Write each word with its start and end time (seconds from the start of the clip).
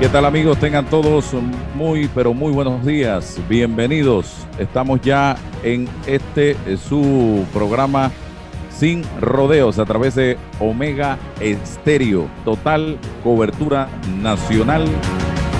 ¿Qué 0.00 0.08
tal 0.08 0.24
amigos? 0.24 0.58
Tengan 0.58 0.86
todos 0.86 1.36
muy, 1.74 2.08
pero 2.14 2.32
muy 2.32 2.50
buenos 2.54 2.86
días. 2.86 3.38
Bienvenidos. 3.50 4.46
Estamos 4.58 5.02
ya 5.02 5.36
en 5.62 5.86
este 6.06 6.52
eh, 6.52 6.78
su 6.78 7.44
programa 7.52 8.10
Sin 8.70 9.04
Rodeos 9.20 9.78
a 9.78 9.84
través 9.84 10.14
de 10.14 10.38
Omega 10.58 11.18
Estéreo. 11.38 12.28
Total 12.46 12.96
cobertura 13.22 13.90
nacional. 14.22 14.86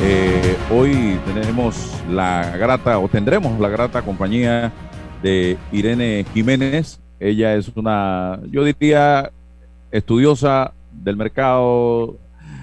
Eh, 0.02 0.56
hoy 0.70 1.20
tenemos 1.26 1.92
la 2.10 2.56
grata, 2.56 2.98
o 2.98 3.08
tendremos 3.08 3.60
la 3.60 3.68
grata 3.68 4.00
compañía 4.00 4.72
de 5.22 5.58
Irene 5.70 6.24
Jiménez. 6.32 6.98
Ella 7.20 7.56
es 7.56 7.70
una, 7.74 8.40
yo 8.50 8.64
diría, 8.64 9.32
estudiosa 9.90 10.72
del 10.90 11.18
mercado 11.18 12.16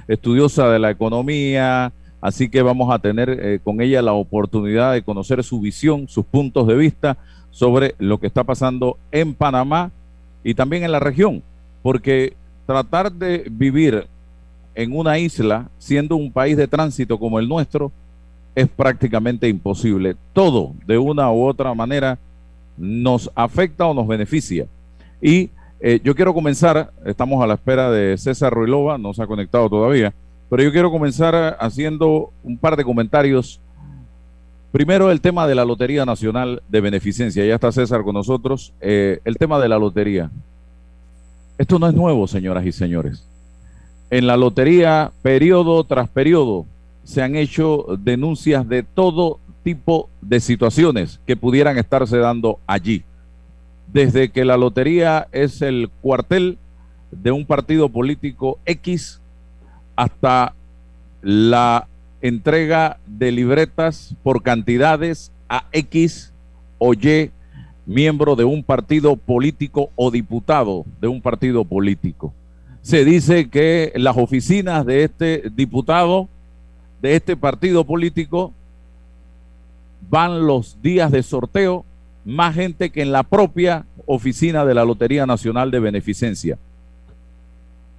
estudiosa 0.07 0.69
de 0.69 0.79
la 0.79 0.91
economía, 0.91 1.91
así 2.21 2.49
que 2.49 2.61
vamos 2.61 2.93
a 2.93 2.99
tener 2.99 3.29
eh, 3.29 3.59
con 3.63 3.81
ella 3.81 4.01
la 4.01 4.13
oportunidad 4.13 4.93
de 4.93 5.03
conocer 5.03 5.43
su 5.43 5.59
visión, 5.59 6.07
sus 6.07 6.25
puntos 6.25 6.67
de 6.67 6.75
vista 6.75 7.17
sobre 7.51 7.95
lo 7.99 8.19
que 8.19 8.27
está 8.27 8.43
pasando 8.43 8.97
en 9.11 9.33
Panamá 9.33 9.91
y 10.43 10.53
también 10.53 10.83
en 10.83 10.91
la 10.91 10.99
región, 10.99 11.43
porque 11.81 12.33
tratar 12.65 13.11
de 13.11 13.47
vivir 13.49 14.07
en 14.75 14.95
una 14.95 15.17
isla 15.17 15.69
siendo 15.79 16.15
un 16.15 16.31
país 16.31 16.55
de 16.55 16.67
tránsito 16.67 17.17
como 17.17 17.39
el 17.39 17.49
nuestro 17.49 17.91
es 18.53 18.67
prácticamente 18.67 19.47
imposible. 19.47 20.15
Todo, 20.33 20.73
de 20.85 20.97
una 20.97 21.31
u 21.31 21.45
otra 21.45 21.73
manera, 21.73 22.17
nos 22.77 23.31
afecta 23.35 23.85
o 23.85 23.93
nos 23.93 24.07
beneficia. 24.07 24.67
Y 25.21 25.49
eh, 25.79 25.99
yo 26.03 26.15
quiero 26.15 26.33
comenzar, 26.33 26.91
estamos 27.05 27.43
a 27.43 27.47
la 27.47 27.53
espera 27.53 27.91
de 27.91 28.17
César 28.17 28.51
Ruilova, 28.51 28.97
no 28.97 29.13
se 29.13 29.21
ha 29.21 29.27
conectado 29.27 29.69
todavía, 29.69 30.13
pero 30.49 30.63
yo 30.63 30.71
quiero 30.71 30.91
comenzar 30.91 31.57
haciendo 31.59 32.31
un 32.43 32.57
par 32.57 32.75
de 32.75 32.83
comentarios. 32.83 33.59
Primero, 34.71 35.11
el 35.11 35.21
tema 35.21 35.47
de 35.47 35.55
la 35.55 35.65
Lotería 35.65 36.05
Nacional 36.05 36.63
de 36.67 36.81
Beneficencia. 36.81 37.45
Ya 37.45 37.55
está 37.55 37.71
César 37.71 38.03
con 38.03 38.13
nosotros. 38.13 38.73
Eh, 38.81 39.19
el 39.23 39.37
tema 39.37 39.59
de 39.59 39.69
la 39.69 39.77
lotería. 39.77 40.29
Esto 41.57 41.79
no 41.79 41.87
es 41.87 41.93
nuevo, 41.93 42.27
señoras 42.27 42.65
y 42.65 42.71
señores. 42.71 43.27
En 44.09 44.27
la 44.27 44.37
lotería, 44.37 45.11
periodo 45.21 45.83
tras 45.83 46.09
periodo, 46.09 46.65
se 47.03 47.21
han 47.21 47.35
hecho 47.35 47.85
denuncias 47.99 48.67
de 48.67 48.83
todo 48.83 49.39
tipo 49.63 50.09
de 50.21 50.39
situaciones 50.39 51.19
que 51.25 51.35
pudieran 51.35 51.77
estarse 51.77 52.17
dando 52.17 52.59
allí 52.67 53.03
desde 53.91 54.29
que 54.29 54.45
la 54.45 54.57
lotería 54.57 55.27
es 55.31 55.61
el 55.61 55.89
cuartel 56.01 56.57
de 57.11 57.31
un 57.31 57.45
partido 57.45 57.89
político 57.89 58.59
X 58.65 59.21
hasta 59.95 60.53
la 61.21 61.87
entrega 62.21 62.97
de 63.05 63.31
libretas 63.31 64.15
por 64.23 64.43
cantidades 64.43 65.31
a 65.49 65.65
X 65.71 66.33
o 66.77 66.93
Y 66.93 67.31
miembro 67.85 68.35
de 68.35 68.43
un 68.43 68.63
partido 68.63 69.15
político 69.15 69.89
o 69.95 70.11
diputado 70.11 70.85
de 70.99 71.07
un 71.07 71.21
partido 71.21 71.63
político. 71.63 72.33
Se 72.81 73.05
dice 73.05 73.49
que 73.49 73.93
las 73.95 74.17
oficinas 74.17 74.85
de 74.85 75.03
este 75.03 75.49
diputado, 75.55 76.27
de 77.01 77.15
este 77.15 77.37
partido 77.37 77.85
político, 77.85 78.53
van 80.09 80.45
los 80.45 80.81
días 80.81 81.11
de 81.11 81.23
sorteo 81.23 81.85
más 82.27 82.55
gente 82.55 82.89
que 82.89 83.01
en 83.01 83.13
la 83.13 83.23
propia 83.23 83.85
oficina 84.05 84.65
de 84.65 84.73
la 84.73 84.83
Lotería 84.83 85.25
Nacional 85.25 85.71
de 85.71 85.79
Beneficencia. 85.79 86.57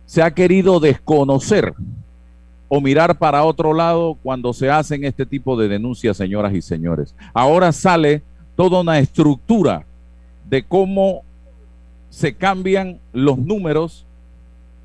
Se 0.05 0.23
ha 0.23 0.33
querido 0.33 0.81
desconocer 0.81 1.73
o 2.69 2.83
mirar 2.83 3.17
para 3.17 3.43
otro 3.45 3.73
lado 3.73 4.19
cuando 4.23 4.53
se 4.53 4.71
hacen 4.71 5.05
este 5.05 5.25
tipo 5.25 5.57
de 5.57 5.69
denuncias, 5.69 6.19
señoras 6.19 6.53
y 6.53 6.61
señores. 6.61 7.15
Ahora 7.33 7.73
sale 7.73 8.21
toda 8.55 8.83
una 8.83 8.99
estructura 8.99 9.87
de 10.47 10.63
cómo 10.63 11.23
se 12.11 12.35
cambian 12.35 12.99
los 13.15 13.39
números 13.39 14.05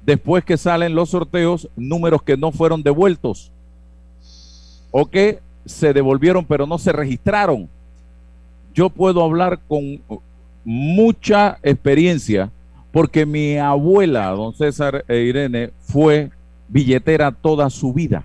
después 0.05 0.45
que 0.45 0.55
salen 0.55 0.95
los 0.95 1.09
sorteos, 1.09 1.67
números 1.75 2.23
que 2.23 2.37
no 2.37 2.53
fueron 2.53 2.81
devueltos 2.81 3.51
o 4.91 5.05
que 5.05 5.41
se 5.65 5.91
devolvieron 5.91 6.45
pero 6.45 6.65
no 6.65 6.77
se 6.77 6.93
registraron 6.93 7.67
yo 8.73 8.89
puedo 8.89 9.23
hablar 9.23 9.59
con 9.67 10.01
mucha 10.63 11.57
experiencia 11.63 12.49
porque 12.91 13.25
mi 13.25 13.57
abuela, 13.57 14.29
don 14.29 14.53
César 14.53 15.03
e 15.07 15.17
Irene, 15.23 15.71
fue 15.81 16.29
billetera 16.67 17.31
toda 17.31 17.69
su 17.69 17.91
vida. 17.91 18.23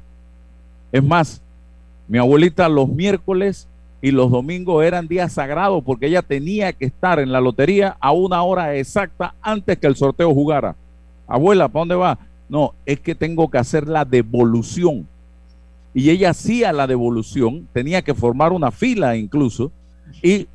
Es 0.92 1.02
más, 1.02 1.40
mi 2.06 2.18
abuelita 2.18 2.68
los 2.68 2.88
miércoles 2.88 3.66
y 4.00 4.10
los 4.10 4.30
domingos 4.30 4.84
eran 4.84 5.08
días 5.08 5.32
sagrados 5.32 5.82
porque 5.84 6.06
ella 6.06 6.22
tenía 6.22 6.72
que 6.72 6.86
estar 6.86 7.18
en 7.18 7.32
la 7.32 7.40
lotería 7.40 7.96
a 8.00 8.12
una 8.12 8.42
hora 8.42 8.74
exacta 8.76 9.34
antes 9.42 9.78
que 9.78 9.86
el 9.86 9.96
sorteo 9.96 10.32
jugara. 10.32 10.76
Abuela, 11.26 11.68
¿para 11.68 11.80
dónde 11.80 11.94
va? 11.94 12.18
No, 12.48 12.74
es 12.86 13.00
que 13.00 13.14
tengo 13.14 13.50
que 13.50 13.58
hacer 13.58 13.88
la 13.88 14.04
devolución. 14.04 15.06
Y 15.94 16.10
ella 16.10 16.30
hacía 16.30 16.72
la 16.72 16.86
devolución, 16.86 17.66
tenía 17.72 18.02
que 18.02 18.14
formar 18.14 18.52
una 18.52 18.70
fila 18.70 19.16
incluso, 19.16 19.72
y 20.22 20.48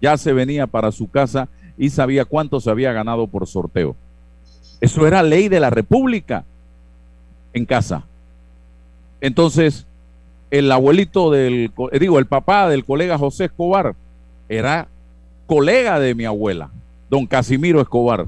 ya 0.00 0.16
se 0.16 0.32
venía 0.32 0.66
para 0.66 0.92
su 0.92 1.10
casa 1.10 1.48
y 1.76 1.90
sabía 1.90 2.24
cuánto 2.24 2.60
se 2.60 2.70
había 2.70 2.92
ganado 2.92 3.26
por 3.26 3.46
sorteo. 3.46 3.96
Eso 4.80 5.06
era 5.06 5.22
ley 5.22 5.48
de 5.48 5.60
la 5.60 5.70
República 5.70 6.44
en 7.52 7.64
casa. 7.64 8.04
Entonces, 9.20 9.86
el 10.50 10.70
abuelito 10.70 11.30
del, 11.30 11.70
digo, 11.98 12.18
el 12.18 12.26
papá 12.26 12.68
del 12.68 12.84
colega 12.84 13.18
José 13.18 13.46
Escobar 13.46 13.94
era 14.48 14.88
colega 15.46 15.98
de 15.98 16.14
mi 16.14 16.24
abuela, 16.24 16.70
don 17.10 17.26
Casimiro 17.26 17.80
Escobar. 17.80 18.26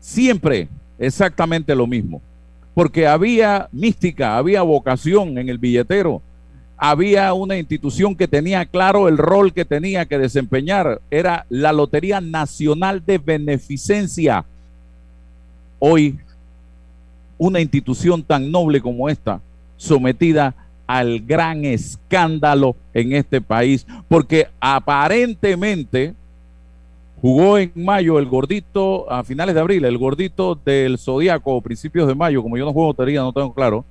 Siempre 0.00 0.68
exactamente 0.98 1.74
lo 1.74 1.86
mismo, 1.86 2.20
porque 2.74 3.06
había 3.06 3.68
mística, 3.72 4.36
había 4.36 4.62
vocación 4.62 5.38
en 5.38 5.48
el 5.48 5.58
billetero 5.58 6.22
había 6.82 7.34
una 7.34 7.58
institución 7.58 8.16
que 8.16 8.26
tenía 8.26 8.64
claro 8.64 9.06
el 9.06 9.18
rol 9.18 9.52
que 9.52 9.66
tenía 9.66 10.06
que 10.06 10.18
desempeñar. 10.18 11.02
Era 11.10 11.44
la 11.50 11.74
Lotería 11.74 12.22
Nacional 12.22 13.04
de 13.04 13.18
Beneficencia. 13.18 14.46
Hoy, 15.78 16.18
una 17.36 17.60
institución 17.60 18.22
tan 18.22 18.50
noble 18.50 18.80
como 18.80 19.10
esta, 19.10 19.42
sometida 19.76 20.54
al 20.86 21.20
gran 21.20 21.66
escándalo 21.66 22.74
en 22.94 23.12
este 23.12 23.42
país, 23.42 23.86
porque 24.08 24.48
aparentemente 24.58 26.14
jugó 27.20 27.58
en 27.58 27.72
mayo 27.74 28.18
el 28.18 28.24
gordito, 28.24 29.10
a 29.12 29.22
finales 29.22 29.54
de 29.54 29.60
abril, 29.60 29.84
el 29.84 29.98
gordito 29.98 30.54
del 30.54 30.98
Zodíaco, 30.98 31.60
principios 31.60 32.08
de 32.08 32.14
mayo, 32.14 32.42
como 32.42 32.56
yo 32.56 32.64
no 32.64 32.72
juego 32.72 32.88
lotería, 32.88 33.20
no 33.20 33.34
tengo 33.34 33.52
claro, 33.52 33.84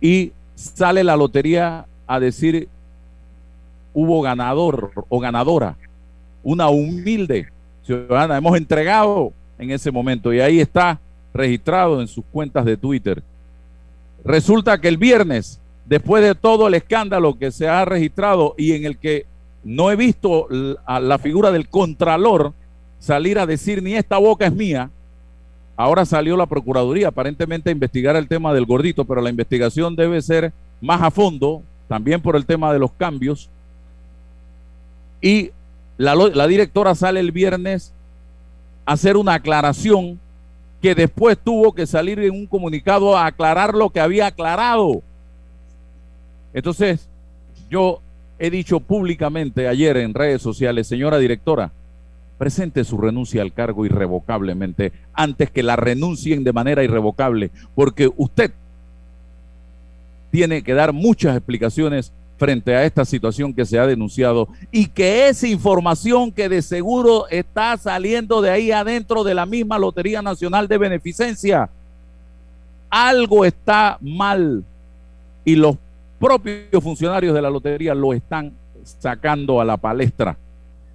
y 0.00 0.32
sale 0.54 1.04
la 1.04 1.14
lotería 1.14 1.86
a 2.10 2.18
decir 2.18 2.68
hubo 3.94 4.20
ganador 4.20 4.90
o 5.08 5.20
ganadora, 5.20 5.76
una 6.42 6.68
humilde 6.68 7.46
ciudadana. 7.84 8.36
Hemos 8.36 8.56
entregado 8.56 9.32
en 9.58 9.70
ese 9.70 9.92
momento 9.92 10.32
y 10.32 10.40
ahí 10.40 10.58
está 10.58 10.98
registrado 11.32 12.00
en 12.00 12.08
sus 12.08 12.24
cuentas 12.32 12.64
de 12.64 12.76
Twitter. 12.76 13.22
Resulta 14.24 14.80
que 14.80 14.88
el 14.88 14.96
viernes, 14.96 15.60
después 15.86 16.24
de 16.24 16.34
todo 16.34 16.66
el 16.66 16.74
escándalo 16.74 17.38
que 17.38 17.52
se 17.52 17.68
ha 17.68 17.84
registrado 17.84 18.56
y 18.58 18.72
en 18.72 18.86
el 18.86 18.98
que 18.98 19.26
no 19.62 19.92
he 19.92 19.96
visto 19.96 20.48
a 20.86 20.98
la 20.98 21.18
figura 21.18 21.52
del 21.52 21.68
contralor 21.68 22.52
salir 22.98 23.38
a 23.38 23.46
decir 23.46 23.84
ni 23.84 23.94
esta 23.94 24.18
boca 24.18 24.46
es 24.46 24.52
mía. 24.52 24.90
Ahora 25.76 26.04
salió 26.04 26.36
la 26.36 26.46
Procuraduría 26.46 27.08
aparentemente 27.08 27.70
a 27.70 27.72
investigar 27.72 28.16
el 28.16 28.26
tema 28.26 28.52
del 28.52 28.66
gordito, 28.66 29.04
pero 29.04 29.20
la 29.20 29.30
investigación 29.30 29.94
debe 29.94 30.20
ser 30.20 30.52
más 30.80 31.00
a 31.02 31.10
fondo, 31.10 31.62
también 31.90 32.20
por 32.20 32.36
el 32.36 32.46
tema 32.46 32.72
de 32.72 32.78
los 32.78 32.92
cambios. 32.92 33.50
Y 35.20 35.50
la, 35.98 36.14
la 36.14 36.46
directora 36.46 36.94
sale 36.94 37.18
el 37.18 37.32
viernes 37.32 37.92
a 38.86 38.92
hacer 38.92 39.16
una 39.16 39.34
aclaración 39.34 40.20
que 40.80 40.94
después 40.94 41.36
tuvo 41.36 41.72
que 41.72 41.88
salir 41.88 42.20
en 42.20 42.30
un 42.30 42.46
comunicado 42.46 43.16
a 43.16 43.26
aclarar 43.26 43.74
lo 43.74 43.90
que 43.90 43.98
había 43.98 44.28
aclarado. 44.28 45.02
Entonces, 46.54 47.08
yo 47.68 48.00
he 48.38 48.50
dicho 48.50 48.78
públicamente 48.78 49.66
ayer 49.66 49.96
en 49.96 50.14
redes 50.14 50.40
sociales, 50.42 50.86
señora 50.86 51.18
directora, 51.18 51.72
presente 52.38 52.84
su 52.84 52.98
renuncia 52.98 53.42
al 53.42 53.52
cargo 53.52 53.84
irrevocablemente 53.84 54.92
antes 55.12 55.50
que 55.50 55.64
la 55.64 55.74
renuncien 55.74 56.44
de 56.44 56.52
manera 56.52 56.84
irrevocable, 56.84 57.50
porque 57.74 58.08
usted 58.16 58.52
tiene 60.30 60.62
que 60.62 60.74
dar 60.74 60.92
muchas 60.92 61.36
explicaciones 61.36 62.12
frente 62.38 62.74
a 62.74 62.84
esta 62.84 63.04
situación 63.04 63.52
que 63.52 63.66
se 63.66 63.78
ha 63.78 63.86
denunciado 63.86 64.48
y 64.72 64.86
que 64.86 65.28
esa 65.28 65.46
información 65.46 66.32
que 66.32 66.48
de 66.48 66.62
seguro 66.62 67.28
está 67.28 67.76
saliendo 67.76 68.40
de 68.40 68.50
ahí 68.50 68.72
adentro 68.72 69.24
de 69.24 69.34
la 69.34 69.44
misma 69.44 69.78
Lotería 69.78 70.22
Nacional 70.22 70.66
de 70.66 70.78
Beneficencia, 70.78 71.68
algo 72.88 73.44
está 73.44 73.98
mal 74.00 74.64
y 75.44 75.54
los 75.54 75.76
propios 76.18 76.82
funcionarios 76.82 77.34
de 77.34 77.42
la 77.42 77.50
lotería 77.50 77.94
lo 77.94 78.12
están 78.12 78.52
sacando 78.84 79.60
a 79.60 79.64
la 79.64 79.76
palestra. 79.76 80.36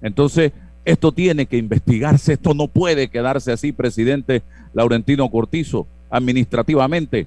Entonces, 0.02 0.52
esto 0.84 1.10
tiene 1.12 1.46
que 1.46 1.56
investigarse, 1.56 2.34
esto 2.34 2.54
no 2.54 2.68
puede 2.68 3.08
quedarse 3.08 3.52
así, 3.52 3.72
presidente 3.72 4.42
Laurentino 4.72 5.28
Cortizo, 5.30 5.86
administrativamente, 6.10 7.26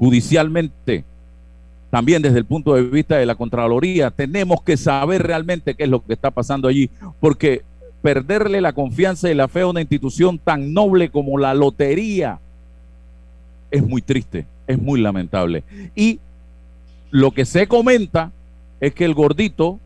judicialmente, 0.00 1.04
también 1.90 2.22
desde 2.22 2.38
el 2.38 2.46
punto 2.46 2.74
de 2.74 2.80
vista 2.80 3.18
de 3.18 3.26
la 3.26 3.34
Contraloría, 3.34 4.10
tenemos 4.10 4.62
que 4.62 4.78
saber 4.78 5.22
realmente 5.22 5.74
qué 5.74 5.84
es 5.84 5.90
lo 5.90 6.02
que 6.02 6.14
está 6.14 6.30
pasando 6.30 6.68
allí, 6.68 6.88
porque 7.20 7.62
perderle 8.00 8.62
la 8.62 8.72
confianza 8.72 9.30
y 9.30 9.34
la 9.34 9.46
fe 9.46 9.60
a 9.60 9.66
una 9.66 9.82
institución 9.82 10.38
tan 10.38 10.72
noble 10.72 11.10
como 11.10 11.36
la 11.36 11.52
lotería 11.52 12.38
es 13.70 13.86
muy 13.86 14.00
triste, 14.00 14.46
es 14.66 14.80
muy 14.80 15.02
lamentable. 15.02 15.64
Y 15.94 16.18
lo 17.10 17.32
que 17.32 17.44
se 17.44 17.66
comenta 17.66 18.32
es 18.80 18.94
que 18.94 19.04
el 19.04 19.12
gordito 19.12 19.78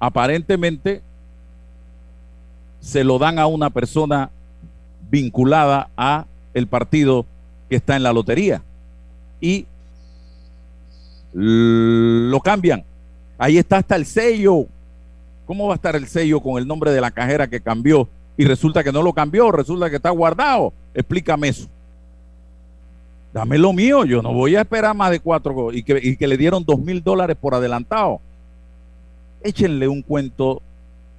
aparentemente 0.00 1.00
se 2.80 3.04
lo 3.04 3.20
dan 3.20 3.38
a 3.38 3.46
una 3.46 3.70
persona 3.70 4.30
vinculada 5.12 5.90
a 5.96 6.26
el 6.54 6.66
partido 6.66 7.24
que 7.70 7.76
está 7.76 7.94
en 7.94 8.02
la 8.02 8.12
lotería 8.12 8.62
y 9.42 9.66
lo 11.34 12.40
cambian. 12.40 12.82
Ahí 13.36 13.58
está 13.58 13.76
hasta 13.76 13.96
el 13.96 14.06
sello. 14.06 14.64
¿Cómo 15.44 15.66
va 15.66 15.74
a 15.74 15.76
estar 15.76 15.94
el 15.96 16.06
sello 16.06 16.40
con 16.40 16.56
el 16.56 16.66
nombre 16.66 16.92
de 16.92 17.00
la 17.02 17.10
cajera 17.10 17.46
que 17.46 17.60
cambió 17.60 18.08
y 18.38 18.46
resulta 18.46 18.82
que 18.82 18.92
no 18.92 19.02
lo 19.02 19.12
cambió, 19.12 19.52
resulta 19.52 19.90
que 19.90 19.96
está 19.96 20.08
guardado? 20.08 20.72
Explícame 20.94 21.48
eso 21.48 21.68
dame 23.32 23.58
lo 23.58 23.72
mío, 23.72 24.04
yo 24.04 24.22
no 24.22 24.32
voy 24.32 24.56
a 24.56 24.60
esperar 24.60 24.94
más 24.94 25.10
de 25.10 25.20
cuatro 25.20 25.72
y 25.72 25.82
que, 25.82 25.98
y 26.02 26.16
que 26.16 26.26
le 26.26 26.36
dieron 26.36 26.64
dos 26.64 26.78
mil 26.78 27.02
dólares 27.02 27.36
por 27.40 27.54
adelantado. 27.54 28.20
Échenle 29.42 29.88
un 29.88 30.02
cuento, 30.02 30.62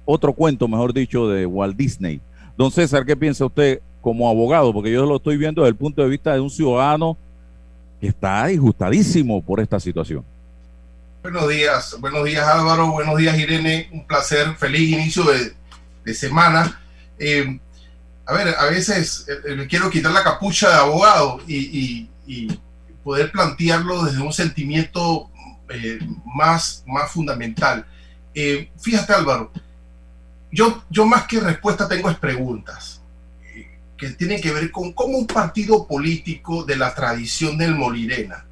otro 0.04 0.32
cuento, 0.32 0.68
mejor 0.68 0.94
dicho, 0.94 1.28
de 1.28 1.44
Walt 1.44 1.76
Disney. 1.76 2.20
Don 2.56 2.70
César, 2.70 3.04
¿qué 3.04 3.16
piensa 3.16 3.44
usted 3.44 3.80
como 4.00 4.28
abogado? 4.28 4.72
Porque 4.72 4.92
yo 4.92 5.04
lo 5.04 5.16
estoy 5.16 5.36
viendo 5.36 5.62
desde 5.62 5.70
el 5.70 5.76
punto 5.76 6.02
de 6.02 6.08
vista 6.08 6.32
de 6.32 6.40
un 6.40 6.50
ciudadano 6.50 7.16
está 8.08 8.46
disgustadísimo 8.46 9.42
por 9.42 9.60
esta 9.60 9.80
situación. 9.80 10.24
Buenos 11.22 11.48
días, 11.48 11.96
buenos 12.00 12.24
días 12.24 12.46
Álvaro, 12.46 12.92
buenos 12.92 13.16
días 13.16 13.38
Irene, 13.38 13.88
un 13.92 14.06
placer, 14.06 14.54
feliz 14.56 14.90
inicio 14.90 15.24
de, 16.04 16.14
semana. 16.14 16.78
Eh, 17.18 17.58
a 18.26 18.32
ver, 18.32 18.54
a 18.58 18.66
veces 18.66 19.26
eh, 19.28 19.32
eh, 19.48 19.66
quiero 19.68 19.90
quitar 19.90 20.12
la 20.12 20.22
capucha 20.22 20.68
de 20.68 20.76
abogado 20.76 21.40
y, 21.46 22.08
poder 23.02 23.30
plantearlo 23.30 24.04
desde 24.04 24.22
un 24.22 24.32
sentimiento 24.32 25.30
eh, 25.68 25.98
más, 26.24 26.82
más 26.86 27.10
fundamental. 27.10 27.84
fíjate 28.80 29.12
Álvaro, 29.12 29.52
yo, 30.50 30.82
yo 30.88 31.04
más 31.04 31.26
que 31.26 31.38
respuesta 31.38 31.86
tengo 31.86 32.08
es 32.08 32.16
preguntas 32.16 33.03
que 33.96 34.10
tienen 34.10 34.40
que 34.40 34.52
ver 34.52 34.70
con 34.70 34.92
cómo 34.92 35.18
un 35.18 35.26
partido 35.26 35.86
político 35.86 36.64
de 36.64 36.76
la 36.76 36.94
tradición 36.94 37.56
del 37.56 37.74
Molirena 37.74 38.44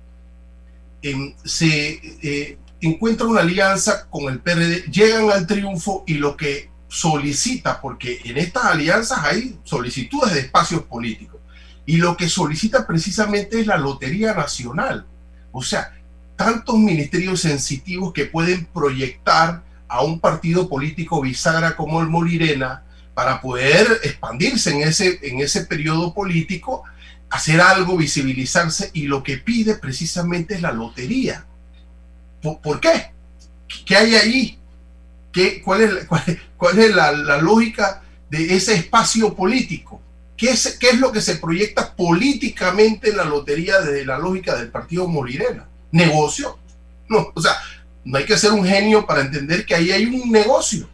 em, 1.03 1.35
se 1.45 2.59
encuentra 2.81 3.27
una 3.27 3.41
alianza 3.41 4.07
con 4.11 4.33
el 4.33 4.41
PRD, 4.41 4.91
llegan 4.91 5.31
al 5.31 5.47
triunfo 5.47 6.05
y 6.07 6.15
lo 6.15 6.37
que 6.37 6.71
solicita, 6.89 7.81
porque 7.81 8.21
en 8.25 8.37
estas 8.37 8.65
alianzas 8.67 9.21
hay 9.25 9.59
solicitudes 9.65 10.35
de 10.35 10.41
espacios 10.41 10.83
políticos, 10.83 11.41
y 11.87 11.97
lo 11.97 12.17
que 12.17 12.29
solicita 12.29 12.87
precisamente 12.87 13.61
es 13.61 13.67
la 13.67 13.79
Lotería 13.79 14.35
Nacional. 14.35 15.07
O 15.53 15.63
sea, 15.63 15.93
tantos 16.37 16.79
ministerios 16.79 17.41
sensitivos 17.41 18.13
que 18.13 18.27
pueden 18.27 18.67
proyectar 18.67 19.63
a 19.89 20.03
un 20.03 20.21
partido 20.21 20.69
político 20.69 21.21
bisagra 21.21 21.77
como 21.77 22.01
el 22.01 22.09
Molirena 22.09 22.83
para 23.15 23.41
poder 23.41 24.01
expandirse 24.05 24.71
en 24.71 24.83
ese, 24.83 25.19
en 25.23 25.41
ese 25.41 25.67
periodo 25.67 26.15
político, 26.15 26.85
hacer 27.31 27.61
algo, 27.61 27.97
visibilizarse, 27.97 28.91
y 28.93 29.03
lo 29.03 29.23
que 29.23 29.39
pide 29.39 29.77
precisamente 29.77 30.55
es 30.55 30.63
la 30.63 30.73
lotería. 30.73 31.47
¿Por, 32.43 32.61
¿por 32.61 32.81
qué? 32.81 33.11
¿Qué 33.87 33.97
hay 33.97 34.15
ahí? 34.15 34.59
cuál, 35.65 35.83
es, 35.83 36.07
cuál, 36.57 36.79
es 36.79 36.95
la, 36.95 37.13
lógica 37.39 38.03
de 38.31 38.55
ese 38.55 38.75
espacio 38.75 39.35
político? 39.35 40.01
¿Qué 40.37 40.51
es, 40.51 40.77
¿Qué 40.79 40.91
es 40.91 40.99
lo 40.99 41.13
que 41.13 41.21
se 41.21 41.37
proyecta 41.37 41.95
políticamente 41.95 43.11
en 43.11 43.17
la 43.17 43.25
lotería 43.25 43.81
desde 43.81 44.05
la 44.05 44.19
lógica 44.19 44.57
del 44.57 44.69
partido 44.69 45.07
Molirena? 45.07 45.69
¿Negocio? 45.91 46.59
No, 47.09 47.33
o 47.35 47.41
sea, 47.41 47.57
no 48.05 48.19
hay 48.19 48.25
que 48.25 48.39
ser 48.39 48.53
un 48.53 48.67
genio 48.67 49.07
para 49.07 49.21
entender 49.21 49.65
que 49.65 49.75
ahí 49.75 49.93
hay 49.93 50.07
un 50.07 50.31
negocio. 50.31 50.89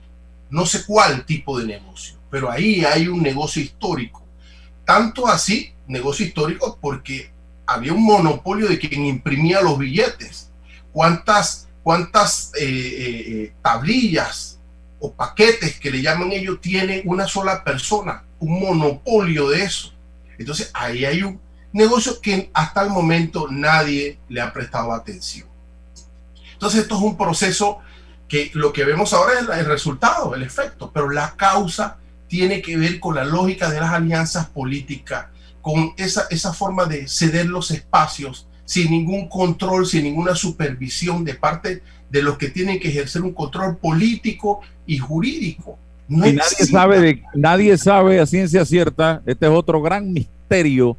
No 0.50 0.67
sé 0.67 0.85
cuál 0.85 1.25
tipo 1.25 1.59
de 1.59 1.67
negocio, 1.67 2.19
pero 2.31 2.51
ahí 2.51 2.84
hay 2.84 3.08
un 3.08 3.22
negocio 3.22 3.63
histórico. 3.63 4.25
Tanto 4.84 5.27
así, 5.29 5.72
negocio 5.87 6.27
histórico, 6.27 6.79
porque 6.81 7.31
había 7.67 7.93
un 7.93 8.05
monopolio 8.05 8.69
de 8.69 8.79
quien 8.79 9.05
imprimía 9.05 9.61
los 9.61 9.79
billetes. 9.79 10.51
¿Cuántas 10.93 11.69
cuántas 11.89 12.53
eh, 12.55 12.67
eh, 12.67 13.25
eh, 13.29 13.53
tablillas 13.63 14.58
o 15.01 15.11
paquetes 15.11 15.81
que 15.81 15.91
le 15.91 16.03
llaman 16.03 16.32
ellos 16.32 16.61
tiene 16.61 17.01
una 17.06 17.27
sola 17.27 17.65
persona, 17.65 18.25
un 18.41 18.61
monopolio 18.61 19.49
de 19.49 19.63
eso. 19.63 19.94
Entonces 20.39 20.70
ahí 20.75 21.06
hay 21.06 21.22
un 21.22 21.41
negocio 21.72 22.20
que 22.20 22.51
hasta 22.53 22.82
el 22.82 22.91
momento 22.91 23.46
nadie 23.51 24.19
le 24.29 24.43
ha 24.43 24.53
prestado 24.53 24.93
atención. 24.93 25.49
Entonces 26.53 26.82
esto 26.82 26.96
es 26.96 27.01
un 27.01 27.17
proceso 27.17 27.79
que 28.29 28.51
lo 28.55 28.73
que 28.73 28.85
vemos 28.85 29.13
ahora 29.13 29.32
es 29.41 29.49
el 29.58 29.67
resultado, 29.67 30.35
el 30.35 30.43
efecto, 30.43 30.91
pero 30.93 31.11
la 31.11 31.35
causa 31.37 31.97
tiene 32.29 32.61
que 32.61 32.77
ver 32.77 33.01
con 33.01 33.15
la 33.15 33.25
lógica 33.25 33.70
de 33.70 33.81
las 33.81 33.91
alianzas 33.91 34.47
políticas, 34.47 35.27
con 35.63 35.94
esa, 35.97 36.27
esa 36.31 36.53
forma 36.53 36.85
de 36.85 37.08
ceder 37.08 37.47
los 37.47 37.70
espacios 37.70 38.47
sin 38.69 38.91
ningún 38.91 39.29
control, 39.29 39.87
sin 39.87 40.05
ninguna 40.05 40.35
supervisión 40.35 41.25
de 41.25 41.35
parte 41.35 41.82
de 42.11 42.23
los 42.23 42.37
que 42.37 42.51
tienen 42.51 42.79
que 42.79 42.89
ejercer 42.89 43.23
un 43.23 43.32
control 43.32 43.79
político 43.79 44.61
y 44.87 44.99
jurídico. 44.99 45.79
y 46.08 46.15
nadie 46.32 46.67
sabe, 46.70 47.01
de, 47.01 47.23
nadie 47.35 47.79
sabe 47.79 48.20
a 48.20 48.27
ciencia 48.27 48.67
cierta, 48.67 49.23
este 49.25 49.47
es 49.47 49.53
otro 49.53 49.81
gran 49.81 50.13
misterio, 50.13 50.99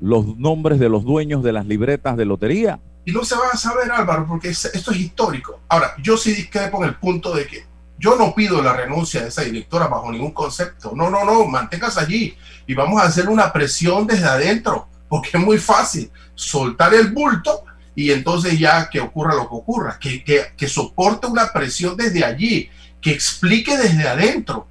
los 0.00 0.36
nombres 0.36 0.80
de 0.80 0.88
los 0.88 1.04
dueños 1.04 1.44
de 1.44 1.52
las 1.52 1.64
libretas 1.64 2.16
de 2.16 2.24
lotería. 2.24 2.80
Y 3.06 3.12
no 3.12 3.24
se 3.24 3.36
va 3.36 3.48
a 3.52 3.56
saber, 3.56 3.90
Álvaro, 3.92 4.26
porque 4.26 4.48
esto 4.48 4.68
es 4.90 4.96
histórico. 4.96 5.60
Ahora, 5.68 5.94
yo 6.02 6.16
sí 6.16 6.32
discrepo 6.32 6.82
en 6.82 6.88
el 6.90 6.96
punto 6.96 7.32
de 7.32 7.46
que 7.46 7.64
yo 7.98 8.16
no 8.16 8.34
pido 8.34 8.60
la 8.60 8.72
renuncia 8.72 9.22
de 9.22 9.28
esa 9.28 9.42
directora 9.42 9.86
bajo 9.86 10.10
ningún 10.10 10.32
concepto. 10.32 10.92
No, 10.94 11.08
no, 11.08 11.24
no, 11.24 11.46
manténgase 11.46 12.00
allí 12.00 12.36
y 12.66 12.74
vamos 12.74 13.00
a 13.00 13.06
hacer 13.06 13.28
una 13.28 13.52
presión 13.52 14.08
desde 14.08 14.26
adentro 14.26 14.88
porque 15.08 15.30
es 15.34 15.40
muy 15.40 15.58
fácil 15.58 16.10
soltar 16.34 16.94
el 16.94 17.12
bulto 17.12 17.64
y 17.94 18.10
entonces 18.10 18.58
ya 18.58 18.90
que 18.90 19.00
ocurra 19.00 19.34
lo 19.34 19.48
que 19.48 19.54
ocurra, 19.54 19.98
que, 19.98 20.22
que, 20.56 20.68
soporte 20.68 21.28
una 21.28 21.52
presión 21.52 21.96
desde 21.96 22.24
allí, 22.24 22.68
que 23.00 23.12
explique 23.12 23.76
desde 23.76 24.06
adentro, 24.06 24.68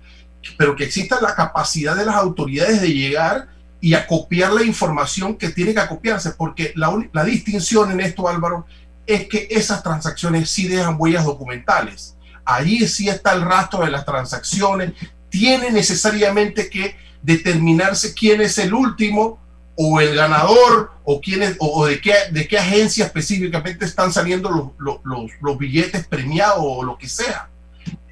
pero 0.57 0.75
que 0.75 0.83
exista 0.83 1.19
la 1.21 1.33
capacidad 1.33 1.95
de 1.95 2.05
las 2.05 2.15
autoridades 2.15 2.81
de 2.81 2.93
llegar 2.93 3.47
y 3.85 3.93
acopiar 3.93 4.51
la 4.51 4.63
información 4.63 5.35
que 5.35 5.49
tiene 5.49 5.75
que 5.75 5.79
acopiarse, 5.79 6.31
porque 6.31 6.73
la, 6.75 6.91
la 7.13 7.23
distinción 7.23 7.91
en 7.91 7.99
esto, 7.99 8.27
Álvaro, 8.27 8.65
es 9.05 9.27
que 9.27 9.47
esas 9.51 9.83
transacciones 9.83 10.49
sí 10.49 10.67
dejan 10.67 10.95
huellas 10.97 11.23
documentales. 11.23 12.17
Allí 12.43 12.87
sí 12.87 13.09
está 13.09 13.33
el 13.33 13.43
rastro 13.43 13.85
de 13.85 13.91
las 13.91 14.03
transacciones. 14.03 14.93
Tiene 15.29 15.69
necesariamente 15.69 16.67
que 16.67 16.95
determinarse 17.21 18.15
quién 18.15 18.41
es 18.41 18.57
el 18.57 18.73
último 18.73 19.39
o 19.75 20.01
el 20.01 20.15
ganador 20.15 20.93
o 21.03 21.21
quién 21.21 21.43
es, 21.43 21.55
o 21.59 21.85
de 21.85 22.01
qué, 22.01 22.15
de 22.31 22.47
qué 22.47 22.57
agencia 22.57 23.05
específicamente 23.05 23.85
están 23.85 24.11
saliendo 24.11 24.49
los, 24.49 24.99
los, 25.03 25.29
los, 25.39 25.57
billetes 25.59 26.07
premiados 26.07 26.57
o 26.59 26.81
lo 26.81 26.97
que 26.97 27.07
sea. 27.07 27.49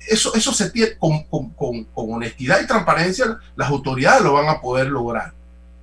Eso, 0.08 0.36
eso 0.36 0.54
se 0.54 0.70
tiene 0.70 1.00
con, 1.00 1.24
con, 1.24 1.50
con, 1.50 1.88
honestidad 1.96 2.62
y 2.62 2.68
transparencia, 2.68 3.40
las 3.56 3.72
autoridades 3.72 4.22
lo 4.22 4.34
van 4.34 4.50
a 4.50 4.62
poder 4.62 4.90
lograr. 4.90 5.34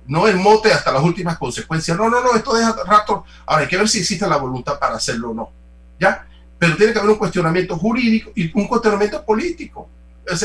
No 0.07 0.27
el 0.27 0.37
mote 0.37 0.71
hasta 0.71 0.91
las 0.91 1.03
últimas 1.03 1.37
consecuencias. 1.37 1.97
No, 1.97 2.09
no, 2.09 2.21
no, 2.21 2.35
esto 2.35 2.53
deja 2.53 2.75
rato. 2.85 3.25
Ahora 3.45 3.63
hay 3.63 3.67
que 3.67 3.77
ver 3.77 3.87
si 3.87 3.99
existe 3.99 4.27
la 4.27 4.37
voluntad 4.37 4.79
para 4.79 4.95
hacerlo 4.95 5.31
o 5.31 5.33
no. 5.33 5.49
¿Ya? 5.99 6.27
Pero 6.57 6.75
tiene 6.75 6.93
que 6.93 6.99
haber 6.99 7.11
un 7.11 7.17
cuestionamiento 7.17 7.77
jurídico 7.77 8.31
y 8.35 8.51
un 8.57 8.67
cuestionamiento 8.67 9.23
político 9.25 9.89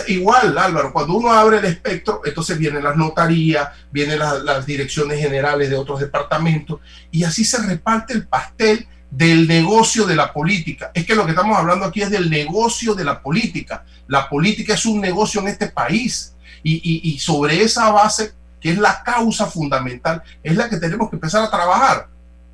igual, 0.08 0.56
Álvaro, 0.56 0.92
cuando 0.92 1.14
uno 1.14 1.30
abre 1.30 1.58
el 1.58 1.64
espectro, 1.66 2.22
entonces 2.25 2.58
vienen 2.58 2.84
las 2.84 2.96
notarías, 2.96 3.68
vienen 3.90 4.18
las, 4.18 4.66
direcciones 4.66 5.20
generales 5.20 5.70
de 5.70 5.76
otros 5.76 6.00
departamentos, 6.00 6.80
y 7.10 7.25
así 7.25 7.44
se 7.44 7.58
reparte 7.58 8.12
el 8.12 8.26
pastel 8.26 8.86
del 9.10 9.46
negocio 9.46 10.06
de 10.06 10.16
la 10.16 10.32
política. 10.32 10.90
Es 10.94 11.06
que 11.06 11.14
lo 11.14 11.25
que 11.25 11.30
estamos 11.30 11.56
hablando 11.56 11.84
aquí 11.84 12.02
es 12.02 12.10
del 12.10 12.28
negocio 12.28 12.94
de 12.94 13.04
la 13.04 13.22
política. 13.22 13.84
La 14.08 14.28
política 14.28 14.75
es 14.75 14.84
un 14.86 15.00
negocio 15.00 15.40
en 15.40 15.48
este 15.48 15.68
país, 15.68 16.34
y, 16.62 17.12
y 17.12 17.18
sobre 17.20 17.62
esa 17.62 17.90
base, 17.90 18.32
que 18.66 18.73
es 18.73 18.78
la 18.78 19.00
causa 19.04 19.46
fundamental, 19.46 20.25
es 20.42 20.56
la 20.56 20.68
que 20.68 20.78
tenemos 20.78 21.08
que 21.08 21.14
empezar 21.14 21.40
a 21.44 21.49
trabajar, 21.49 22.08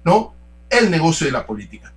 ¿no? 0.04 0.34
El 0.68 0.90
negocio 0.90 1.24
de 1.24 1.32
la 1.32 1.46
política 1.46 1.90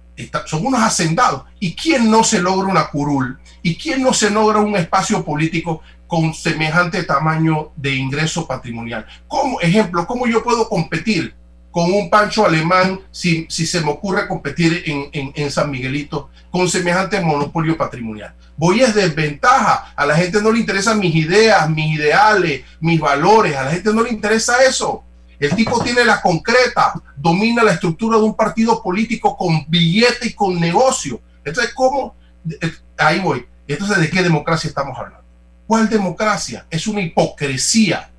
son 0.46 0.66
unos 0.66 0.82
hacendados. 0.82 1.44
¿Y 1.60 1.76
quién 1.76 2.10
no 2.10 2.24
se 2.24 2.42
logra 2.42 2.70
una 2.70 2.88
curul? 2.88 3.38
¿Y 3.62 3.76
quién 3.76 4.02
no 4.02 4.14
se 4.14 4.30
logra 4.30 4.60
un 4.60 4.78
espacio 4.78 5.26
político 5.26 5.82
con 6.08 6.34
semejante 6.34 7.04
tamaño 7.04 7.74
de 7.76 7.94
ingreso 7.94 8.48
patrimonial? 8.48 9.06
Como 9.28 9.60
ejemplo, 9.60 10.08
¿cómo 10.08 10.28
yo 10.28 10.42
puedo 10.42 10.70
competir 10.70 11.36
con 11.76 11.92
un 11.92 12.10
Pancho 12.10 12.46
alemán 12.46 13.02
si, 13.12 13.48
se 13.50 13.82
me 13.82 13.92
ocurre 13.92 14.30
competir 14.30 14.84
en, 14.86 15.10
en, 15.12 15.34
en 15.36 15.52
San 15.52 15.70
Miguelito 15.70 16.30
con 16.50 16.70
semejante 16.70 17.20
monopolio 17.20 17.76
patrimonial? 17.76 18.34
Voy 18.56 18.82
a 18.82 18.94
desventaja. 18.94 19.92
A 19.94 20.06
la 20.06 20.16
gente 20.16 20.42
no 20.42 20.54
le 20.54 20.60
interesan 20.60 21.00
mis 21.00 21.14
ideas, 21.14 21.70
mis 21.70 22.00
ideales, 22.00 22.64
mis 22.80 22.98
valores. 22.98 23.58
A 23.58 23.66
la 23.66 23.72
gente 23.72 23.94
no 23.94 24.04
le 24.04 24.10
interesa 24.10 24.64
eso. 24.64 25.04
El 25.38 25.54
tipo 25.54 25.84
tiene 25.84 26.06
la 26.06 26.22
concreta, 26.22 26.94
domina 27.18 27.62
la 27.62 27.74
estructura 27.74 28.20
de 28.20 28.24
un 28.24 28.38
partido 28.38 28.82
político 28.82 29.36
con 29.36 29.66
billete 29.68 30.30
y 30.30 30.34
con 30.34 30.58
negocio. 30.58 31.20
Entonces, 31.44 31.74
¿cómo? 31.74 32.16
Eh, 32.50 32.72
ahí 32.98 33.20
voy. 33.20 33.46
Entonces, 33.68 34.00
¿de 34.00 34.10
qué 34.10 34.24
democracia 34.24 34.70
estamos 34.70 34.98
hablando? 34.98 35.26
¿Cuál 35.68 35.90
democracia? 35.90 36.66
Es 36.70 36.88
una 36.88 37.02
hipocresía. 37.02 38.12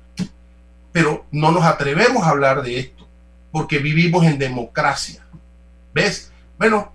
Pero 0.91 1.25
no 1.31 1.51
nos 1.51 1.63
atrevemos 1.63 2.23
a 2.23 2.29
hablar 2.29 2.61
de 2.61 2.79
esto, 2.79 2.96
porque 3.51 3.79
vivimos 3.79 4.25
en 4.25 4.37
democracia. 4.37 5.25
¿Ves? 5.93 6.31
Bueno, 6.57 6.91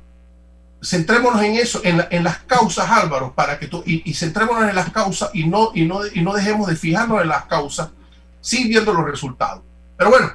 centrémonos 0.83 1.43
en 1.43 1.55
eso, 1.55 1.81
en, 1.85 2.25
las 2.25 2.39
causas, 2.39 2.89
Álvaro, 2.91 3.33
para 3.35 3.59
que 3.59 3.69
tú, 3.69 3.83
y, 3.87 4.09
y, 4.09 4.15
centrémonos 4.15 4.69
en 4.69 4.75
las 4.75 4.91
causas 4.91 5.31
y 5.33 5.47
no, 5.47 5.71
y, 5.75 5.85
no, 5.85 6.01
y 6.13 6.21
no 6.23 6.35
dejemos 6.35 6.69
de 6.69 6.77
fijarnos 6.77 7.23
en 7.23 7.29
las 7.29 7.45
causas, 7.47 7.91
sin 8.41 8.69
viendo 8.69 8.93
los 8.93 9.05
resultados. 9.05 9.63
Pero 9.97 10.11
bueno, 10.11 10.33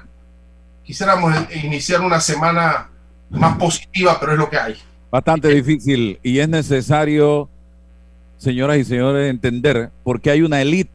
quisiéramos 0.83 1.33
iniciar 1.63 2.01
una 2.01 2.21
semana 2.21 2.89
más 3.29 3.57
positiva, 3.57 4.17
pero 4.19 4.31
es 4.31 4.37
lo 4.37 4.49
que 4.49 4.57
hay. 4.57 4.75
Bastante 5.11 5.49
difícil 5.49 6.19
y 6.23 6.39
es 6.39 6.47
necesario, 6.47 7.49
señoras 8.37 8.77
y 8.77 8.85
señores, 8.85 9.29
entender 9.29 9.91
por 10.03 10.21
qué 10.21 10.31
hay 10.31 10.41
una 10.41 10.61
élite 10.61 10.91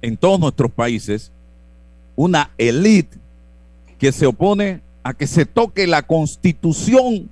en 0.00 0.16
todos 0.16 0.40
nuestros 0.40 0.70
países, 0.70 1.32
una 2.16 2.50
élite 2.56 3.18
que 3.98 4.12
se 4.12 4.26
opone 4.26 4.80
a 5.02 5.14
que 5.14 5.26
se 5.26 5.44
toque 5.46 5.86
la 5.86 6.02
constitución, 6.02 7.28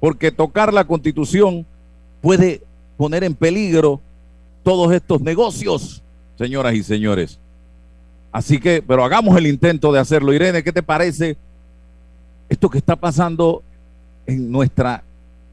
porque 0.00 0.30
tocar 0.30 0.72
la 0.72 0.84
constitución 0.84 1.66
puede 2.20 2.62
poner 2.96 3.24
en 3.24 3.34
peligro 3.34 4.00
todos 4.62 4.92
estos 4.92 5.20
negocios, 5.20 6.02
señoras 6.36 6.74
y 6.74 6.82
señores. 6.82 7.38
Así 8.30 8.60
que, 8.60 8.82
pero 8.86 9.04
hagamos 9.04 9.36
el 9.36 9.46
intento 9.46 9.90
de 9.92 10.00
hacerlo. 10.00 10.32
Irene, 10.32 10.62
¿qué 10.62 10.72
te 10.72 10.82
parece 10.82 11.36
esto 12.48 12.68
que 12.68 12.78
está 12.78 12.96
pasando 12.96 13.62
en 14.26 14.50
nuestra 14.50 15.02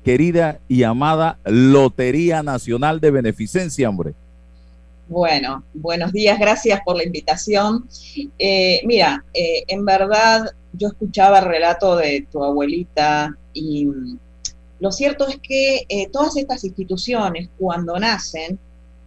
querida 0.04 0.60
y 0.68 0.84
amada 0.84 1.40
Lotería 1.46 2.44
Nacional 2.44 3.00
de 3.00 3.12
Beneficencia, 3.12 3.90
hombre? 3.90 4.14
Bueno, 5.08 5.64
buenos 5.74 6.12
días, 6.12 6.40
gracias 6.40 6.82
por 6.84 6.98
la 6.98 7.04
invitación. 7.04 7.88
Eh, 8.40 8.82
mira, 8.86 9.24
eh, 9.34 9.64
en 9.68 9.86
verdad 9.86 10.50
yo 10.74 10.88
escuchaba 10.88 11.40
el 11.40 11.46
relato 11.46 11.96
de 11.96 12.28
tu 12.32 12.44
abuelita 12.44 13.38
y 13.54 13.86
mm, 13.86 14.18
lo 14.80 14.92
cierto 14.92 15.28
es 15.28 15.38
que 15.38 15.86
eh, 15.88 16.10
todas 16.12 16.36
estas 16.38 16.64
instituciones 16.64 17.50
cuando 17.60 18.00
nacen, 18.00 18.58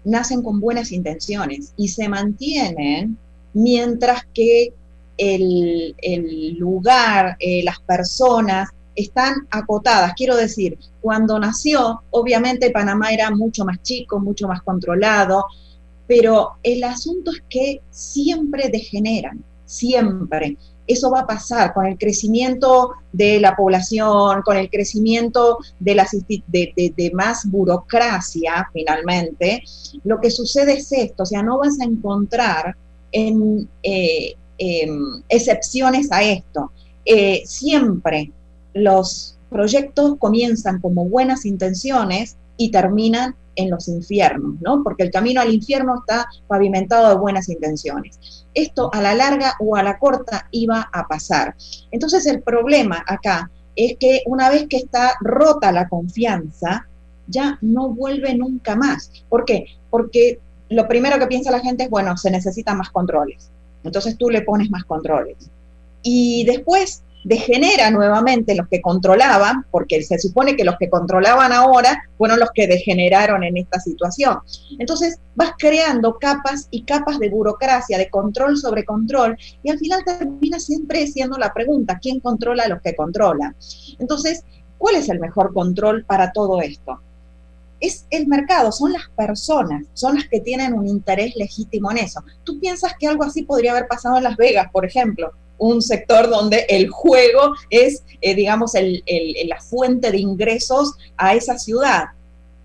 nacen 0.04 0.42
con 0.42 0.60
buenas 0.60 0.92
intenciones 0.92 1.72
y 1.76 1.88
se 1.88 2.08
mantienen 2.08 3.18
mientras 3.52 4.24
que 4.32 4.72
el, 5.16 6.54
lugar, 6.58 7.36
eh, 7.40 7.62
las 7.64 7.80
personas 7.80 8.70
están 8.94 9.48
acotadas. 9.50 10.14
Quiero 10.14 10.36
decir, 10.36 10.78
cuando 11.00 11.38
nació, 11.40 12.02
obviamente 12.10 12.70
Panamá 12.70 13.10
era 13.10 13.30
mucho 13.32 13.64
más 13.64 13.82
chico, 13.82 14.20
mucho 14.20 14.46
más 14.46 14.62
controlado, 14.62 15.44
pero 16.08 16.52
el 16.62 16.82
asunto 16.82 17.30
es 17.30 17.42
que 17.48 17.80
siempre 17.90 18.70
degeneran, 18.70 19.44
siempre. 19.66 20.56
Eso 20.86 21.10
va 21.10 21.20
a 21.20 21.26
pasar 21.26 21.74
con 21.74 21.84
el 21.84 21.98
crecimiento 21.98 22.92
de 23.12 23.38
la 23.38 23.54
población, 23.54 24.40
con 24.42 24.56
el 24.56 24.70
crecimiento 24.70 25.58
de, 25.78 25.94
las, 25.94 26.16
de, 26.28 27.10
más 27.12 27.44
burocracia, 27.44 28.66
finalmente. 28.72 29.62
Lo 30.02 30.18
que 30.18 30.30
sucede 30.30 30.78
es 30.78 30.90
esto, 30.90 31.24
o 31.24 31.26
sea, 31.26 31.42
no 31.42 31.58
vas 31.58 31.78
a 31.78 31.84
encontrar 31.84 32.74
en 33.12 33.68
eh, 33.82 34.34
em, 34.56 35.22
excepciones 35.28 36.10
a 36.10 36.22
esto. 36.22 36.72
Eh, 37.04 37.42
siempre 37.44 38.32
los 38.72 39.36
proyectos 39.50 40.16
comienzan 40.18 40.80
como 40.80 41.04
buenas 41.04 41.44
intenciones 41.44 42.36
y 42.56 42.70
terminan 42.70 43.34
en 43.58 43.70
los 43.70 43.88
infiernos, 43.88 44.54
¿no? 44.60 44.82
Porque 44.84 45.02
el 45.02 45.10
camino 45.10 45.40
al 45.40 45.52
infierno 45.52 45.96
está 45.98 46.26
pavimentado 46.46 47.08
de 47.08 47.16
buenas 47.16 47.48
intenciones. 47.48 48.46
Esto 48.54 48.88
a 48.92 49.02
la 49.02 49.14
larga 49.14 49.54
o 49.58 49.74
a 49.76 49.82
la 49.82 49.98
corta 49.98 50.48
iba 50.52 50.88
a 50.92 51.08
pasar. 51.08 51.56
Entonces 51.90 52.24
el 52.26 52.40
problema 52.42 53.04
acá 53.06 53.50
es 53.74 53.96
que 53.98 54.22
una 54.26 54.48
vez 54.48 54.66
que 54.68 54.76
está 54.76 55.14
rota 55.20 55.72
la 55.72 55.88
confianza, 55.88 56.86
ya 57.26 57.58
no 57.60 57.90
vuelve 57.90 58.34
nunca 58.36 58.76
más. 58.76 59.10
¿Por 59.28 59.44
qué? 59.44 59.66
Porque 59.90 60.38
lo 60.68 60.86
primero 60.86 61.18
que 61.18 61.26
piensa 61.26 61.50
la 61.50 61.60
gente 61.60 61.84
es, 61.84 61.90
bueno, 61.90 62.16
se 62.16 62.30
necesitan 62.30 62.78
más 62.78 62.90
controles. 62.90 63.50
Entonces 63.82 64.16
tú 64.16 64.30
le 64.30 64.42
pones 64.42 64.70
más 64.70 64.84
controles. 64.84 65.36
Y 66.02 66.44
después 66.44 67.02
degenera 67.24 67.90
nuevamente 67.90 68.54
los 68.54 68.68
que 68.68 68.80
controlaban, 68.80 69.64
porque 69.70 70.02
se 70.02 70.18
supone 70.18 70.56
que 70.56 70.64
los 70.64 70.76
que 70.78 70.88
controlaban 70.88 71.52
ahora 71.52 72.02
fueron 72.16 72.38
los 72.38 72.50
que 72.54 72.66
degeneraron 72.66 73.44
en 73.44 73.56
esta 73.56 73.80
situación. 73.80 74.38
Entonces 74.78 75.18
vas 75.34 75.52
creando 75.58 76.18
capas 76.18 76.68
y 76.70 76.82
capas 76.82 77.18
de 77.18 77.30
burocracia, 77.30 77.98
de 77.98 78.10
control 78.10 78.56
sobre 78.56 78.84
control, 78.84 79.36
y 79.62 79.70
al 79.70 79.78
final 79.78 80.04
termina 80.04 80.58
siempre 80.58 81.06
siendo 81.06 81.38
la 81.38 81.52
pregunta, 81.52 81.98
¿quién 82.00 82.20
controla 82.20 82.64
a 82.64 82.68
los 82.68 82.82
que 82.82 82.94
controlan? 82.94 83.54
Entonces, 83.98 84.44
¿cuál 84.78 84.96
es 84.96 85.08
el 85.08 85.20
mejor 85.20 85.52
control 85.52 86.04
para 86.04 86.32
todo 86.32 86.60
esto? 86.60 87.00
es 87.80 88.06
el 88.10 88.26
mercado, 88.26 88.72
son 88.72 88.92
las 88.92 89.08
personas, 89.16 89.84
son 89.94 90.16
las 90.16 90.28
que 90.28 90.40
tienen 90.40 90.72
un 90.72 90.86
interés 90.86 91.36
legítimo 91.36 91.90
en 91.90 91.98
eso. 91.98 92.22
¿Tú 92.44 92.58
piensas 92.58 92.94
que 92.98 93.06
algo 93.06 93.24
así 93.24 93.42
podría 93.42 93.72
haber 93.72 93.86
pasado 93.86 94.16
en 94.16 94.24
Las 94.24 94.36
Vegas, 94.36 94.68
por 94.72 94.84
ejemplo? 94.84 95.32
Un 95.58 95.82
sector 95.82 96.28
donde 96.28 96.66
el 96.68 96.88
juego 96.88 97.54
es, 97.70 98.02
eh, 98.20 98.34
digamos, 98.34 98.72
la 98.74 99.60
fuente 99.60 100.10
de 100.10 100.18
ingresos 100.18 100.94
a 101.16 101.34
esa 101.34 101.58
ciudad. 101.58 102.04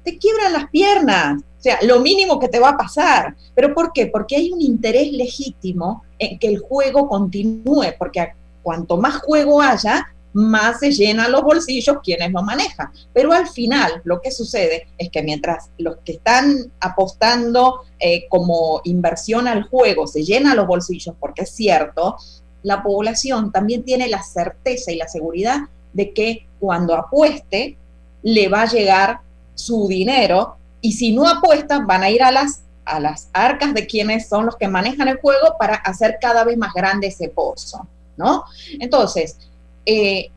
Te 0.03 0.17
quiebran 0.17 0.53
las 0.53 0.69
piernas, 0.69 1.41
o 1.41 1.61
sea, 1.63 1.79
lo 1.81 1.99
mínimo 2.01 2.39
que 2.39 2.49
te 2.49 2.59
va 2.59 2.69
a 2.69 2.77
pasar. 2.77 3.35
¿Pero 3.55 3.73
por 3.73 3.93
qué? 3.93 4.07
Porque 4.07 4.35
hay 4.35 4.51
un 4.51 4.61
interés 4.61 5.11
legítimo 5.11 6.03
en 6.19 6.37
que 6.37 6.47
el 6.47 6.59
juego 6.59 7.07
continúe, 7.07 7.95
porque 7.97 8.33
cuanto 8.61 8.97
más 8.97 9.21
juego 9.21 9.61
haya, 9.61 10.07
más 10.33 10.79
se 10.79 10.91
llenan 10.91 11.31
los 11.31 11.43
bolsillos 11.43 11.97
quienes 12.03 12.31
lo 12.31 12.41
manejan. 12.41 12.91
Pero 13.13 13.31
al 13.31 13.47
final 13.47 14.01
lo 14.03 14.19
que 14.19 14.31
sucede 14.31 14.87
es 14.97 15.09
que 15.09 15.23
mientras 15.23 15.69
los 15.77 15.97
que 16.03 16.13
están 16.13 16.71
apostando 16.79 17.81
eh, 17.99 18.25
como 18.29 18.81
inversión 18.83 19.47
al 19.47 19.63
juego 19.63 20.07
se 20.07 20.23
llenan 20.23 20.57
los 20.57 20.67
bolsillos, 20.67 21.15
porque 21.19 21.43
es 21.43 21.51
cierto, 21.51 22.17
la 22.63 22.81
población 22.81 23.51
también 23.51 23.83
tiene 23.83 24.07
la 24.07 24.23
certeza 24.23 24.91
y 24.91 24.95
la 24.95 25.07
seguridad 25.07 25.59
de 25.93 26.13
que 26.13 26.47
cuando 26.59 26.95
apueste 26.95 27.77
le 28.23 28.47
va 28.47 28.63
a 28.63 28.67
llegar 28.67 29.19
su 29.53 29.87
dinero 29.87 30.55
y 30.81 30.93
si 30.93 31.13
no 31.13 31.27
apuestan 31.27 31.85
van 31.85 32.03
a 32.03 32.09
ir 32.09 32.23
a 32.23 32.31
las, 32.31 32.61
a 32.85 32.99
las 32.99 33.29
arcas 33.33 33.73
de 33.73 33.85
quienes 33.85 34.27
son 34.27 34.45
los 34.45 34.55
que 34.55 34.67
manejan 34.67 35.07
el 35.07 35.19
juego 35.19 35.55
para 35.59 35.75
hacer 35.75 36.17
cada 36.19 36.43
vez 36.43 36.57
más 36.57 36.73
grande 36.73 37.07
ese 37.07 37.29
pozo, 37.29 37.87
¿no? 38.17 38.45
Entonces, 38.79 39.37
eh, 39.85 40.31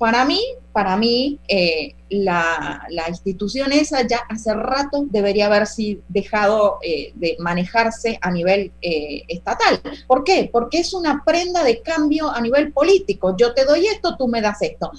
para 0.00 0.24
mí, 0.24 0.40
para 0.72 0.96
mí, 0.96 1.38
eh, 1.46 1.94
la, 2.08 2.80
institución 3.06 3.70
esa 3.70 4.00
ya 4.06 4.20
hace 4.30 4.54
rato 4.54 5.04
debería 5.10 5.44
haber 5.44 5.68
dejado 6.08 6.78
eh, 6.82 7.12
de 7.16 7.36
manejarse 7.38 8.18
a 8.22 8.30
nivel 8.30 8.72
eh, 8.80 9.24
estatal. 9.28 9.78
¿Por 10.06 10.24
qué? 10.24 10.48
Porque 10.50 10.78
es 10.78 10.94
una 10.94 11.22
prenda 11.22 11.62
de 11.64 11.82
cambio 11.82 12.30
a 12.30 12.40
nivel 12.40 12.72
político. 12.72 13.36
Yo 13.36 13.52
te 13.52 13.66
doy 13.66 13.88
esto, 13.88 14.16
tú 14.16 14.26
me 14.26 14.40
das 14.40 14.62
esto. 14.62 14.90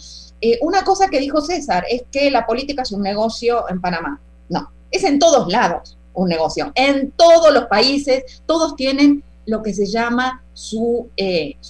una 0.62 0.84
cosa 0.84 1.08
que 1.08 1.20
dijo 1.20 1.42
César 1.42 1.84
es 1.90 2.04
que 2.12 2.30
la 2.30 2.46
política 2.46 2.84
es 2.84 2.92
un 2.92 3.02
negocio 3.02 3.68
en 3.70 3.82
Panamá. 3.82 4.22
No, 4.50 4.72
es 4.92 5.04
en 5.04 5.18
todos 5.18 5.52
lados 5.52 5.98
un 6.14 6.30
negocio. 6.30 6.72
En 6.76 7.10
todos 7.10 7.52
los 7.52 7.66
países, 7.66 8.44
todos 8.46 8.76
tienen 8.76 9.24
lo 9.48 9.64
que 9.64 9.74
se 9.74 9.88
llama 9.88 10.44
su, 10.54 11.10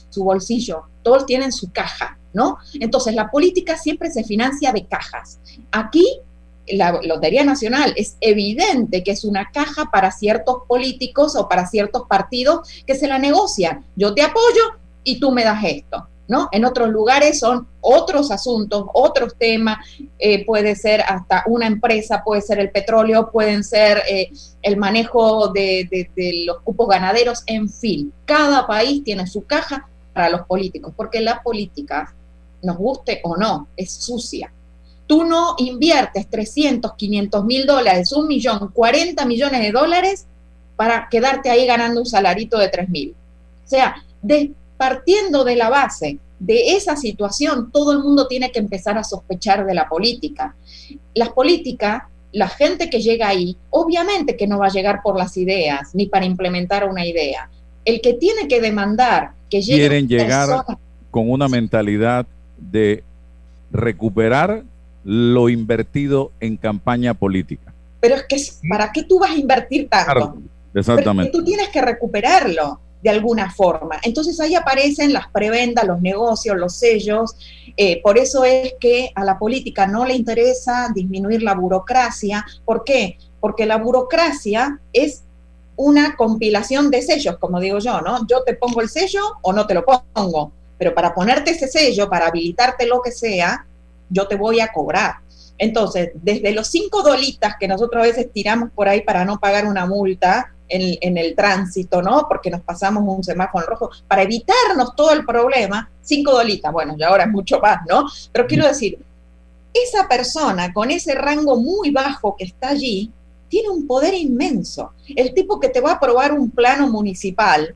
su 0.10 0.24
bolsillo, 0.26 0.84
todos 1.02 1.26
tienen 1.26 1.54
su 1.54 1.72
caja 1.72 2.18
Entonces, 2.80 3.16
la 3.16 3.30
política 3.30 3.78
siempre 3.78 4.12
se 4.12 4.24
financia 4.24 4.72
de 4.72 4.86
cajas. 4.86 5.40
Aquí, 5.72 6.06
la 6.68 7.00
Lotería 7.04 7.44
Nacional 7.44 7.94
es 7.96 8.18
evidente 8.22 9.04
que 9.04 9.12
es 9.12 9.24
una 9.24 9.52
caja 9.52 9.90
para 9.92 10.12
ciertos 10.12 10.64
políticos 10.68 11.36
o 11.36 11.50
para 11.50 11.68
ciertos 11.68 12.04
partidos 12.08 12.68
que 12.86 12.96
se 12.96 13.08
la 13.08 13.20
negocian. 13.20 13.86
Yo 13.96 14.14
te 14.14 14.22
apoyo 14.22 14.80
y 15.04 15.20
tú 15.20 15.32
me 15.32 15.44
das 15.44 15.64
esto. 15.64 16.08
¿No? 16.28 16.48
En 16.54 16.64
otros 16.64 16.88
lugares 16.88 17.40
son 17.40 17.68
otros 17.82 18.32
asuntos, 18.32 18.86
otros 18.94 19.36
temas, 19.38 19.80
eh, 20.18 20.46
puede 20.46 20.76
ser 20.76 21.02
hasta 21.02 21.44
una 21.46 21.68
empresa, 21.68 22.24
puede 22.24 22.42
ser 22.42 22.60
el 22.60 22.72
petróleo, 22.72 23.30
pueden 23.32 23.66
ser 23.66 24.02
eh, 24.08 24.32
el 24.62 24.78
manejo 24.78 25.50
de, 25.50 26.10
los 26.46 26.62
cupos 26.62 26.88
ganaderos, 26.88 27.44
en 27.48 27.68
fin, 27.68 28.14
cada 28.24 28.66
país 28.66 29.04
tiene 29.04 29.28
su 29.28 29.44
caja 29.44 29.90
para 30.14 30.30
los 30.30 30.44
políticos, 30.44 30.94
porque 30.96 31.20
la 31.20 31.44
política 31.44 32.16
nos 32.62 32.78
guste 32.78 33.22
o 33.24 33.38
no, 33.38 33.68
es 33.76 33.92
sucia. 33.92 34.52
Tú 35.08 35.24
no 35.24 35.56
inviertes 35.58 36.30
300, 36.30 36.94
500 36.94 37.44
mil 37.46 37.66
dólares, 37.66 38.12
un 38.14 38.28
millón, 38.28 38.72
40 38.74 39.26
millones 39.26 39.62
de 39.62 39.72
dólares 39.72 40.26
para 40.76 41.10
quedarte 41.10 41.50
ahí 41.50 41.66
ganando 41.66 42.00
un 42.00 42.06
salarito 42.06 42.58
de 42.58 42.70
3 42.70 42.90
mil. 42.90 43.16
O 43.66 43.68
sea, 43.68 43.96
partiendo 44.78 45.44
de 45.44 45.56
la 45.56 45.70
base 45.70 46.18
de 46.40 46.76
esa 46.76 46.96
situación, 46.96 47.72
todo 47.72 47.92
el 47.92 48.00
mundo 48.00 48.28
tiene 48.28 48.52
que 48.52 48.60
empezar 48.60 48.98
a 48.98 49.04
sospechar 49.04 49.66
de 49.66 49.76
la 49.76 49.88
política. 49.88 50.56
Las 51.14 51.30
políticas, 51.30 52.04
la 52.32 52.48
gente 52.48 52.90
que 52.90 53.02
llega 53.02 53.28
ahí, 53.28 53.58
obviamente 53.70 54.36
que 54.36 54.48
no 54.48 54.58
va 54.58 54.68
a 54.68 54.72
llegar 54.72 55.02
por 55.04 55.18
las 55.18 55.38
ideas 55.38 55.94
ni 55.94 56.08
para 56.08 56.26
implementar 56.26 56.90
una 56.90 57.06
idea. 57.06 57.50
El 57.86 58.02
que 58.02 58.14
tiene 58.14 58.48
que 58.48 58.60
demandar 58.60 59.34
que 59.50 59.62
lleguen 59.62 60.08
quieren 60.08 60.08
llegar 60.08 60.66
con 61.12 61.30
una 61.30 61.48
mentalidad 61.48 62.26
de 62.70 63.04
recuperar 63.72 64.64
lo 65.04 65.50
invertido 65.50 66.32
en 66.40 66.58
campaña 66.58 67.14
política. 67.14 67.74
Pero 68.00 68.16
es 68.16 68.24
que, 68.24 68.38
¿para 68.70 68.92
qué 68.92 69.04
tú 69.04 69.20
vas 69.20 69.32
a 69.32 69.36
invertir 69.36 69.90
tanto? 69.90 70.38
exactamente. 70.74 71.32
tú 71.32 71.44
tienes 71.44 71.70
que 71.70 71.82
recuperarlo 71.82 72.80
de 73.02 73.10
alguna 73.10 73.52
forma. 73.52 73.98
Entonces 74.04 74.40
ahí 74.40 74.56
aparecen 74.56 75.12
las 75.12 75.28
prebendas, 75.30 75.86
los 75.86 76.02
negocios, 76.02 76.56
los 76.58 76.76
sellos. 76.76 77.36
Eh, 77.76 78.02
por 78.02 78.18
eso 78.18 78.46
es 78.46 78.76
que 78.80 79.12
a 79.16 79.24
la 79.24 79.40
política 79.40 79.88
no 79.88 80.06
le 80.06 80.14
interesa 80.14 80.90
disminuir 80.94 81.42
la 81.42 81.56
burocracia. 81.56 82.46
¿Por 82.64 82.84
qué? 82.84 83.18
Porque 83.40 83.66
la 83.66 83.78
burocracia 83.78 84.80
es 84.94 85.24
una 85.76 86.16
compilación 86.16 86.92
de 86.92 87.02
sellos, 87.02 87.38
como 87.38 87.60
digo 87.60 87.80
yo, 87.80 88.02
¿no? 88.02 88.28
Yo 88.28 88.44
te 88.44 88.54
pongo 88.54 88.82
el 88.82 88.90
sello 88.90 89.22
o 89.42 89.52
no 89.52 89.66
te 89.66 89.74
lo 89.74 89.84
pongo 89.84 90.52
pero 90.82 90.96
para 90.96 91.14
ponerte 91.14 91.52
ese 91.52 91.68
sello, 91.68 92.10
para 92.10 92.26
habilitarte 92.26 92.88
lo 92.88 93.04
que 93.04 93.12
sea, 93.12 93.68
yo 94.10 94.28
te 94.28 94.36
voy 94.36 94.62
a 94.62 94.72
cobrar. 94.74 95.18
Entonces, 95.60 96.10
desde 96.16 96.54
los 96.54 96.70
cinco 96.70 97.04
dolitas 97.04 97.54
que 97.60 97.68
nosotros 97.68 98.02
a 98.02 98.08
veces 98.08 98.34
tiramos 98.34 98.72
por 98.72 98.90
ahí 98.90 99.02
para 99.02 99.24
no 99.24 99.40
pagar 99.40 99.68
una 99.68 99.86
multa 99.86 100.52
en, 100.68 101.20
el 101.20 101.36
tránsito, 101.36 102.02
¿no? 102.02 102.26
Porque 102.28 102.50
nos 102.50 102.62
pasamos 102.62 103.04
un 103.06 103.24
semáforo 103.24 103.68
rojo, 103.68 103.92
para 104.08 104.24
evitarnos 104.24 104.96
todo 104.96 105.12
el 105.12 105.24
problema, 105.24 105.88
cinco 106.02 106.32
dolitas, 106.32 106.74
bueno, 106.74 106.96
y 106.98 107.04
ahora 107.04 107.26
es 107.26 107.30
mucho 107.30 107.60
más, 107.60 107.82
¿no? 107.88 108.08
Pero 108.32 108.48
quiero 108.48 108.68
decir, 108.68 108.98
esa 109.72 110.08
persona 110.08 110.74
con 110.74 110.90
ese 110.90 111.14
rango 111.14 111.58
muy 111.58 111.92
bajo 111.92 112.36
que 112.36 112.46
está 112.46 112.70
allí, 112.70 113.12
tiene 113.50 113.70
un 113.70 113.86
poder 113.86 114.16
inmenso. 114.16 114.94
El 115.16 115.36
tipo 115.36 115.60
que 115.60 115.70
te 115.70 115.80
va 115.80 115.92
a 115.92 115.96
aprobar 115.98 116.34
un 116.34 116.50
plano 116.50 116.88
municipal, 116.90 117.76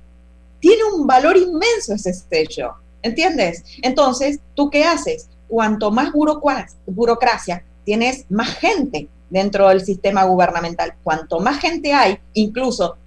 tiene 0.60 0.84
un 0.86 1.06
valor 1.06 1.38
inmenso 1.38 1.94
ese 1.94 2.12
sello. 2.12 2.74
¿Entiendes? 3.06 3.64
Entonces, 3.84 4.40
¿tú 4.56 4.72
qué 4.72 4.84
haces? 4.84 5.30
Cuanto 5.48 5.92
más 5.92 6.12
burocracia, 6.12 7.64
tienes 7.84 8.26
más 8.30 8.56
gente 8.56 9.08
dentro 9.30 9.70
del 9.70 9.86
sistema 9.86 10.24
gubernamental. 10.24 10.96
Cuanto 11.04 11.40
más 11.40 11.60
gente 11.60 11.94
hay, 11.94 12.18
incluso 12.34 12.98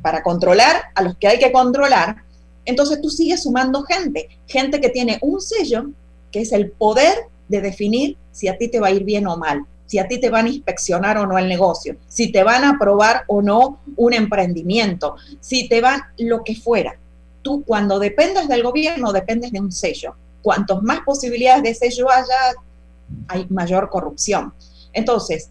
para 0.00 0.22
controlar 0.22 0.76
a 0.94 1.02
los 1.02 1.16
que 1.16 1.26
hay 1.26 1.40
que 1.40 1.50
controlar, 1.50 2.18
entonces 2.66 3.00
tú 3.00 3.10
sigues 3.10 3.42
sumando 3.42 3.82
gente, 3.82 4.28
gente 4.46 4.80
que 4.80 4.90
tiene 4.90 5.18
un 5.22 5.40
sello, 5.40 5.90
que 6.30 6.42
es 6.42 6.52
el 6.52 6.70
poder 6.70 7.16
de 7.48 7.60
definir 7.60 8.16
si 8.30 8.46
a 8.46 8.56
ti 8.56 8.68
te 8.68 8.78
va 8.78 8.86
a 8.86 8.92
ir 8.92 9.02
bien 9.02 9.26
o 9.26 9.36
mal, 9.36 9.64
si 9.86 9.98
a 9.98 10.06
ti 10.06 10.20
te 10.20 10.30
van 10.30 10.46
a 10.46 10.50
inspeccionar 10.50 11.18
o 11.18 11.26
no 11.26 11.36
el 11.36 11.48
negocio, 11.48 11.96
si 12.06 12.30
te 12.30 12.44
van 12.44 12.62
a 12.62 12.70
aprobar 12.76 13.24
o 13.26 13.42
no 13.42 13.80
un 13.96 14.14
emprendimiento, 14.14 15.16
si 15.40 15.68
te 15.68 15.80
van 15.80 16.00
lo 16.16 16.44
que 16.44 16.54
fuera 16.54 16.96
cuando 17.66 17.98
dependes 17.98 18.48
del 18.48 18.62
gobierno, 18.62 19.12
dependes 19.12 19.52
de 19.52 19.60
un 19.60 19.72
sello. 19.72 20.14
Cuantos 20.42 20.82
más 20.82 21.00
posibilidades 21.00 21.62
de 21.62 21.74
sello 21.74 22.10
haya, 22.10 22.54
hay 23.28 23.46
mayor 23.48 23.90
corrupción. 23.90 24.52
Entonces, 24.92 25.50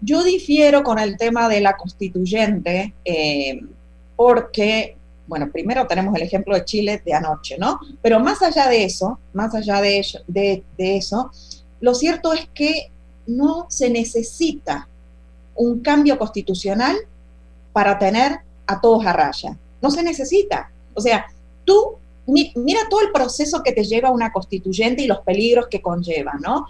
yo 0.00 0.22
difiero 0.22 0.82
con 0.82 0.98
el 0.98 1.16
tema 1.16 1.48
de 1.48 1.60
la 1.60 1.76
constituyente 1.76 2.94
eh, 3.04 3.60
porque, 4.16 4.96
bueno, 5.26 5.50
primero 5.50 5.86
tenemos 5.86 6.14
el 6.14 6.22
ejemplo 6.22 6.54
de 6.54 6.64
Chile 6.64 7.02
de 7.04 7.14
anoche, 7.14 7.56
¿no? 7.58 7.80
Pero 8.02 8.20
más 8.20 8.42
allá 8.42 8.68
de 8.68 8.84
eso, 8.84 9.18
más 9.32 9.54
allá 9.54 9.80
de, 9.80 10.04
de, 10.26 10.62
de 10.76 10.96
eso, 10.96 11.30
lo 11.80 11.94
cierto 11.94 12.32
es 12.32 12.48
que 12.54 12.90
no 13.26 13.66
se 13.68 13.90
necesita 13.90 14.88
un 15.54 15.80
cambio 15.80 16.18
constitucional 16.18 16.96
para 17.72 17.98
tener 17.98 18.40
a 18.66 18.80
todos 18.80 19.04
a 19.06 19.12
raya. 19.12 19.56
No 19.82 19.90
se 19.90 20.02
necesita. 20.02 20.70
O 20.94 21.00
sea, 21.00 21.26
tú 21.64 21.98
mira 22.26 22.80
todo 22.90 23.00
el 23.00 23.10
proceso 23.12 23.62
que 23.62 23.72
te 23.72 23.84
lleva 23.84 24.10
una 24.10 24.32
constituyente 24.32 25.02
y 25.02 25.06
los 25.06 25.20
peligros 25.20 25.66
que 25.68 25.80
conlleva, 25.80 26.34
¿no? 26.40 26.66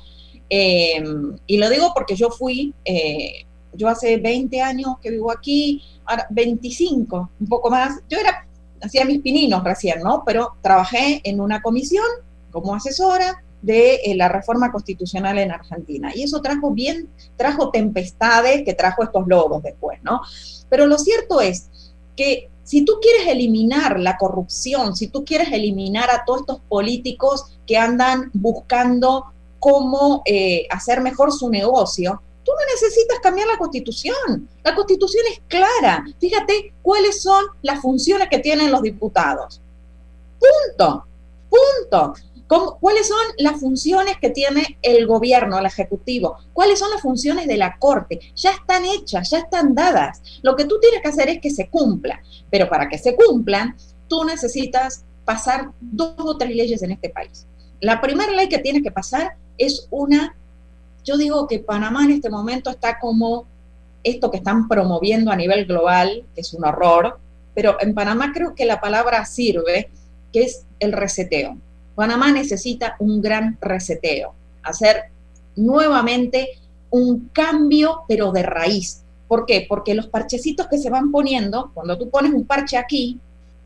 Eh, 0.48 1.02
y 1.46 1.59
lo 1.59 1.68
digo 1.68 1.92
porque 1.94 2.14
yo 2.14 2.31
fui, 2.31 2.74
eh, 2.85 3.44
yo 3.74 3.88
hace 3.88 4.16
20 4.16 4.62
años 4.62 4.96
que 5.02 5.11
vivo 5.11 5.31
aquí, 5.31 5.83
ahora 6.07 6.26
25, 6.31 7.31
un 7.40 7.46
poco 7.48 7.70
más, 7.70 8.00
yo 8.09 8.18
era, 8.18 8.46
hacía 8.81 9.04
mis 9.04 9.20
pininos 9.20 9.64
recién, 9.64 10.00
¿no? 10.00 10.22
Pero 10.24 10.54
trabajé 10.62 11.20
en 11.24 11.40
una 11.40 11.61
comisión 11.61 12.07
como 12.50 12.74
asesora 12.74 13.42
de 13.61 13.96
eh, 13.96 14.14
la 14.14 14.28
reforma 14.28 14.70
constitucional 14.70 15.38
en 15.38 15.50
Argentina. 15.50 16.12
Y 16.14 16.22
eso 16.22 16.40
trajo 16.40 16.70
bien, 16.70 17.09
trajo 17.37 17.70
tempestades 17.70 18.62
que 18.64 18.74
trajo 18.74 19.02
estos 19.02 19.26
lobos 19.26 19.62
después, 19.62 20.00
¿no? 20.02 20.20
Pero 20.70 20.87
lo 20.87 20.98
cierto 20.98 21.40
es 21.40 21.68
que 22.16 22.48
si 22.68 22.85
tú 22.85 22.98
quieres 23.00 23.26
eliminar 23.26 23.98
la 23.98 24.18
corrupción, 24.18 24.94
si 24.94 25.07
tú 25.07 25.24
quieres 25.24 25.50
eliminar 25.50 26.11
a 26.11 26.26
todos 26.26 26.40
estos 26.40 26.61
políticos 26.68 27.57
que 27.66 27.78
andan 27.78 28.31
buscando 28.35 29.33
cómo 29.59 30.20
eh, 30.26 30.66
hacer 30.68 31.00
mejor 31.00 31.33
su 31.33 31.48
negocio, 31.48 32.20
tú 32.44 32.52
no 32.52 32.74
necesitas 32.74 33.20
cambiar 33.22 33.48
la 33.48 33.57
constitución. 33.57 34.46
La 34.62 34.74
constitución 34.74 35.24
es 35.33 35.40
clara. 35.48 36.04
Fíjate 36.20 36.74
cuáles 36.83 37.22
son 37.22 37.42
las 37.62 37.81
funciones 37.81 38.28
que 38.28 38.38
tienen 38.38 38.70
los 38.70 38.83
diputados. 38.83 39.62
Punto. 40.38 41.07
Punto. 41.48 42.12
¿Cuáles 42.48 43.06
son 43.06 43.20
las 43.37 43.61
funciones 43.61 44.16
que 44.18 44.30
tiene 44.30 44.78
el 44.80 45.06
gobierno, 45.06 45.58
el 45.58 45.66
ejecutivo? 45.66 46.38
¿Cuáles 46.54 46.78
son 46.78 46.90
las 46.90 47.02
funciones 47.02 47.46
de 47.46 47.58
la 47.58 47.76
corte? 47.78 48.20
Ya 48.34 48.52
están 48.52 48.87
hechas, 48.87 49.28
ya 49.30 49.38
están 49.38 49.74
dadas. 49.74 50.22
Lo 50.40 50.56
que 50.56 50.64
tú 50.64 50.80
tienes 50.80 51.02
que 51.02 51.08
hacer 51.08 51.28
es 51.28 51.40
que 51.42 51.50
se 51.50 51.68
cumpla. 51.68 52.22
Pero 52.50 52.68
para 52.70 52.88
que 52.88 52.96
se 52.96 53.14
cumplan, 53.14 53.76
tú 54.08 54.24
necesitas 54.24 55.04
pasar 55.26 55.72
dos 55.80 56.14
o 56.18 56.38
tres 56.38 56.56
leyes 56.56 56.82
en 56.82 56.92
este 56.92 57.11
país. 57.11 57.46
La 57.80 58.00
primera 58.00 58.32
ley 58.32 58.48
que 58.48 58.58
tienes 58.58 58.82
que 58.82 58.90
pasar 58.90 59.37
es 59.58 59.87
una, 59.90 60.34
yo 61.04 61.18
digo 61.18 61.46
que 61.46 61.58
Panamá 61.58 62.04
en 62.04 62.12
este 62.12 62.30
momento 62.30 62.70
está 62.70 62.98
como 62.98 63.46
esto 64.02 64.30
que 64.30 64.38
están 64.38 64.68
promoviendo 64.68 65.30
a 65.30 65.37
nivel 65.37 65.66
global, 65.66 66.24
que 66.34 66.40
es 66.40 66.54
un 66.54 66.64
horror, 66.64 67.18
pero 67.54 67.76
en 67.80 67.94
Panamá 67.94 68.32
creo 68.32 68.54
que 68.54 68.64
la 68.64 68.80
palabra 68.80 69.26
sirve, 69.26 69.90
que 70.32 70.44
es 70.44 70.64
el 70.80 70.92
reseteo 70.92 71.58
Panamá 71.98 72.30
necesita 72.30 72.94
un 73.00 73.20
gran 73.20 73.58
reseteo, 73.61 74.32
hacer 74.62 75.06
nuevamente 75.56 76.50
un 76.90 77.28
cambio, 77.32 78.02
pero 78.06 78.30
de 78.30 78.44
raíz. 78.44 79.02
¿Por 79.26 79.46
qué? 79.46 79.66
Porque 79.68 79.96
los 79.96 80.06
parchecitos 80.06 80.68
que 80.68 80.78
se 80.78 80.90
van 80.90 81.11
poniendo, 81.11 81.72
cuando 81.74 81.98
tú 81.98 82.08
pones 82.08 82.32
un 82.32 82.46
parche 82.46 82.76
aquí, 82.76 83.18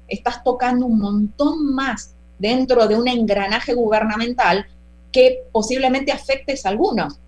estás 0.08 0.42
tocando 0.42 0.86
un 0.86 0.98
montón 0.98 1.74
más 1.74 2.14
dentro 2.38 2.88
de 2.88 2.96
un 2.96 3.06
engranaje 3.06 3.74
gubernamental 3.74 4.64
que 5.12 5.44
posiblemente 5.52 6.10
afectes 6.10 6.64
a 6.64 6.70
algunos. 6.70 7.18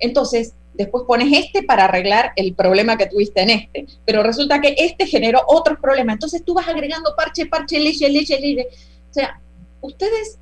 Entonces, 0.00 0.54
después 0.74 1.04
pones 1.06 1.28
este 1.32 1.62
para 1.62 1.84
arreglar 1.84 2.32
el 2.34 2.52
problema 2.54 2.96
que 2.96 3.06
tuviste 3.06 3.42
en 3.42 3.50
este, 3.50 3.86
pero 4.04 4.24
resulta 4.24 4.60
que 4.60 4.74
este 4.76 5.06
generó 5.06 5.40
otros 5.46 5.78
problemas. 5.78 6.14
Entonces 6.14 6.44
tú 6.44 6.54
vas 6.54 6.66
agregando 6.66 7.14
parche, 7.16 7.46
parche, 7.46 7.78
leche, 7.78 8.08
leche, 8.08 8.40
leche. 8.40 8.66
O 9.08 9.14
sea, 9.14 9.40
ustedes 9.82 10.36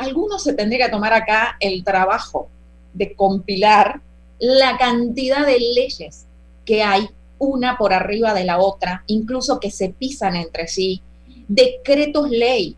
algunos 0.00 0.42
se 0.42 0.54
tendría 0.54 0.86
que 0.86 0.92
tomar 0.92 1.12
acá 1.12 1.56
el 1.60 1.84
trabajo 1.84 2.48
de 2.92 3.14
compilar 3.14 4.00
la 4.38 4.78
cantidad 4.78 5.46
de 5.46 5.58
leyes 5.58 6.26
que 6.64 6.82
hay 6.82 7.08
una 7.38 7.76
por 7.76 7.92
arriba 7.92 8.34
de 8.34 8.44
la 8.44 8.58
otra, 8.58 9.04
incluso 9.06 9.60
que 9.60 9.70
se 9.70 9.90
pisan 9.90 10.36
entre 10.36 10.68
sí, 10.68 11.02
decretos 11.48 12.30
ley. 12.30 12.76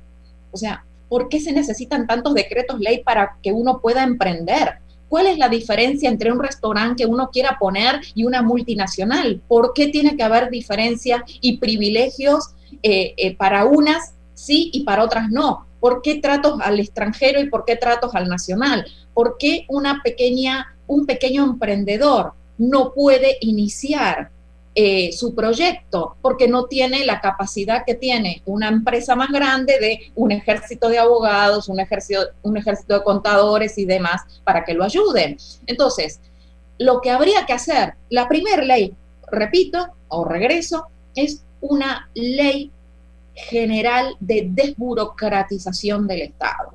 O 0.50 0.56
sea, 0.56 0.84
¿por 1.08 1.28
qué 1.28 1.40
se 1.40 1.52
necesitan 1.52 2.06
tantos 2.06 2.34
decretos 2.34 2.80
ley 2.80 3.02
para 3.02 3.36
que 3.42 3.52
uno 3.52 3.80
pueda 3.80 4.02
emprender? 4.02 4.78
¿Cuál 5.08 5.26
es 5.26 5.38
la 5.38 5.48
diferencia 5.48 6.08
entre 6.08 6.32
un 6.32 6.40
restaurante 6.40 7.02
que 7.02 7.10
uno 7.10 7.30
quiera 7.30 7.58
poner 7.60 8.00
y 8.14 8.24
una 8.24 8.42
multinacional? 8.42 9.42
¿Por 9.46 9.72
qué 9.74 9.88
tiene 9.88 10.16
que 10.16 10.22
haber 10.22 10.48
diferencias 10.48 11.22
y 11.40 11.58
privilegios 11.58 12.54
eh, 12.82 13.14
eh, 13.16 13.36
para 13.36 13.64
unas 13.66 14.14
sí 14.34 14.70
y 14.72 14.84
para 14.84 15.04
otras 15.04 15.28
no? 15.28 15.66
¿Por 15.82 16.00
qué 16.00 16.20
tratos 16.20 16.60
al 16.60 16.78
extranjero 16.78 17.40
y 17.40 17.50
por 17.50 17.64
qué 17.64 17.74
tratos 17.74 18.14
al 18.14 18.28
nacional? 18.28 18.86
¿Por 19.14 19.36
qué 19.36 19.66
una 19.68 20.00
pequeña, 20.00 20.76
un 20.86 21.06
pequeño 21.06 21.42
emprendedor 21.42 22.34
no 22.56 22.92
puede 22.92 23.38
iniciar 23.40 24.30
eh, 24.76 25.10
su 25.12 25.34
proyecto 25.34 26.14
porque 26.22 26.46
no 26.46 26.66
tiene 26.66 27.04
la 27.04 27.20
capacidad 27.20 27.84
que 27.84 27.96
tiene 27.96 28.42
una 28.46 28.68
empresa 28.68 29.16
más 29.16 29.30
grande 29.30 29.80
de 29.80 30.12
un 30.14 30.30
ejército 30.30 30.88
de 30.88 30.98
abogados, 30.98 31.68
un 31.68 31.80
ejército, 31.80 32.28
un 32.42 32.56
ejército 32.56 32.94
de 32.94 33.02
contadores 33.02 33.76
y 33.76 33.84
demás 33.84 34.22
para 34.44 34.64
que 34.64 34.74
lo 34.74 34.84
ayuden. 34.84 35.36
Entonces, 35.66 36.20
lo 36.78 37.00
que 37.00 37.10
habría 37.10 37.44
que 37.44 37.54
hacer, 37.54 37.94
la 38.08 38.28
primera 38.28 38.62
ley, 38.62 38.94
repito 39.32 39.88
o 40.06 40.24
regreso, 40.24 40.86
es 41.16 41.42
una 41.60 42.08
ley 42.14 42.70
general 43.34 44.16
de 44.20 44.48
desburocratización 44.50 46.06
del 46.06 46.22
Estado, 46.22 46.74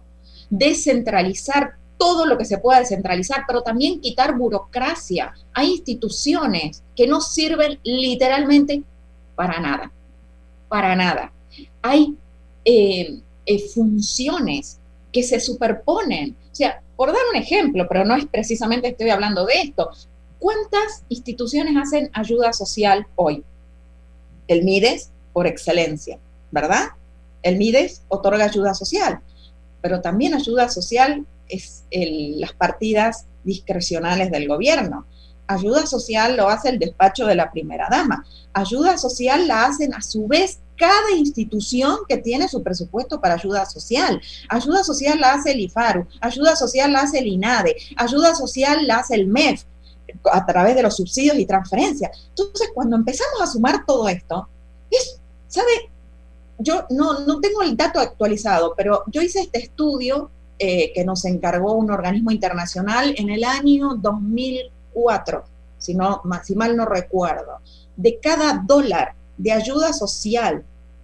descentralizar 0.49 1.75
todo 1.97 2.25
lo 2.25 2.37
que 2.37 2.45
se 2.45 2.57
pueda 2.57 2.79
descentralizar, 2.79 3.43
pero 3.47 3.61
también 3.61 3.99
quitar 3.99 4.37
burocracia. 4.37 5.33
Hay 5.53 5.71
instituciones 5.71 6.83
que 6.95 7.07
no 7.07 7.21
sirven 7.21 7.79
literalmente 7.83 8.83
para 9.35 9.59
nada, 9.59 9.91
para 10.69 10.95
nada. 10.95 11.31
Hay 11.81 12.15
eh, 12.65 13.19
eh, 13.45 13.69
funciones 13.69 14.77
que 15.11 15.23
se 15.23 15.39
superponen. 15.39 16.35
O 16.51 16.55
sea, 16.55 16.81
por 16.95 17.09
dar 17.09 17.21
un 17.31 17.37
ejemplo, 17.37 17.87
pero 17.87 18.05
no 18.05 18.15
es 18.15 18.25
precisamente 18.25 18.89
estoy 18.89 19.09
hablando 19.09 19.45
de 19.45 19.53
esto, 19.61 19.89
¿cuántas 20.39 21.03
instituciones 21.09 21.75
hacen 21.77 22.09
ayuda 22.13 22.53
social 22.53 23.07
hoy? 23.15 23.43
El 24.47 24.63
MIDES, 24.63 25.09
por 25.33 25.47
excelencia. 25.47 26.19
¿Verdad? 26.51 26.89
El 27.43 27.57
MIDES 27.57 28.01
otorga 28.07 28.45
ayuda 28.45 28.73
social, 28.73 29.19
pero 29.81 30.01
también 30.01 30.33
ayuda 30.33 30.69
social 30.69 31.25
es 31.47 31.83
las 31.91 32.53
partidas 32.53 33.25
discrecionales 33.43 34.31
del 34.31 34.47
gobierno. 34.47 35.05
Ayuda 35.47 35.85
social 35.85 36.35
lo 36.35 36.49
hace 36.49 36.69
el 36.69 36.79
despacho 36.79 37.25
de 37.25 37.35
la 37.35 37.51
primera 37.51 37.87
dama. 37.89 38.25
Ayuda 38.53 38.97
social 38.97 39.47
la 39.47 39.65
hacen 39.65 39.93
a 39.93 40.01
su 40.01 40.27
vez 40.27 40.59
cada 40.75 41.11
institución 41.15 41.99
que 42.07 42.17
tiene 42.17 42.47
su 42.47 42.61
presupuesto 42.61 43.19
para 43.21 43.35
ayuda 43.35 43.65
social. 43.65 44.21
Ayuda 44.49 44.83
social 44.83 45.19
la 45.19 45.33
hace 45.33 45.51
el 45.51 45.61
IFARU, 45.61 46.05
ayuda 46.21 46.55
social 46.55 46.91
la 46.91 47.01
hace 47.01 47.19
el 47.19 47.27
INADE, 47.27 47.75
ayuda 47.95 48.35
social 48.35 48.85
la 48.85 48.97
hace 48.97 49.15
el 49.15 49.27
MEF 49.27 49.63
a 50.31 50.45
través 50.45 50.75
de 50.75 50.83
los 50.83 50.95
subsidios 50.95 51.37
y 51.37 51.45
transferencias. 51.45 52.11
Entonces, 52.29 52.69
cuando 52.73 52.95
empezamos 52.95 53.41
a 53.41 53.47
sumar 53.47 53.85
todo 53.85 54.07
esto, 54.07 54.47
es, 54.91 55.19
¿sabe? 55.47 55.89
Yo 56.59 56.85
no, 56.89 57.19
no 57.25 57.39
tengo 57.39 57.61
el 57.61 57.77
dato 57.77 57.99
actualizado, 57.99 58.73
pero 58.75 59.03
yo 59.07 59.21
hice 59.21 59.41
este 59.41 59.59
estudio 59.59 60.29
eh, 60.59 60.91
que 60.93 61.05
nos 61.05 61.23
encargó 61.25 61.73
un 61.73 61.91
organismo 61.91 62.31
internacional 62.31 63.13
en 63.17 63.29
el 63.29 63.43
año 63.43 63.95
2004, 63.95 65.43
si, 65.77 65.93
no, 65.93 66.21
si 66.43 66.55
mal 66.55 66.75
no 66.75 66.85
recuerdo. 66.85 67.59
De 67.95 68.19
cada 68.19 68.63
dólar 68.65 69.13
de 69.37 69.51
ayuda 69.51 69.93
social 69.93 70.63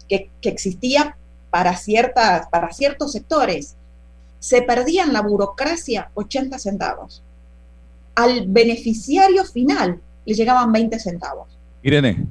que, 0.09 0.29
que 0.41 0.49
existía 0.49 1.15
para, 1.51 1.75
ciertas, 1.75 2.47
para 2.47 2.73
ciertos 2.73 3.11
sectores, 3.11 3.75
se 4.39 4.63
perdía 4.63 5.03
en 5.03 5.13
la 5.13 5.21
burocracia 5.21 6.09
80 6.15 6.57
centavos. 6.57 7.21
Al 8.15 8.47
beneficiario 8.47 9.45
final 9.45 10.01
le 10.25 10.33
llegaban 10.33 10.71
20 10.71 10.99
centavos. 10.99 11.47
Irene, 11.83 12.25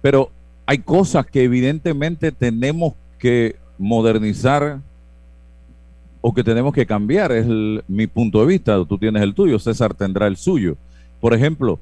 pero 0.00 0.30
hay 0.66 0.78
cosas 0.78 1.26
que 1.26 1.44
evidentemente 1.44 2.32
tenemos 2.32 2.94
que 3.18 3.56
modernizar 3.78 4.80
o 6.20 6.32
que 6.32 6.44
tenemos 6.44 6.72
que 6.72 6.86
cambiar. 6.86 7.32
Es 7.32 7.46
mi 7.86 8.06
punto 8.06 8.40
de 8.40 8.46
vista. 8.46 8.82
Tú 8.84 8.98
tienes 8.98 9.22
el 9.22 9.34
tuyo, 9.34 9.58
César 9.58 9.94
tendrá 9.94 10.26
el 10.26 10.36
suyo. 10.36 10.76
Por 11.20 11.34
ejemplo, 11.34 11.78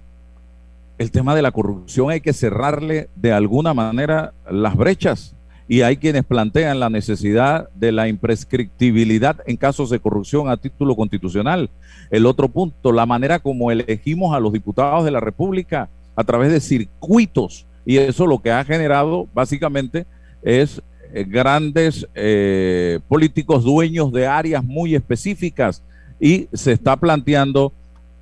el 0.98 1.10
tema 1.10 1.34
de 1.34 1.42
la 1.42 1.52
corrupción 1.52 2.10
hay 2.10 2.20
que 2.20 2.32
cerrarle 2.32 3.08
de 3.16 3.32
alguna 3.32 3.74
manera 3.74 4.32
las 4.50 4.76
brechas 4.76 5.34
y 5.68 5.82
hay 5.82 5.96
quienes 5.96 6.24
plantean 6.24 6.80
la 6.80 6.90
necesidad 6.90 7.68
de 7.74 7.92
la 7.92 8.08
imprescriptibilidad 8.08 9.36
en 9.46 9.56
casos 9.56 9.90
de 9.90 10.00
corrupción 10.00 10.48
a 10.48 10.56
título 10.56 10.96
constitucional. 10.96 11.70
El 12.10 12.26
otro 12.26 12.48
punto, 12.48 12.92
la 12.92 13.06
manera 13.06 13.38
como 13.38 13.70
elegimos 13.70 14.34
a 14.34 14.40
los 14.40 14.52
diputados 14.52 15.04
de 15.04 15.12
la 15.12 15.20
República 15.20 15.88
a 16.14 16.24
través 16.24 16.52
de 16.52 16.60
circuitos 16.60 17.64
y 17.84 17.96
eso 17.96 18.26
lo 18.26 18.38
que 18.38 18.50
ha 18.50 18.64
generado 18.64 19.26
básicamente 19.34 20.06
es 20.42 20.80
eh, 21.12 21.24
grandes 21.24 22.06
eh, 22.14 23.00
políticos 23.08 23.64
dueños 23.64 24.12
de 24.12 24.26
áreas 24.26 24.64
muy 24.64 24.94
específicas 24.94 25.82
y 26.20 26.48
se 26.52 26.72
está 26.72 26.96
planteando 26.96 27.72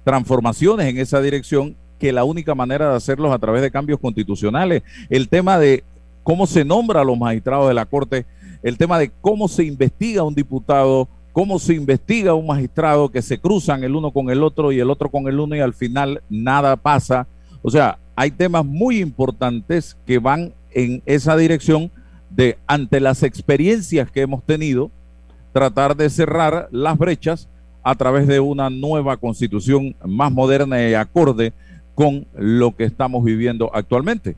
transformaciones 0.05 0.89
en 0.89 0.99
esa 0.99 1.21
dirección 1.21 1.77
que 1.99 2.13
la 2.13 2.25
única 2.25 2.55
manera 2.55 2.91
de 2.91 2.97
hacerlos 2.97 3.33
a 3.33 3.39
través 3.39 3.63
de 3.63 3.71
cambios 3.71 4.01
constitucionales. 4.01 4.83
El 5.11 5.29
tema 5.29 5.59
de 5.59 5.85
cómo 6.23 6.47
se 6.47 6.65
nombra 6.65 7.03
a 7.03 7.05
los 7.05 7.19
magistrados 7.19 7.69
de 7.69 7.75
la 7.75 7.85
Corte, 7.85 8.25
el 8.63 8.79
tema 8.79 8.99
de 8.99 9.11
cómo 9.21 9.49
se 9.49 9.65
investiga 9.65 10.23
un 10.23 10.35
diputado, 10.35 11.09
cómo 11.33 11.59
se 11.59 11.75
investiga 11.75 12.35
un 12.35 12.47
magistrado 12.47 13.11
que 13.11 13.23
se 13.23 13.39
cruzan 13.39 13.85
el 13.85 13.95
uno 13.95 14.11
con 14.11 14.31
el 14.31 14.43
otro 14.43 14.73
y 14.73 14.81
el 14.81 14.91
otro 14.91 15.11
con 15.11 15.29
el 15.29 15.39
uno 15.39 15.55
y 15.55 15.61
al 15.61 15.75
final 15.75 16.23
nada 16.29 16.77
pasa. 16.77 17.27
O 17.63 17.71
sea, 17.71 17.99
hay 18.21 18.31
temas 18.31 18.67
muy 18.67 19.01
importantes 19.01 19.97
que 20.07 20.19
van 20.19 20.53
en 20.73 21.03
esa 21.07 21.39
dirección 21.39 21.91
de, 22.29 22.59
ante 22.67 23.01
las 23.01 23.23
experiencias 23.23 24.11
que 24.11 24.21
hemos 24.21 24.45
tenido, 24.45 24.91
tratar 25.55 25.97
de 25.97 26.11
cerrar 26.11 26.69
las 26.71 26.99
brechas 26.99 27.49
a 27.83 27.95
través 27.95 28.27
de 28.27 28.39
una 28.39 28.69
nueva 28.69 29.17
constitución 29.17 29.97
más 30.05 30.31
moderna 30.31 30.87
y 30.87 30.93
acorde 30.93 31.55
con 31.95 32.27
lo 32.35 32.77
que 32.77 32.85
estamos 32.85 33.25
viviendo 33.25 33.71
actualmente. 33.73 34.37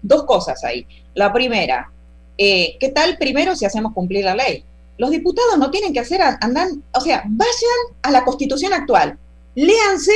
Dos 0.00 0.22
cosas 0.26 0.62
ahí. 0.62 0.86
La 1.16 1.32
primera, 1.32 1.90
eh, 2.38 2.76
¿qué 2.78 2.90
tal 2.90 3.18
primero 3.18 3.56
si 3.56 3.64
hacemos 3.64 3.94
cumplir 3.94 4.24
la 4.24 4.36
ley? 4.36 4.62
Los 4.96 5.10
diputados 5.10 5.58
no 5.58 5.72
tienen 5.72 5.92
que 5.92 5.98
hacer, 5.98 6.20
andan, 6.22 6.84
o 6.94 7.00
sea, 7.00 7.24
vayan 7.26 7.98
a 8.00 8.12
la 8.12 8.24
constitución 8.24 8.72
actual, 8.72 9.18
léanse 9.56 10.12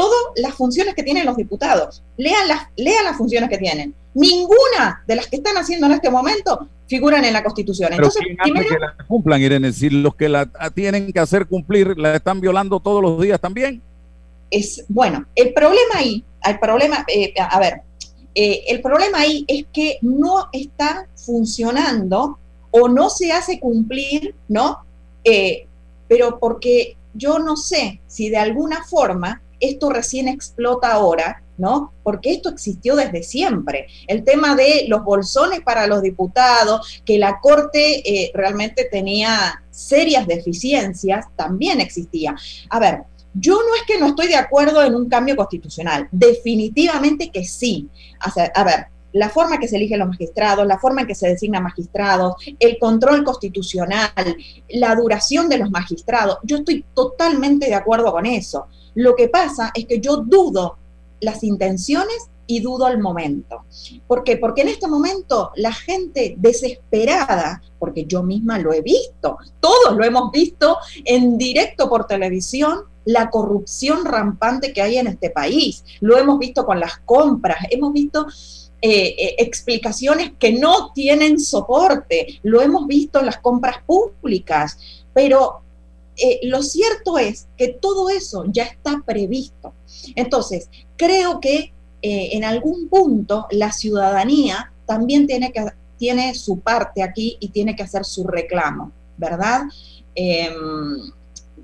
todas 0.00 0.20
las 0.36 0.54
funciones 0.54 0.94
que 0.94 1.02
tienen 1.02 1.26
los 1.26 1.36
diputados. 1.36 2.02
Lean 2.16 2.48
las, 2.48 2.68
lean 2.76 3.04
las 3.04 3.18
funciones 3.18 3.50
que 3.50 3.58
tienen. 3.58 3.94
Ninguna 4.14 5.04
de 5.06 5.16
las 5.16 5.26
que 5.26 5.36
están 5.36 5.58
haciendo 5.58 5.86
en 5.88 5.92
este 5.92 6.08
momento 6.08 6.66
figuran 6.88 7.22
en 7.22 7.34
la 7.34 7.44
Constitución. 7.44 7.92
Entonces, 7.92 8.22
primero, 8.42 8.66
que 8.66 8.78
la 8.78 8.96
cumplan, 9.06 9.42
Irene, 9.42 9.70
si 9.74 9.90
los 9.90 10.14
que 10.14 10.30
la 10.30 10.46
tienen 10.74 11.12
que 11.12 11.20
hacer 11.20 11.46
cumplir 11.46 11.98
la 11.98 12.16
están 12.16 12.40
violando 12.40 12.80
todos 12.80 13.02
los 13.02 13.20
días 13.20 13.38
también. 13.38 13.82
Es, 14.50 14.86
bueno, 14.88 15.26
el 15.34 15.52
problema 15.52 15.96
ahí, 15.96 16.24
el 16.46 16.58
problema, 16.58 17.04
eh, 17.06 17.34
a 17.38 17.60
ver, 17.60 17.82
eh, 18.34 18.64
el 18.68 18.80
problema 18.80 19.18
ahí 19.18 19.44
es 19.46 19.66
que 19.70 19.98
no 20.00 20.48
está 20.50 21.06
funcionando 21.14 22.38
o 22.70 22.88
no 22.88 23.10
se 23.10 23.32
hace 23.32 23.60
cumplir, 23.60 24.34
¿no? 24.48 24.78
Eh, 25.24 25.66
pero 26.08 26.38
porque 26.38 26.96
yo 27.12 27.38
no 27.38 27.56
sé 27.56 28.00
si 28.06 28.30
de 28.30 28.38
alguna 28.38 28.82
forma 28.84 29.42
esto 29.60 29.90
recién 29.90 30.28
explota 30.28 30.92
ahora, 30.92 31.42
¿no? 31.58 31.92
Porque 32.02 32.32
esto 32.32 32.48
existió 32.48 32.96
desde 32.96 33.22
siempre. 33.22 33.86
El 34.06 34.24
tema 34.24 34.56
de 34.56 34.86
los 34.88 35.04
bolsones 35.04 35.60
para 35.60 35.86
los 35.86 36.02
diputados, 36.02 37.02
que 37.04 37.18
la 37.18 37.38
Corte 37.40 38.08
eh, 38.08 38.30
realmente 38.34 38.88
tenía 38.90 39.62
serias 39.70 40.26
deficiencias, 40.26 41.26
también 41.36 41.80
existía. 41.80 42.34
A 42.70 42.80
ver, 42.80 43.02
yo 43.34 43.54
no 43.54 43.74
es 43.76 43.82
que 43.86 44.00
no 44.00 44.08
estoy 44.08 44.28
de 44.28 44.36
acuerdo 44.36 44.82
en 44.82 44.94
un 44.94 45.08
cambio 45.08 45.36
constitucional, 45.36 46.08
definitivamente 46.10 47.30
que 47.30 47.44
sí. 47.44 47.88
a 48.54 48.64
ver, 48.64 48.86
la 49.12 49.28
forma 49.28 49.56
en 49.56 49.60
que 49.60 49.68
se 49.68 49.76
eligen 49.76 49.98
los 49.98 50.08
magistrados, 50.08 50.66
la 50.66 50.78
forma 50.78 51.02
en 51.02 51.06
que 51.06 51.14
se 51.14 51.28
designan 51.28 51.62
magistrados, 51.62 52.34
el 52.58 52.78
control 52.78 53.24
constitucional, 53.24 54.10
la 54.68 54.94
duración 54.94 55.48
de 55.48 55.58
los 55.58 55.70
magistrados, 55.70 56.38
yo 56.44 56.58
estoy 56.58 56.84
totalmente 56.94 57.66
de 57.66 57.74
acuerdo 57.74 58.12
con 58.12 58.26
eso. 58.26 58.66
Lo 58.94 59.14
que 59.14 59.28
pasa 59.28 59.70
es 59.74 59.86
que 59.86 60.00
yo 60.00 60.18
dudo 60.18 60.76
las 61.20 61.42
intenciones 61.44 62.30
y 62.46 62.60
dudo 62.60 62.88
el 62.88 62.98
momento. 62.98 63.64
¿Por 64.08 64.24
qué? 64.24 64.36
Porque 64.36 64.62
en 64.62 64.68
este 64.68 64.88
momento 64.88 65.52
la 65.54 65.72
gente 65.72 66.34
desesperada, 66.36 67.62
porque 67.78 68.06
yo 68.06 68.24
misma 68.24 68.58
lo 68.58 68.72
he 68.72 68.80
visto, 68.80 69.38
todos 69.60 69.96
lo 69.96 70.04
hemos 70.04 70.32
visto 70.32 70.76
en 71.04 71.38
directo 71.38 71.88
por 71.88 72.06
televisión, 72.06 72.80
la 73.04 73.30
corrupción 73.30 74.04
rampante 74.04 74.72
que 74.72 74.82
hay 74.82 74.98
en 74.98 75.06
este 75.06 75.30
país. 75.30 75.84
Lo 76.00 76.18
hemos 76.18 76.38
visto 76.40 76.66
con 76.66 76.80
las 76.80 76.98
compras, 76.98 77.58
hemos 77.70 77.92
visto 77.92 78.26
eh, 78.82 79.14
eh, 79.16 79.34
explicaciones 79.38 80.32
que 80.38 80.52
no 80.52 80.92
tienen 80.92 81.38
soporte, 81.38 82.40
lo 82.42 82.62
hemos 82.62 82.86
visto 82.86 83.20
en 83.20 83.26
las 83.26 83.38
compras 83.38 83.76
públicas, 83.86 84.78
pero 85.14 85.60
eh, 86.20 86.40
lo 86.42 86.62
cierto 86.62 87.18
es 87.18 87.48
que 87.56 87.68
todo 87.68 88.10
eso 88.10 88.44
ya 88.48 88.64
está 88.64 89.02
previsto. 89.04 89.72
Entonces, 90.14 90.68
creo 90.96 91.40
que 91.40 91.72
en 92.02 92.44
algún 92.44 92.88
punto 92.88 93.46
la 93.50 93.72
ciudadanía 93.72 94.72
también 94.86 95.26
tiene, 95.26 95.52
tiene 95.98 96.34
su 96.34 96.60
parte 96.60 97.02
aquí 97.02 97.36
y 97.40 97.48
tiene 97.50 97.76
que 97.76 97.82
hacer 97.82 98.04
su 98.06 98.26
reclamo, 98.26 98.90
¿verdad? 99.18 99.64
Em, 100.14 101.12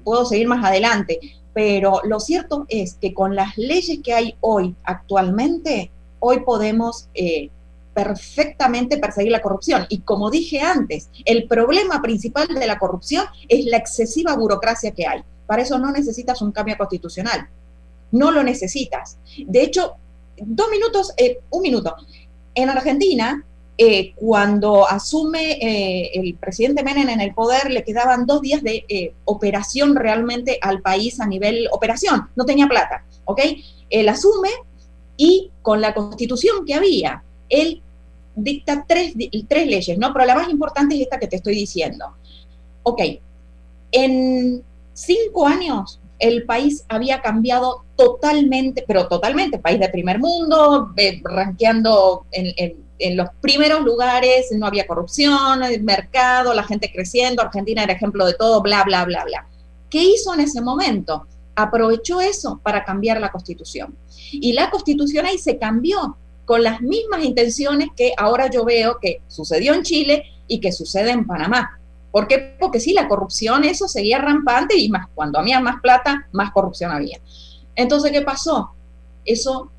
puedo 0.05 0.25
seguir 0.27 0.47
más 0.47 0.65
adelante, 0.65 1.19
pero 1.53 2.01
lo 2.05 2.21
cierto 2.21 2.67
es 2.69 2.95
que 3.01 3.15
con 3.15 3.35
las 3.35 3.57
leyes 3.57 3.99
que 4.05 4.13
hay 4.13 4.37
hoy 4.41 4.75
actualmente, 4.85 5.91
hoy 6.21 6.41
podemos 6.41 7.09
eh, 7.15 7.51
perfectamente 7.97 8.99
perseguir 8.99 9.33
la 9.33 9.41
corrupción. 9.41 9.87
Y 9.89 10.01
como 10.01 10.31
dije 10.31 10.61
antes, 10.61 11.09
el 11.25 11.49
problema 11.49 12.03
principal 12.03 12.47
de 12.47 12.67
la 12.67 12.79
corrupción 12.79 13.25
es 13.49 13.65
la 13.65 13.79
excesiva 13.79 14.37
burocracia 14.37 14.91
que 14.91 15.07
hay. 15.07 15.23
Para 15.47 15.63
eso 15.63 15.79
no 15.79 15.91
necesitas 15.91 16.43
un 16.43 16.53
cambio 16.53 16.77
constitucional. 16.77 17.49
No 18.13 18.31
lo 18.31 18.43
necesitas. 18.43 19.17
De 19.39 19.63
hecho, 19.63 19.95
dos 20.37 20.69
minutos, 20.71 21.15
eh, 21.17 21.39
un 21.49 21.63
minuto. 21.63 21.97
En 22.55 22.69
Argentina, 22.69 23.43
eh, 23.79 24.13
cuando 24.15 24.87
asume 24.87 25.59
el 26.13 26.35
presidente 26.35 26.83
Menem 26.83 27.09
en 27.09 27.23
el 27.23 27.33
poder, 27.33 27.71
le 27.71 27.83
quedaban 27.83 28.27
dos 28.27 28.43
días 28.43 28.63
de 28.63 29.15
operación 29.25 29.97
realmente 29.97 30.59
al 30.61 30.83
país 30.83 31.19
a 31.19 31.27
nivel 31.27 31.67
operación. 31.73 32.29
No 32.37 32.45
tenía 32.45 32.67
plata, 32.67 33.07
¿ok? 33.25 33.41
Él 33.89 34.09
asume, 34.11 34.51
y 35.17 35.51
con 35.63 35.81
la 35.81 35.95
constitución 35.95 36.67
que 36.67 36.75
había, 36.75 37.23
él 37.49 37.83
dicta 38.37 38.85
tres, 38.87 39.15
tres 39.49 39.67
leyes, 39.67 39.99
¿no? 39.99 40.13
Pero 40.13 40.27
la 40.27 40.35
más 40.37 40.49
importante 40.49 40.95
es 40.95 41.01
esta 41.01 41.19
que 41.19 41.27
te 41.27 41.37
estoy 41.37 41.55
diciendo. 41.55 42.15
Ok, 42.83 43.01
en 43.91 44.63
cinco 44.93 45.47
años 45.47 45.99
el 46.19 46.45
país 46.45 46.85
había 46.89 47.21
cambiado 47.21 47.85
totalmente, 47.97 48.85
pero 48.87 49.09
totalmente, 49.09 49.59
país 49.59 49.81
de 49.81 49.89
primer 49.89 50.19
mundo, 50.19 50.93
eh, 50.97 51.21
rankeando 51.23 52.25
en, 52.31 52.77
en, 52.99 53.17
los 53.17 53.29
primeros 53.43 53.83
lugares, 53.83 54.49
no 54.53 54.67
había 54.67 54.87
corrupción, 54.87 55.63
el 55.63 55.83
mercado, 55.83 56.55
la 56.55 56.63
gente 56.63 56.91
creciendo, 56.91 57.43
Argentina 57.43 57.83
era 57.83 57.93
ejemplo 57.93 58.25
de 58.25 58.33
todo, 58.33 58.63
bla, 58.63 58.85
bla, 58.85 59.05
bla, 59.05 59.25
bla. 59.25 59.47
¿Qué 59.91 60.03
hizo 60.03 60.33
en 60.33 60.41
ese 60.41 60.63
momento? 60.63 61.27
Aprovechó 61.55 62.23
eso 62.23 62.59
para 62.63 62.85
cambiar 62.85 63.21
la 63.21 63.31
constitución. 63.31 63.95
Y 64.33 64.55
la 64.55 64.71
constitución 64.71 65.27
ahí 65.27 65.37
se 65.37 65.59
cambió 65.59 66.17
con 66.47 66.63
las 66.63 66.81
mismas 66.81 67.25
intenciones 67.25 67.89
que 67.95 68.13
ahora 68.17 68.49
yo 68.49 68.65
veo 68.65 68.99
que 69.01 69.21
sucedió 69.27 69.75
en 69.75 69.83
Chile 69.83 70.25
y 70.47 70.61
que 70.61 70.73
sucede 70.73 71.11
en 71.11 71.27
Panamá. 71.27 71.79
¿Por 72.13 72.29
qué? 72.29 72.57
Porque 72.59 72.81
sí, 72.81 72.95
la 72.95 73.09
corrupción, 73.09 73.65
eso 73.65 73.89
seguía 73.89 74.19
rampante 74.19 74.79
y 74.79 74.89
más 74.89 75.09
cuando 75.15 75.39
había 75.39 75.61
más 75.61 75.83
plata, 75.83 76.29
más 76.33 76.53
corrupción 76.53 76.93
había. 76.93 77.19
Entonces, 77.75 78.13
¿qué 78.13 78.23
pasó? 78.23 78.71
Eso 79.25 79.71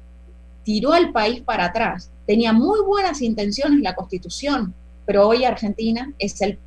tiró 0.63 0.91
al 0.91 1.13
país 1.13 1.41
para 1.41 1.65
atrás. 1.65 2.11
Tenía 2.27 2.51
muy 2.51 2.81
buenas 2.81 3.21
intenciones 3.21 3.81
la 3.81 3.95
constitución, 3.95 4.75
pero 5.05 5.25
hoy 5.25 5.45
Argentina 5.45 6.13
es 6.19 6.41
el 6.41 6.59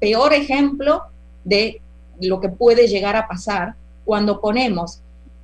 peor 0.00 0.32
ejemplo 0.32 1.02
de 1.44 1.82
lo 2.20 2.40
que 2.40 2.48
puede 2.48 2.88
llegar 2.88 3.14
a 3.16 3.28
pasar 3.28 3.74
cuando 4.06 4.40
ponemos 4.40 5.01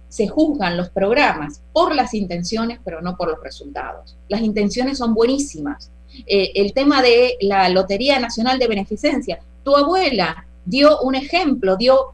se 0.09 0.27
juzgan 0.27 0.77
los 0.77 0.91
programas 0.91 1.61
por 1.73 1.95
las 1.95 2.15
intenciones, 2.15 2.81
pero 2.85 3.01
no 3.03 3.17
por 3.17 3.29
los 3.29 3.43
resultados. 3.43 4.17
Las 4.29 4.41
intenciones 4.41 4.99
son 4.99 5.15
buenísimas. 5.15 5.91
Eh, 6.27 6.53
el 6.55 6.73
tema 6.73 7.03
de 7.03 7.37
la 7.41 7.69
Lotería 7.69 8.19
Nacional 8.19 8.59
de 8.59 8.69
Beneficencia, 8.69 9.39
tu 9.63 9.77
abuela 9.77 10.47
dio 10.65 11.01
un 11.01 11.15
ejemplo, 11.15 11.77
dio 11.77 12.13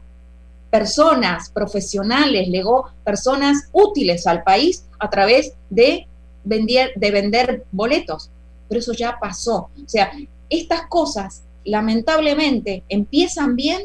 personas 0.69 1.49
profesionales, 1.49 2.49
legó 2.49 2.89
personas 3.03 3.69
útiles 3.71 4.27
al 4.27 4.43
país 4.43 4.83
a 4.99 5.09
través 5.09 5.53
de 5.69 6.05
vender, 6.43 6.91
de 6.95 7.11
vender 7.11 7.63
boletos. 7.71 8.29
Pero 8.67 8.79
eso 8.79 8.93
ya 8.93 9.17
pasó. 9.19 9.69
O 9.83 9.87
sea, 9.87 10.11
estas 10.49 10.87
cosas 10.87 11.43
lamentablemente 11.63 12.83
empiezan 12.89 13.55
bien, 13.55 13.83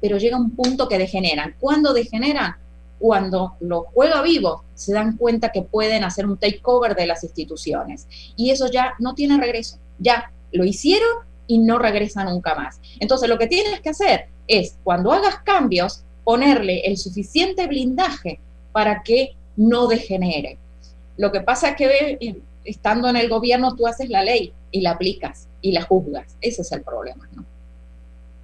pero 0.00 0.18
llega 0.18 0.36
un 0.36 0.50
punto 0.50 0.88
que 0.88 0.98
degeneran. 0.98 1.54
¿Cuándo 1.60 1.92
degeneran? 1.92 2.56
Cuando 2.98 3.56
los 3.60 3.84
juega 3.92 4.22
vivos 4.22 4.62
se 4.74 4.92
dan 4.92 5.16
cuenta 5.16 5.50
que 5.50 5.62
pueden 5.62 6.04
hacer 6.04 6.26
un 6.26 6.38
takeover 6.38 6.94
de 6.94 7.06
las 7.06 7.22
instituciones. 7.24 8.06
Y 8.36 8.50
eso 8.50 8.70
ya 8.70 8.94
no 8.98 9.14
tiene 9.14 9.38
regreso. 9.38 9.78
Ya 9.98 10.32
lo 10.52 10.64
hicieron 10.64 11.08
y 11.46 11.58
no 11.58 11.78
regresa 11.78 12.24
nunca 12.24 12.54
más. 12.54 12.80
Entonces 13.00 13.28
lo 13.28 13.38
que 13.38 13.46
tienes 13.46 13.80
que 13.80 13.90
hacer 13.90 14.28
es, 14.46 14.76
cuando 14.84 15.12
hagas 15.12 15.38
cambios, 15.44 16.04
ponerle 16.24 16.80
el 16.86 16.96
suficiente 16.96 17.66
blindaje 17.66 18.40
para 18.72 19.02
que 19.02 19.36
no 19.56 19.86
degenere. 19.86 20.58
Lo 21.16 21.30
que 21.30 21.40
pasa 21.40 21.70
es 21.70 21.76
que 21.76 22.18
eh, 22.20 22.40
estando 22.64 23.08
en 23.08 23.16
el 23.16 23.28
gobierno 23.28 23.76
tú 23.76 23.86
haces 23.86 24.08
la 24.08 24.24
ley 24.24 24.52
y 24.70 24.80
la 24.80 24.92
aplicas 24.92 25.48
y 25.60 25.72
la 25.72 25.82
juzgas. 25.82 26.36
Ese 26.40 26.62
es 26.62 26.72
el 26.72 26.82
problema. 26.82 27.28
¿no? 27.34 27.44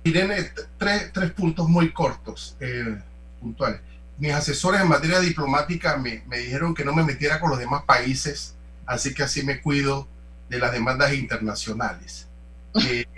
Irene, 0.04 0.36
tres, 0.78 1.10
tres 1.12 1.32
puntos 1.32 1.68
muy 1.68 1.92
cortos, 1.92 2.56
eh, 2.60 2.98
puntuales 3.40 3.80
mis 4.20 4.32
asesores 4.32 4.82
en 4.82 4.88
materia 4.88 5.18
diplomática 5.18 5.96
me, 5.96 6.22
me, 6.28 6.38
dijeron 6.38 6.74
que 6.74 6.84
no 6.84 6.94
me 6.94 7.02
metiera 7.02 7.40
con 7.40 7.50
los 7.50 7.58
demás 7.58 7.84
países, 7.84 8.54
así 8.86 9.14
que 9.14 9.22
así 9.22 9.42
me 9.42 9.62
cuido 9.62 10.06
de 10.48 10.58
las 10.58 10.72
demandas 10.72 11.12
internacionales. 11.14 12.28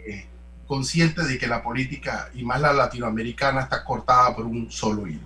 Eh, 0.04 0.26
consciente 0.66 1.22
de 1.24 1.36
que 1.36 1.46
la 1.46 1.62
política, 1.62 2.30
y 2.34 2.44
más 2.44 2.58
la 2.58 2.72
latinoamericana, 2.72 3.60
está 3.60 3.84
cortada 3.84 4.34
por 4.34 4.46
un 4.46 4.70
solo 4.70 5.06
hilo. 5.06 5.20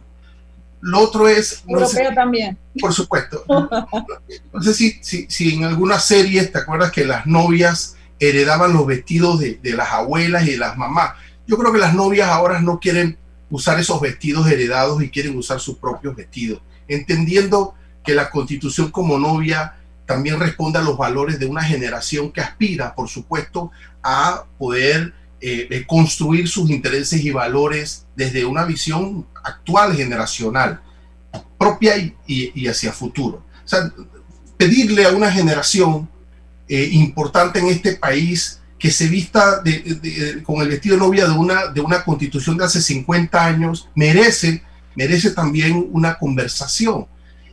Lo 0.81 0.99
otro 0.99 1.29
es... 1.29 1.63
Europeo 1.69 2.13
también. 2.13 2.59
Por 2.81 2.93
supuesto. 2.93 3.45
No, 4.53 4.63
sé 4.63 4.75
si, 4.75 4.99
si, 5.03 5.27
si, 5.31 5.55
en 5.55 5.65
algunas 5.65 6.05
series 6.05 6.51
te 6.51 6.59
acuerdas 6.59 6.91
que 6.91 7.05
las 7.05 7.27
novias 7.27 7.97
heredaban 8.19 8.73
los 8.73 8.87
vestidos 8.87 9.39
de, 9.39 9.55
de 9.63 9.73
las 9.75 9.93
abuelas 9.93 10.47
y 10.47 10.53
de 10.53 10.57
las 10.57 10.77
mamás. 10.77 11.13
Yo 11.47 11.57
creo 11.57 11.73
que 11.73 11.79
las 11.79 11.95
novias 11.95 12.29
ahora 12.29 12.61
no 12.61 12.81
quieren 12.81 13.17
usar 13.51 13.79
esos 13.79 14.01
vestidos 14.01 14.47
heredados 14.49 15.03
y 15.03 15.11
quieren 15.11 15.37
usar 15.37 15.61
sus 15.61 15.77
propios 15.77 16.17
vestidos, 16.17 16.61
entendiendo 16.89 17.75
que 18.05 18.15
la 18.15 18.31
constitución 18.31 18.91
como 18.91 19.19
novia 19.19 19.75
también 20.07 20.39
responde 20.39 20.79
a 20.79 20.83
los 20.83 20.97
valores 20.97 21.39
de 21.39 21.47
una 21.47 21.63
generación 21.63 22.31
que 22.31 22.41
aspira, 22.41 22.95
por 22.95 23.09
supuesto, 23.09 23.73
a 24.03 24.45
poder 24.57 25.13
eh, 25.41 25.67
eh, 25.71 25.85
construir 25.87 26.49
sus 26.49 26.71
intereses 26.71 27.25
y 27.25 27.31
valores 27.31 28.07
desde 28.15 28.45
una 28.45 28.65
visión 28.65 29.27
actual 29.43 29.95
generacional, 29.95 30.81
propia 31.59 31.95
y, 32.27 32.69
hacia 32.69 32.93
futuro. 32.93 33.45
O 33.65 33.69
sea, 33.69 33.93
pedirle 34.57 35.05
a 35.05 35.11
una 35.11 35.31
generación 35.31 36.09
eh, 36.69 36.89
importante 36.93 37.59
en 37.59 37.67
este 37.67 37.97
país 37.97 38.61
que 38.79 38.91
se 38.91 39.09
vista 39.09 39.63
con 40.45 40.61
el 40.61 40.69
vestido 40.69 40.97
de 40.97 41.01
novia 41.01 41.27
de 41.27 41.33
una, 41.33 41.69
de 41.69 41.81
una 41.81 42.05
constitución 42.05 42.59
de 42.59 42.65
hace 42.65 42.83
50 42.83 43.45
años 43.45 43.89
merece, 43.95 44.63
merece 44.95 45.31
también 45.31 45.89
una 45.93 46.19
conversación. 46.19 47.07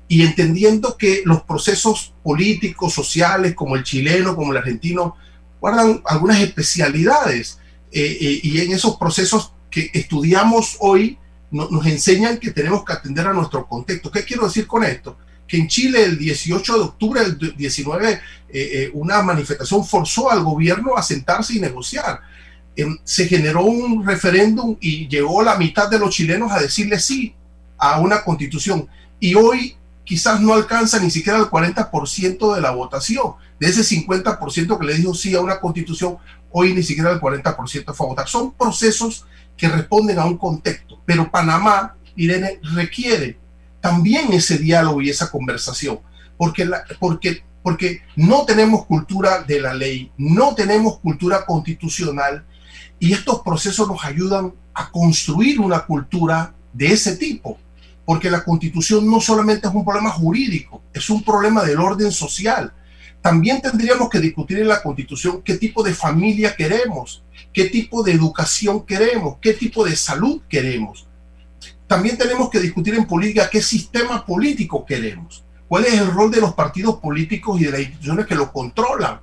Y 0.07 0.23
entendiendo 0.23 0.97
que 0.97 1.23
los 1.25 1.43
procesos 1.43 2.13
políticos, 2.23 2.93
sociales, 2.93 3.55
como 3.55 3.75
el 3.75 3.83
chileno, 3.83 4.35
como 4.35 4.51
el 4.51 4.57
argentino, 4.57 5.15
guardan 5.61 6.01
algunas 6.05 6.39
especialidades. 6.41 7.57
Eh, 7.91 8.17
eh, 8.19 8.39
y 8.43 8.59
en 8.59 8.73
esos 8.73 8.97
procesos 8.97 9.53
que 9.69 9.89
estudiamos 9.93 10.77
hoy 10.79 11.17
nos 11.51 11.85
enseñan 11.85 12.39
que 12.39 12.49
tenemos 12.49 12.83
que 12.83 12.93
atender 12.93 13.27
a 13.27 13.33
nuestro 13.33 13.67
contexto. 13.67 14.11
¿Qué 14.11 14.25
quiero 14.25 14.47
decir 14.47 14.65
con 14.65 14.83
esto? 14.83 15.17
Que 15.47 15.57
en 15.57 15.67
Chile 15.67 16.03
el 16.03 16.17
18 16.17 16.73
de 16.73 16.79
octubre 16.79 17.21
del 17.21 17.55
19 17.55 18.11
eh, 18.11 18.19
eh, 18.49 18.91
una 18.93 19.21
manifestación 19.21 19.85
forzó 19.85 20.31
al 20.31 20.43
gobierno 20.43 20.95
a 20.95 21.03
sentarse 21.03 21.55
y 21.55 21.59
negociar. 21.59 22.21
Se 23.03 23.27
generó 23.27 23.65
un 23.65 24.05
referéndum 24.05 24.77
y 24.79 25.07
llegó 25.07 25.43
la 25.43 25.57
mitad 25.57 25.89
de 25.89 25.99
los 25.99 26.09
chilenos 26.15 26.51
a 26.51 26.59
decirle 26.59 26.99
sí 26.99 27.35
a 27.77 27.99
una 27.99 28.23
constitución. 28.23 28.87
Y 29.19 29.35
hoy 29.35 29.75
quizás 30.03 30.41
no 30.41 30.53
alcanza 30.53 30.99
ni 30.99 31.11
siquiera 31.11 31.39
el 31.39 31.45
40% 31.45 32.55
de 32.55 32.61
la 32.61 32.71
votación. 32.71 33.33
De 33.59 33.67
ese 33.67 33.81
50% 33.81 34.79
que 34.79 34.85
le 34.85 34.95
dijo 34.95 35.13
sí 35.13 35.35
a 35.35 35.41
una 35.41 35.59
constitución, 35.59 36.17
hoy 36.51 36.73
ni 36.73 36.83
siquiera 36.83 37.11
el 37.11 37.19
40% 37.19 37.93
fue 37.93 38.05
a 38.05 38.09
votar. 38.09 38.27
Son 38.27 38.53
procesos 38.53 39.25
que 39.57 39.69
responden 39.69 40.19
a 40.19 40.25
un 40.25 40.37
contexto, 40.37 40.99
pero 41.05 41.29
Panamá, 41.29 41.95
Irene, 42.15 42.59
requiere 42.73 43.37
también 43.83 44.31
ese 44.31 44.57
diálogo 44.57 45.01
y 45.01 45.09
esa 45.09 45.29
conversación, 45.29 45.99
porque, 46.37 46.65
porque, 47.01 47.43
porque 47.61 48.01
no 48.15 48.45
tenemos 48.45 48.85
cultura 48.85 49.43
de 49.43 49.59
la 49.59 49.73
ley, 49.73 50.09
no 50.17 50.55
tenemos 50.55 50.99
cultura 50.99 51.45
constitucional 51.45 52.45
y 52.97 53.11
estos 53.11 53.41
procesos 53.41 53.85
nos 53.85 54.05
ayudan 54.05 54.53
a 54.73 54.89
construir 54.89 55.59
una 55.59 55.81
cultura 55.81 56.55
de 56.71 56.93
ese 56.93 57.17
tipo 57.17 57.57
porque 58.05 58.31
la 58.31 58.45
constitución 58.45 59.05
no 59.05 59.19
solamente 59.19 59.67
es 59.67 59.73
un 59.73 59.83
problema 59.83 60.11
jurídico, 60.11 60.81
es 60.93 61.09
un 61.09 61.21
problema 61.21 61.63
del 61.63 61.79
orden 61.79 62.11
social. 62.11 62.73
También 63.21 63.61
tendríamos 63.61 64.09
que 64.09 64.19
discutir 64.19 64.59
en 64.59 64.69
la 64.69 64.81
constitución 64.81 65.41
qué 65.41 65.57
tipo 65.57 65.83
de 65.83 65.93
familia 65.93 66.55
queremos, 66.55 67.21
qué 67.51 67.65
tipo 67.65 68.01
de 68.01 68.13
educación 68.13 68.85
queremos, 68.85 69.39
qué 69.41 69.53
tipo 69.53 69.83
de 69.83 69.97
salud 69.97 70.41
queremos. 70.47 71.05
También 71.93 72.17
tenemos 72.17 72.49
que 72.49 72.59
discutir 72.59 72.95
en 72.95 73.05
política 73.05 73.47
qué 73.51 73.61
sistema 73.61 74.25
político 74.25 74.83
queremos, 74.83 75.43
cuál 75.67 75.85
es 75.85 75.93
el 75.93 76.07
rol 76.07 76.31
de 76.31 76.41
los 76.41 76.55
partidos 76.55 76.95
políticos 76.95 77.61
y 77.61 77.65
de 77.65 77.71
las 77.71 77.81
instituciones 77.81 78.25
que 78.25 78.33
lo 78.33 78.51
controlan, 78.51 79.19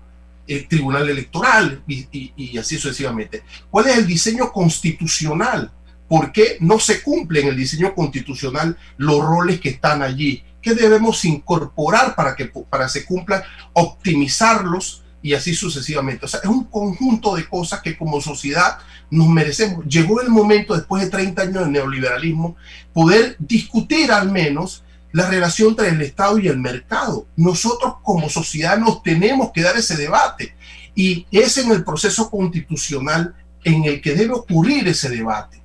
el 0.47 0.69
tribunal 0.69 1.11
electoral 1.11 1.83
y, 1.89 2.33
y 2.37 2.59
así 2.59 2.77
sucesivamente. 2.77 3.43
¿Cuál 3.69 3.89
es 3.89 3.99
el 3.99 4.07
diseño 4.07 4.53
constitucional? 4.53 5.73
¿Por 6.09 6.31
qué 6.31 6.59
no 6.61 6.79
se 6.79 7.03
cumplen 7.03 7.47
en 7.47 7.49
el 7.49 7.57
diseño 7.57 7.93
constitucional 7.93 8.79
los 8.99 9.21
roles 9.21 9.61
que 9.61 9.71
están 9.71 10.01
allí? 10.01 10.45
¿Qué 10.63 10.73
debemos 10.73 11.25
incorporar 11.25 12.15
para 12.15 12.37
que 12.37 12.53
para 12.71 12.89
se 12.89 13.05
cumplan, 13.05 13.43
optimizarlos 13.73 15.03
y 15.23 15.35
así 15.35 15.57
sucesivamente? 15.57 16.27
O 16.27 16.29
sea, 16.29 16.39
es 16.39 16.49
un 16.49 16.67
conjunto 16.67 17.35
de 17.35 17.49
cosas 17.49 17.81
que 17.81 17.99
como 17.99 18.21
sociedad 18.21 18.79
nos 19.11 19.29
merecemos. 19.29 19.85
Llegó 19.87 20.21
el 20.21 20.29
momento, 20.29 20.75
después 20.75 21.03
de 21.03 21.11
30 21.11 21.43
años 21.43 21.65
de 21.65 21.71
neoliberalismo, 21.71 22.57
poder 22.93 23.37
discutir 23.39 24.13
al 24.13 24.31
menos 24.31 24.85
la 25.13 25.29
relación 25.29 25.71
entre 25.71 25.89
el 25.89 26.01
Estado 26.03 26.39
y 26.39 26.49
el 26.49 26.59
mercado. 26.59 27.27
Nosotros 27.37 27.95
como 28.03 28.29
sociedad 28.29 28.79
nos 28.79 29.03
tenemos 29.03 29.51
que 29.53 29.63
dar 29.63 29.77
ese 29.77 29.97
debate 29.97 30.55
y 30.95 31.27
es 31.31 31.59
en 31.59 31.73
el 31.73 31.85
proceso 31.85 32.31
constitucional 32.31 33.35
en 33.65 33.85
el 33.85 34.01
que 34.01 34.15
debe 34.15 34.35
ocurrir 34.35 34.87
ese 34.89 35.09
debate. 35.09 35.61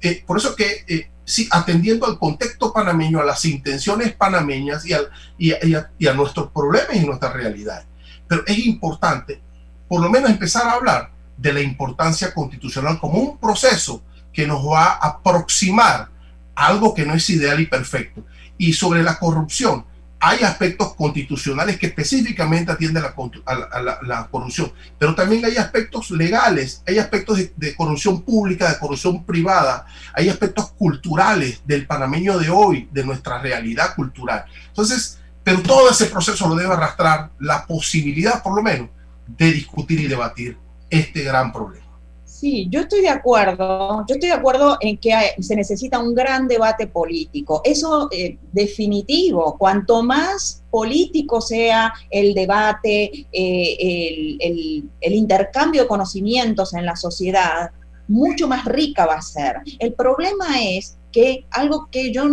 Eh, 0.00 0.22
por 0.26 0.38
eso 0.38 0.56
que, 0.56 0.84
eh, 0.88 1.10
sí, 1.24 1.48
atendiendo 1.50 2.06
al 2.06 2.18
contexto 2.18 2.72
panameño, 2.72 3.20
a 3.20 3.24
las 3.24 3.44
intenciones 3.44 4.12
panameñas 4.12 4.84
y, 4.84 4.94
y, 5.38 6.06
a, 6.06 6.14
nuestros 6.14 6.50
problemas 6.50 6.96
y 6.96 7.06
nuestra 7.06 7.32
realidad. 7.32 7.84
Pero 8.26 8.42
es 8.46 8.58
importante, 8.58 9.40
por 9.88 10.02
lo 10.02 10.10
menos, 10.10 10.30
empezar 10.30 10.66
a 10.66 10.72
hablar 10.72 11.11
de 11.42 11.52
la 11.52 11.60
importancia 11.60 12.32
constitucional 12.32 13.00
como 13.00 13.18
un 13.18 13.36
proceso 13.36 14.02
que 14.32 14.46
nos 14.46 14.64
va 14.64 14.92
a 14.92 15.08
aproximar 15.08 16.08
a 16.54 16.66
algo 16.66 16.94
que 16.94 17.04
no 17.04 17.14
es 17.14 17.28
ideal 17.30 17.60
y 17.60 17.66
perfecto. 17.66 18.24
Y 18.56 18.72
sobre 18.72 19.02
la 19.02 19.18
corrupción, 19.18 19.84
hay 20.20 20.44
aspectos 20.44 20.94
constitucionales 20.94 21.80
que 21.80 21.86
específicamente 21.86 22.70
atienden 22.70 23.02
a 23.02 24.00
la, 24.04 24.28
corrupción, 24.30 24.72
pero 24.96 25.16
también 25.16 25.44
hay 25.44 25.56
aspectos 25.56 26.12
legales, 26.12 26.80
hay 26.86 26.98
aspectos 26.98 27.38
de, 27.56 27.74
corrupción 27.74 28.22
pública, 28.22 28.70
de 28.70 28.78
corrupción 28.78 29.24
privada, 29.24 29.84
hay 30.14 30.28
aspectos 30.28 30.70
culturales 30.78 31.62
del 31.66 31.88
panameño 31.88 32.38
de 32.38 32.50
hoy, 32.50 32.88
de 32.92 33.04
nuestra 33.04 33.38
realidad 33.42 33.96
cultural. 33.96 34.44
Entonces, 34.68 35.18
pero 35.42 35.60
todo 35.60 35.90
ese 35.90 36.06
proceso 36.06 36.48
lo 36.48 36.54
debe 36.54 36.72
arrastrar 36.72 37.32
la 37.40 37.66
posibilidad, 37.66 38.44
por 38.44 38.54
lo 38.54 38.62
menos, 38.62 38.90
de 39.26 39.50
discutir 39.50 39.98
y 39.98 40.06
debatir 40.06 40.56
este 40.92 41.22
gran 41.22 41.52
problema. 41.52 41.82
Sí, 42.24 42.66
yo 42.70 42.80
estoy 42.80 43.02
de 43.02 43.08
acuerdo, 43.08 44.04
yo 44.08 44.14
estoy 44.14 44.28
de 44.28 44.34
acuerdo 44.34 44.76
en 44.80 44.98
que 44.98 45.12
se 45.40 45.54
necesita 45.54 46.00
un 46.00 46.12
gran 46.12 46.48
debate 46.48 46.88
político. 46.88 47.60
Eso 47.64 48.08
eh, 48.10 48.36
definitivo, 48.52 49.56
cuanto 49.56 50.02
más 50.02 50.62
político 50.70 51.40
sea 51.40 51.94
el 52.10 52.34
debate, 52.34 53.26
eh, 53.32 54.36
el, 54.40 55.14
intercambio 55.14 55.82
de 55.82 55.88
conocimientos 55.88 56.74
en 56.74 56.84
la 56.84 56.96
sociedad, 56.96 57.70
mucho 58.08 58.48
más 58.48 58.64
rica 58.64 59.06
va 59.06 59.14
a 59.14 59.22
ser. 59.22 59.58
El 59.78 59.92
problema 59.92 60.60
es 60.62 60.98
que 61.12 61.46
algo 61.50 61.88
que 61.92 62.12
yo 62.12 62.24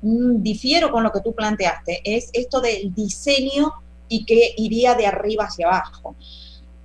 difiero 0.00 0.90
con 0.90 1.02
lo 1.02 1.12
que 1.12 1.20
tú 1.20 1.34
planteaste 1.34 2.00
es 2.02 2.30
esto 2.32 2.62
del 2.62 2.94
diseño 2.94 3.74
y 4.08 4.24
que 4.24 4.54
iría 4.56 4.94
de 4.94 5.06
arriba 5.06 5.44
hacia 5.44 5.66
abajo. 5.66 6.16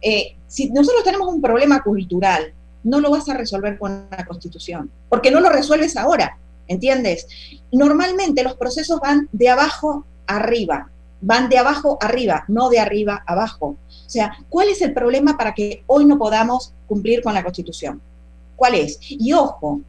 Eh, 0.01 0.35
si 0.55 0.69
nosotros 0.69 1.03
tenemos 1.03 1.27
un 1.27 1.41
problema 1.41 1.83
cultural 1.83 2.53
no 2.85 3.01
lo 3.01 3.11
vas 3.11 3.27
a 3.27 3.33
resolver 3.33 3.77
con 3.77 4.07
la 4.09 4.25
constitución, 4.25 4.89
porque 5.09 5.29
no 5.29 5.41
lo 5.41 5.49
resuelves 5.49 5.97
ahora, 5.97 6.37
¿entiendes? 6.69 7.27
Normalmente 7.73 8.41
los 8.41 8.55
procesos 8.55 9.01
van 9.01 9.27
de 9.33 9.49
abajo 9.49 10.05
arriba, 10.27 10.89
van 11.19 11.49
de 11.49 11.57
abajo 11.57 11.97
arriba, 11.99 12.45
no 12.47 12.69
de 12.69 12.79
arriba 12.79 13.21
abajo. 13.27 13.75
O 13.89 14.09
sea, 14.09 14.37
¿cuál 14.47 14.69
es 14.69 14.81
el 14.81 14.93
problema 14.93 15.35
para 15.35 15.53
que 15.53 15.83
hoy 15.87 16.05
no 16.05 16.17
podamos 16.17 16.71
cumplir 16.87 17.21
con 17.21 17.33
la 17.33 17.43
constitución? 17.43 18.01
¿Cuál 18.55 18.75
es? 18.75 18.97
Y 19.01 19.33
ojo, 19.33 19.81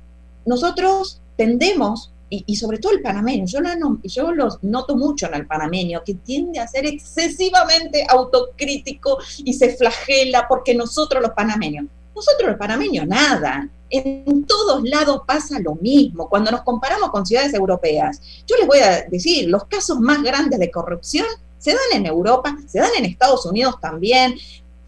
nosotros 0.45 1.21
tendemos, 1.37 2.11
y, 2.29 2.57
sobre 2.57 2.79
todo 2.79 2.93
el 2.93 3.03
panameño, 3.03 3.47
yo, 3.47 3.61
lo, 3.61 4.01
yo 4.03 4.33
lo 4.33 4.59
noto 4.63 4.97
mucho 4.97 5.27
en 5.27 5.35
el 5.35 5.47
panameño, 5.47 6.03
que 6.05 6.15
tiende 6.15 6.59
a 6.59 6.67
ser 6.67 6.85
excesivamente 6.85 8.05
autocrítico 8.09 9.19
y 9.39 9.55
se 9.55 9.77
flagela 9.77 10.47
porque 10.49 10.75
nosotros 10.75 11.23
los 11.23 11.33
panameños 11.33 11.87
nosotros 12.17 12.49
los 12.49 12.59
panameños 12.59 13.07
nada. 13.07 13.69
En 13.89 14.45
todos 14.47 14.83
lados 14.83 15.21
pasa 15.27 15.61
lo 15.61 15.77
mismo. 15.77 16.29
Cuando 16.29 16.51
nos 16.51 16.63
comparamos 16.63 17.11
con 17.11 17.25
ciudades 17.25 17.55
europeas, 17.55 18.21
yo 18.47 18.57
les 18.57 18.67
voy 18.67 18.79
a 18.79 19.03
decir, 19.09 19.49
los 19.49 19.65
casos 19.67 20.01
más 20.01 20.23
grandes 20.23 20.59
de 20.59 20.71
corrupción 20.71 21.27
se 21.59 21.71
dan 21.71 22.01
en 22.01 22.07
Europa, 22.07 22.57
se 22.67 22.81
dan 22.81 22.91
en 22.99 23.05
Estados 23.05 23.47
Unidos 23.47 23.77
también. 23.81 24.35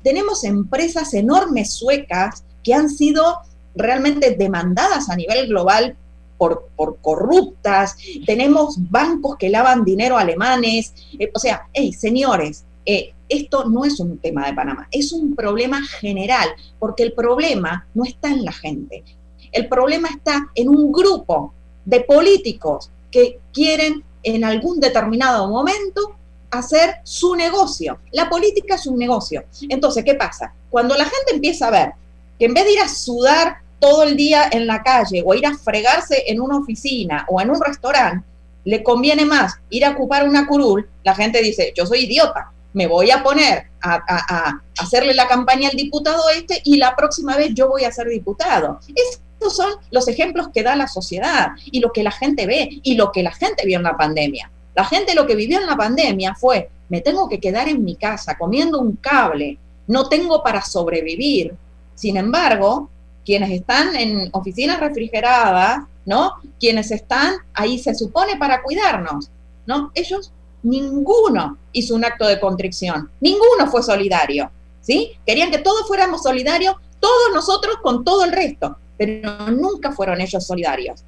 Tenemos 0.02 0.42
empresas 0.42 1.14
enormes 1.14 1.74
suecas 1.74 2.42
que 2.64 2.74
han 2.74 2.88
sido 2.88 3.38
realmente 3.76 4.34
demandadas 4.36 5.08
a 5.08 5.14
nivel 5.14 5.48
global 5.48 5.96
por, 6.38 6.68
por, 6.76 6.98
corruptas, 7.00 7.96
tenemos 8.24 8.76
bancos 8.90 9.36
que 9.36 9.50
lavan 9.50 9.84
dinero 9.84 10.16
alemanes, 10.16 10.94
eh, 11.18 11.30
o 11.34 11.38
sea, 11.38 11.66
hey, 11.72 11.92
señores, 11.92 12.64
eh, 12.86 13.12
esto 13.28 13.64
no 13.64 13.84
es 13.84 14.00
un 14.00 14.18
tema 14.18 14.46
de 14.46 14.54
Panamá, 14.54 14.88
es 14.90 15.12
un 15.12 15.34
problema 15.34 15.82
general, 15.84 16.48
porque 16.78 17.02
el 17.02 17.12
problema 17.12 17.86
no 17.92 18.04
está 18.04 18.30
en 18.30 18.44
la 18.44 18.52
gente, 18.52 19.04
el 19.52 19.68
problema 19.68 20.08
está 20.08 20.48
en 20.54 20.68
un 20.68 20.92
grupo 20.92 21.52
de 21.84 22.00
políticos 22.00 22.90
que 23.10 23.40
quieren 23.52 24.04
en 24.22 24.44
algún 24.44 24.80
determinado 24.80 25.48
momento 25.48 26.14
hacer 26.50 26.96
su 27.04 27.34
negocio. 27.34 27.98
La 28.12 28.28
política 28.28 28.74
es 28.74 28.86
un 28.86 28.98
negocio. 28.98 29.44
Entonces, 29.68 30.04
¿qué 30.04 30.14
pasa? 30.14 30.52
Cuando 30.70 30.96
la 30.96 31.04
gente 31.04 31.34
empieza 31.34 31.68
a 31.68 31.70
ver 31.70 31.92
que 32.38 32.46
en 32.46 32.54
vez 32.54 32.64
de 32.64 32.72
ir 32.72 32.80
a 32.80 32.88
sudar 32.88 33.58
todo 33.78 34.02
el 34.02 34.16
día 34.16 34.48
en 34.50 34.66
la 34.66 34.82
calle 34.82 35.22
o 35.24 35.34
ir 35.34 35.46
a 35.46 35.56
fregarse 35.56 36.24
en 36.26 36.40
una 36.40 36.58
oficina 36.58 37.24
o 37.28 37.40
en 37.40 37.50
un 37.50 37.60
restaurante, 37.60 38.26
le 38.64 38.82
conviene 38.82 39.24
más 39.24 39.54
ir 39.70 39.84
a 39.84 39.90
ocupar 39.90 40.28
una 40.28 40.46
curul, 40.46 40.88
la 41.04 41.14
gente 41.14 41.40
dice, 41.40 41.72
yo 41.76 41.86
soy 41.86 42.00
idiota, 42.00 42.52
me 42.72 42.86
voy 42.86 43.10
a 43.10 43.22
poner 43.22 43.66
a, 43.80 44.60
hacerle 44.78 45.14
la 45.14 45.26
campaña 45.26 45.68
al 45.70 45.76
diputado 45.76 46.28
este 46.30 46.60
y 46.64 46.76
la 46.76 46.94
próxima 46.94 47.36
vez 47.36 47.54
yo 47.54 47.68
voy 47.68 47.84
a 47.84 47.92
ser 47.92 48.08
diputado. 48.08 48.78
Estos 48.94 49.56
son 49.56 49.70
los 49.90 50.06
ejemplos 50.08 50.48
que 50.52 50.62
da 50.62 50.76
la 50.76 50.88
sociedad 50.88 51.52
y 51.64 51.80
lo 51.80 51.92
que 51.92 52.02
la 52.02 52.10
gente 52.10 52.46
ve 52.46 52.68
y 52.82 52.94
lo 52.94 53.10
que 53.12 53.22
la 53.22 53.32
gente 53.32 53.64
vio 53.64 53.78
en 53.78 53.84
la 53.84 53.96
pandemia. 53.96 54.50
La 54.74 54.84
gente 54.84 55.14
lo 55.14 55.26
que 55.26 55.34
vivió 55.34 55.58
en 55.58 55.66
la 55.66 55.76
pandemia 55.76 56.34
fue, 56.34 56.70
me 56.88 57.00
tengo 57.00 57.28
que 57.28 57.40
quedar 57.40 57.68
en 57.68 57.84
mi 57.84 57.96
casa 57.96 58.36
comiendo 58.36 58.78
un 58.78 58.96
cable, 58.96 59.58
no 59.86 60.08
tengo 60.08 60.42
para 60.42 60.62
sobrevivir. 60.62 61.54
Sin 61.94 62.16
embargo, 62.16 62.90
quienes 63.28 63.50
están 63.50 63.94
en 63.94 64.30
oficinas 64.32 64.80
refrigeradas, 64.80 65.80
¿no? 66.06 66.36
Quienes 66.58 66.90
están 66.90 67.34
ahí 67.52 67.78
se 67.78 67.94
supone 67.94 68.36
para 68.36 68.62
cuidarnos, 68.62 69.28
¿no? 69.66 69.90
Ellos 69.94 70.32
ninguno 70.62 71.58
hizo 71.72 71.94
un 71.94 72.06
acto 72.06 72.26
de 72.26 72.40
contrición, 72.40 73.10
ninguno 73.20 73.70
fue 73.70 73.82
solidario, 73.82 74.50
¿sí? 74.80 75.10
Querían 75.26 75.50
que 75.50 75.58
todos 75.58 75.86
fuéramos 75.86 76.22
solidarios, 76.22 76.76
todos 77.00 77.34
nosotros 77.34 77.76
con 77.82 78.02
todo 78.02 78.24
el 78.24 78.32
resto, 78.32 78.78
pero 78.96 79.50
nunca 79.50 79.92
fueron 79.92 80.22
ellos 80.22 80.46
solidarios. 80.46 81.04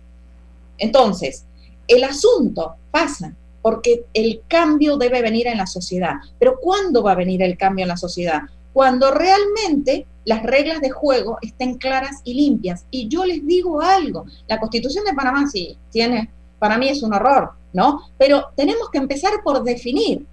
Entonces, 0.76 1.46
el 1.88 2.04
asunto 2.04 2.74
pasa 2.90 3.32
porque 3.62 4.04
el 4.12 4.42
cambio 4.46 4.98
debe 4.98 5.22
venir 5.22 5.46
en 5.46 5.56
la 5.56 5.66
sociedad. 5.66 6.16
Pero 6.38 6.58
¿cuándo 6.60 7.02
va 7.02 7.12
a 7.12 7.22
venir 7.22 7.42
el 7.42 7.56
cambio 7.56 7.84
en 7.84 7.88
la 7.88 7.96
sociedad? 7.96 8.42
Cuando 8.74 9.10
realmente 9.10 10.06
las 10.24 10.42
reglas 10.42 10.80
de 10.80 10.90
juego 10.90 11.38
estén 11.42 11.78
claras 11.78 12.20
y 12.24 12.34
limpias. 12.34 12.84
Y 12.90 13.08
yo 13.08 13.24
les 13.24 13.46
digo 13.46 13.80
algo, 13.80 14.26
la 14.48 14.60
constitución 14.60 15.04
de 15.04 15.14
Panamá 15.14 15.48
sí 15.50 15.76
tiene, 15.90 16.30
para 16.58 16.78
mí 16.78 16.88
es 16.88 17.02
un 17.02 17.14
horror, 17.14 17.52
¿no? 17.72 18.02
Pero 18.18 18.46
tenemos 18.56 18.90
que 18.90 18.98
empezar 18.98 19.32
por 19.42 19.62
definir 19.62 20.26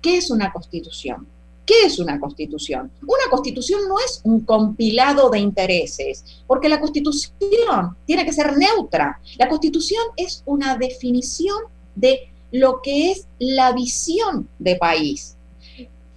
qué 0.00 0.18
es 0.18 0.30
una 0.30 0.52
constitución. 0.52 1.26
¿Qué 1.64 1.86
es 1.86 2.00
una 2.00 2.18
constitución? 2.18 2.90
Una 3.02 3.30
constitución 3.30 3.82
no 3.88 3.94
es 4.00 4.20
un 4.24 4.40
compilado 4.40 5.30
de 5.30 5.38
intereses, 5.38 6.24
porque 6.46 6.68
la 6.68 6.80
constitución 6.80 7.96
tiene 8.04 8.24
que 8.24 8.32
ser 8.32 8.56
neutra. 8.56 9.20
La 9.38 9.48
constitución 9.48 10.02
es 10.16 10.42
una 10.44 10.76
definición 10.76 11.56
de 11.94 12.32
lo 12.50 12.82
que 12.82 13.12
es 13.12 13.26
la 13.38 13.72
visión 13.72 14.48
de 14.58 14.74
país. 14.74 15.36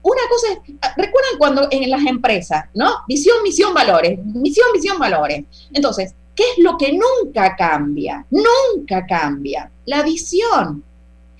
Una 0.05 0.21
cosa 0.29 0.53
es, 0.53 0.59
recuerdan 0.97 1.37
cuando 1.39 1.67
en 1.71 1.89
las 1.89 2.05
empresas, 2.05 2.65
¿no? 2.75 2.97
Visión, 3.07 3.41
misión, 3.41 3.73
valores, 3.73 4.23
misión, 4.23 4.67
visión, 4.71 4.99
valores. 4.99 5.45
Entonces, 5.73 6.13
¿qué 6.35 6.43
es 6.51 6.63
lo 6.63 6.77
que 6.77 6.93
nunca 6.93 7.55
cambia? 7.55 8.23
Nunca 8.29 9.03
cambia. 9.07 9.71
La 9.85 10.03
visión. 10.03 10.83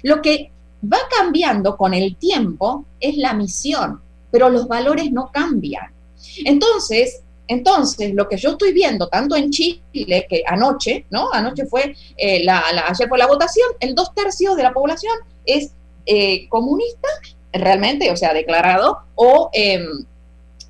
Lo 0.01 0.19
que 0.19 0.49
va 0.83 0.97
cambiando 1.15 1.77
con 1.77 1.93
el 1.93 2.15
tiempo 2.15 2.85
es 2.99 3.17
la 3.17 3.35
misión, 3.35 4.01
pero 4.31 4.49
los 4.49 4.67
valores 4.67 5.11
no 5.11 5.29
cambian. 5.31 5.93
Entonces, 6.43 7.21
entonces, 7.47 8.15
lo 8.15 8.27
que 8.27 8.37
yo 8.37 8.53
estoy 8.53 8.73
viendo, 8.73 9.09
tanto 9.09 9.35
en 9.35 9.51
Chile, 9.51 10.25
que 10.27 10.41
anoche, 10.47 11.05
¿no? 11.11 11.31
Anoche 11.31 11.67
fue, 11.67 11.95
eh, 12.17 12.43
la, 12.43 12.63
ayer 12.87 13.07
fue 13.07 13.19
la 13.19 13.27
votación, 13.27 13.67
el 13.79 13.93
dos 13.93 14.11
tercios 14.15 14.57
de 14.57 14.63
la 14.63 14.73
población 14.73 15.13
es 15.45 15.71
eh, 16.07 16.49
comunista, 16.49 17.07
realmente, 17.59 18.11
o 18.11 18.17
sea, 18.17 18.33
declarado, 18.33 18.99
o 19.15 19.49
em, 19.53 20.05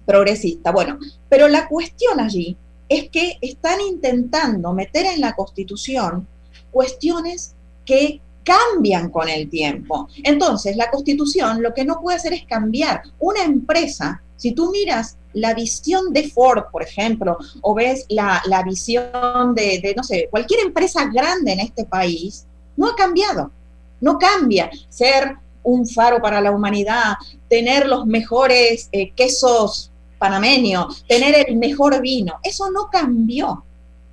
progresista. 0.05 0.71
Bueno, 0.71 0.99
pero 1.29 1.47
la 1.47 1.67
cuestión 1.67 2.19
allí 2.19 2.57
es 2.87 3.09
que 3.09 3.37
están 3.41 3.81
intentando 3.81 4.73
meter 4.73 5.05
en 5.05 5.21
la 5.21 5.33
Constitución 5.33 6.27
cuestiones 6.71 7.55
que 7.85 8.21
cambian 8.43 9.09
con 9.09 9.27
el 9.27 9.49
tiempo. 9.49 10.07
Entonces, 10.23 10.77
la 10.77 10.91
constitución 10.91 11.61
lo 11.61 11.73
que 11.73 11.83
no 11.83 11.99
puede 11.99 12.17
hacer 12.17 12.33
es 12.33 12.45
cambiar. 12.45 13.01
Una 13.19 13.43
empresa, 13.43 14.21
si 14.37 14.51
tú 14.51 14.71
miras 14.71 15.17
la 15.33 15.53
visión 15.53 16.13
de 16.13 16.29
Ford, 16.29 16.65
por 16.71 16.83
ejemplo, 16.83 17.37
o 17.61 17.73
ves 17.73 18.05
la, 18.09 18.41
visión 18.63 19.55
de, 19.55 19.79
de, 19.81 19.93
no 19.97 20.03
sé, 20.03 20.27
cualquier 20.29 20.61
empresa 20.61 21.05
grande 21.05 21.53
en 21.53 21.59
este 21.59 21.85
país, 21.85 22.45
no 22.77 22.87
ha 22.87 22.95
cambiado. 22.95 23.51
No 23.99 24.19
cambia 24.19 24.69
ser 24.89 25.37
un 25.65 25.85
faro 25.87 26.21
para 26.21 26.39
la 26.39 26.51
humanidad, 26.51 27.15
tener 27.49 27.87
los 27.87 28.05
mejores 28.05 28.87
eh, 28.91 29.11
quesos 29.11 29.91
panameños, 30.17 31.03
tener 31.07 31.49
el 31.49 31.57
mejor 31.57 32.01
vino. 32.01 32.35
Eso 32.41 32.71
no 32.71 32.89
cambió. 32.89 33.63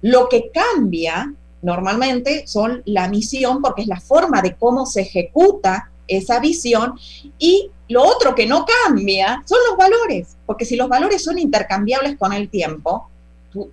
Lo 0.01 0.29
que 0.29 0.51
cambia 0.53 1.33
normalmente 1.63 2.47
son 2.47 2.83
la 2.87 3.09
misión, 3.09 3.63
porque 3.63 3.83
es 3.83 3.89
la 3.89 4.01
forma 4.01 4.43
de 4.43 4.57
cómo 4.57 4.85
se 4.85 5.03
ejecuta 5.03 5.91
esa 6.09 6.41
visión, 6.41 6.99
y 7.39 7.71
lo 7.89 8.03
otro 8.05 8.35
que 8.35 8.47
no 8.47 8.67
cambia 8.85 9.43
son 9.47 9.59
los 9.69 9.77
valores, 9.77 10.37
porque 10.47 10.65
si 10.65 10.77
los 10.77 10.89
valores 10.89 11.23
son 11.23 11.39
intercambiables 11.39 12.17
con 12.19 12.33
el 12.33 12.49
tiempo, 12.49 13.09
tú, 13.53 13.71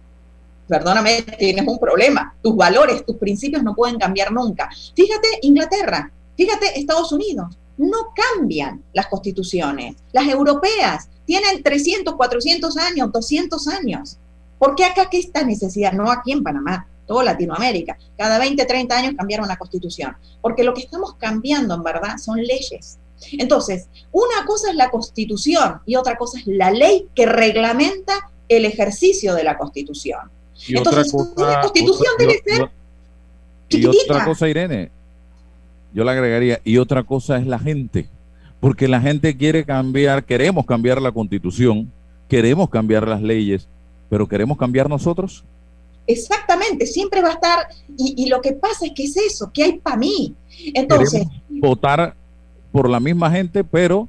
perdóname, 0.68 1.24
tienes 1.38 1.68
un 1.68 1.80
problema, 1.80 2.36
tus 2.42 2.56
valores, 2.56 3.06
tus 3.06 3.18
principios 3.18 3.64
no 3.64 3.74
pueden 3.74 3.98
cambiar 3.98 4.32
nunca. 4.32 4.70
Fíjate 4.96 5.28
Inglaterra, 5.42 6.12
fíjate 6.38 6.80
Estados 6.80 7.12
Unidos, 7.12 7.58
no 7.80 8.14
cambian 8.14 8.84
las 8.94 9.08
constituciones. 9.08 9.96
Las 10.12 10.28
europeas 10.28 11.10
tienen 11.26 11.64
300, 11.64 12.14
400 12.16 12.78
años, 12.78 13.12
200 13.12 13.68
años. 13.70 14.18
¿Por 14.60 14.76
qué 14.76 14.84
acá 14.84 15.10
qué 15.10 15.18
esta 15.18 15.44
necesidad? 15.44 15.94
No 15.94 16.12
aquí 16.12 16.34
en 16.34 16.44
Panamá 16.44 16.88
toda 17.08 17.24
Latinoamérica. 17.24 17.98
Cada 18.18 18.38
20, 18.38 18.64
30 18.66 18.96
años 18.96 19.14
cambiaron 19.18 19.48
la 19.48 19.58
constitución, 19.58 20.16
porque 20.42 20.64
lo 20.64 20.76
que 20.76 20.82
estamos 20.82 21.16
cambiando 21.16 21.74
en 21.74 21.82
verdad 21.82 22.18
son 22.18 22.38
leyes. 22.38 23.00
Entonces, 23.32 23.88
una 24.12 24.46
cosa 24.46 24.70
es 24.70 24.76
la 24.76 24.92
constitución 24.92 25.82
y 25.86 25.96
otra 25.96 26.18
cosa 26.18 26.38
es 26.38 26.46
la 26.46 26.70
ley 26.70 27.08
que 27.16 27.26
reglamenta 27.26 28.30
el 28.48 28.66
ejercicio 28.66 29.34
de 29.34 29.44
la 29.44 29.58
constitución. 29.58 30.20
Entonces, 30.68 31.14
la 31.38 31.62
constitución 31.62 32.14
debe 32.20 32.44
ser... 32.46 32.70
y 33.70 33.86
otra 33.86 34.26
cosa, 34.26 34.48
Irene, 34.48 34.92
yo 35.94 36.04
le 36.04 36.12
agregaría, 36.12 36.60
y 36.64 36.78
otra 36.78 37.04
cosa 37.04 37.38
es 37.38 37.48
la 37.48 37.60
gente, 37.60 38.08
porque 38.60 38.88
la 38.88 39.02
gente 39.02 39.36
quiere 39.36 39.64
cambiar, 39.64 40.24
queremos 40.24 40.66
cambiar 40.66 41.02
la 41.02 41.12
constitución, 41.12 41.92
queremos 42.28 42.70
cambiar 42.70 43.08
las 43.08 43.22
leyes, 43.22 43.68
pero 44.10 44.28
queremos 44.28 44.58
cambiar 44.58 44.90
nosotros. 44.90 45.44
Exactamente, 46.08 46.86
siempre 46.86 47.22
va 47.22 47.30
a 47.30 47.34
estar, 47.34 47.68
y, 47.98 48.28
lo 48.30 48.42
que 48.42 48.54
pasa 48.54 48.86
es 48.86 48.94
que 48.96 49.04
es 49.04 49.18
eso, 49.18 49.52
que 49.54 49.64
hay 49.64 49.80
para 49.80 49.98
mí. 49.98 50.34
Entonces... 50.74 51.28
votar 51.50 52.16
por 52.72 52.90
la 52.90 53.00
misma 53.00 53.30
gente, 53.32 53.64
pero 53.64 54.08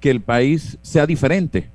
que 0.00 0.10
el 0.10 0.20
país 0.20 0.78
sea 0.82 1.06
diferente. 1.06 1.70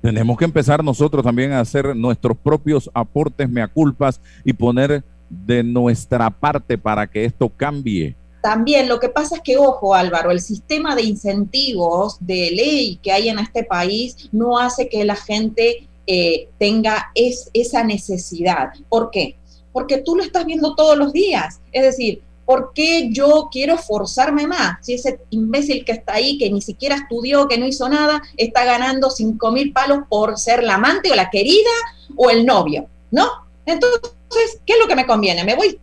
Tenemos 0.00 0.36
que 0.36 0.44
empezar 0.44 0.82
nosotros 0.82 1.24
también 1.24 1.52
a 1.52 1.60
hacer 1.60 1.94
nuestros 1.94 2.36
propios 2.36 2.90
aportes, 2.92 3.48
mea 3.48 3.68
culpas 3.68 4.20
y 4.44 4.52
poner 4.52 5.04
de 5.30 5.62
nuestra 5.62 6.28
parte 6.28 6.76
para 6.76 7.06
que 7.06 7.24
esto 7.24 7.48
cambie. 7.48 8.16
También 8.42 8.88
lo 8.88 8.98
que 8.98 9.08
pasa 9.08 9.36
es 9.36 9.42
que, 9.42 9.56
ojo 9.56 9.94
Álvaro, 9.94 10.32
el 10.32 10.40
sistema 10.40 10.96
de 10.96 11.02
incentivos 11.02 12.16
de 12.18 12.50
ley 12.50 12.98
que 13.00 13.12
hay 13.12 13.28
en 13.28 13.38
este 13.38 13.62
país 13.62 14.28
no 14.32 14.58
hace 14.58 14.88
que 14.88 15.04
la 15.04 15.14
gente 15.14 15.88
eh, 16.08 16.48
tenga 16.58 17.12
es, 17.14 17.50
esa 17.54 17.84
necesidad. 17.84 18.72
¿Por 18.88 19.12
qué? 19.12 19.36
Porque 19.72 19.98
tú 19.98 20.16
lo 20.16 20.24
estás 20.24 20.44
viendo 20.44 20.74
todos 20.74 20.98
los 20.98 21.12
días. 21.12 21.60
Es 21.70 21.82
decir, 21.82 22.20
¿por 22.44 22.72
qué 22.74 23.10
yo 23.12 23.48
quiero 23.52 23.78
forzarme 23.78 24.48
más? 24.48 24.84
Si 24.84 24.94
ese 24.94 25.20
imbécil 25.30 25.84
que 25.84 25.92
está 25.92 26.14
ahí, 26.14 26.36
que 26.36 26.50
ni 26.50 26.60
siquiera 26.60 26.96
estudió, 26.96 27.46
que 27.46 27.58
no 27.58 27.66
hizo 27.66 27.88
nada, 27.88 28.20
está 28.36 28.64
ganando 28.64 29.08
cinco 29.10 29.52
mil 29.52 29.72
palos 29.72 30.00
por 30.08 30.36
ser 30.36 30.64
la 30.64 30.74
amante 30.74 31.12
o 31.12 31.14
la 31.14 31.30
querida 31.30 31.70
o 32.16 32.28
el 32.28 32.44
novio, 32.44 32.88
¿no? 33.12 33.28
Entonces, 33.66 34.58
¿qué 34.66 34.72
es 34.72 34.78
lo 34.80 34.88
que 34.88 34.96
me 34.96 35.06
conviene? 35.06 35.44
Me 35.44 35.54
voy, 35.54 35.78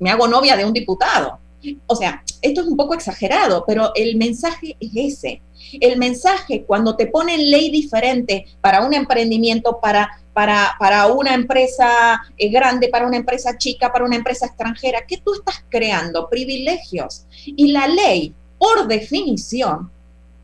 me 0.00 0.10
hago 0.10 0.26
novia 0.26 0.56
de 0.56 0.64
un 0.64 0.72
diputado. 0.72 1.38
O 1.86 1.96
sea, 1.96 2.22
esto 2.42 2.60
es 2.60 2.66
un 2.66 2.76
poco 2.76 2.94
exagerado, 2.94 3.64
pero 3.66 3.92
el 3.94 4.16
mensaje 4.16 4.76
es 4.80 4.90
ese. 4.94 5.42
El 5.80 5.98
mensaje 5.98 6.64
cuando 6.64 6.96
te 6.96 7.06
ponen 7.06 7.50
ley 7.50 7.70
diferente 7.70 8.46
para 8.60 8.84
un 8.84 8.94
emprendimiento, 8.94 9.80
para, 9.80 10.10
para, 10.32 10.76
para 10.78 11.06
una 11.06 11.34
empresa 11.34 12.22
eh, 12.36 12.48
grande, 12.48 12.88
para 12.88 13.06
una 13.06 13.16
empresa 13.16 13.56
chica, 13.56 13.92
para 13.92 14.04
una 14.04 14.16
empresa 14.16 14.46
extranjera, 14.46 15.06
¿qué 15.06 15.18
tú 15.18 15.34
estás 15.34 15.64
creando? 15.68 16.28
Privilegios. 16.28 17.24
Y 17.44 17.72
la 17.72 17.88
ley, 17.88 18.34
por 18.58 18.86
definición, 18.86 19.90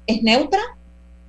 es 0.06 0.22
neutra 0.22 0.60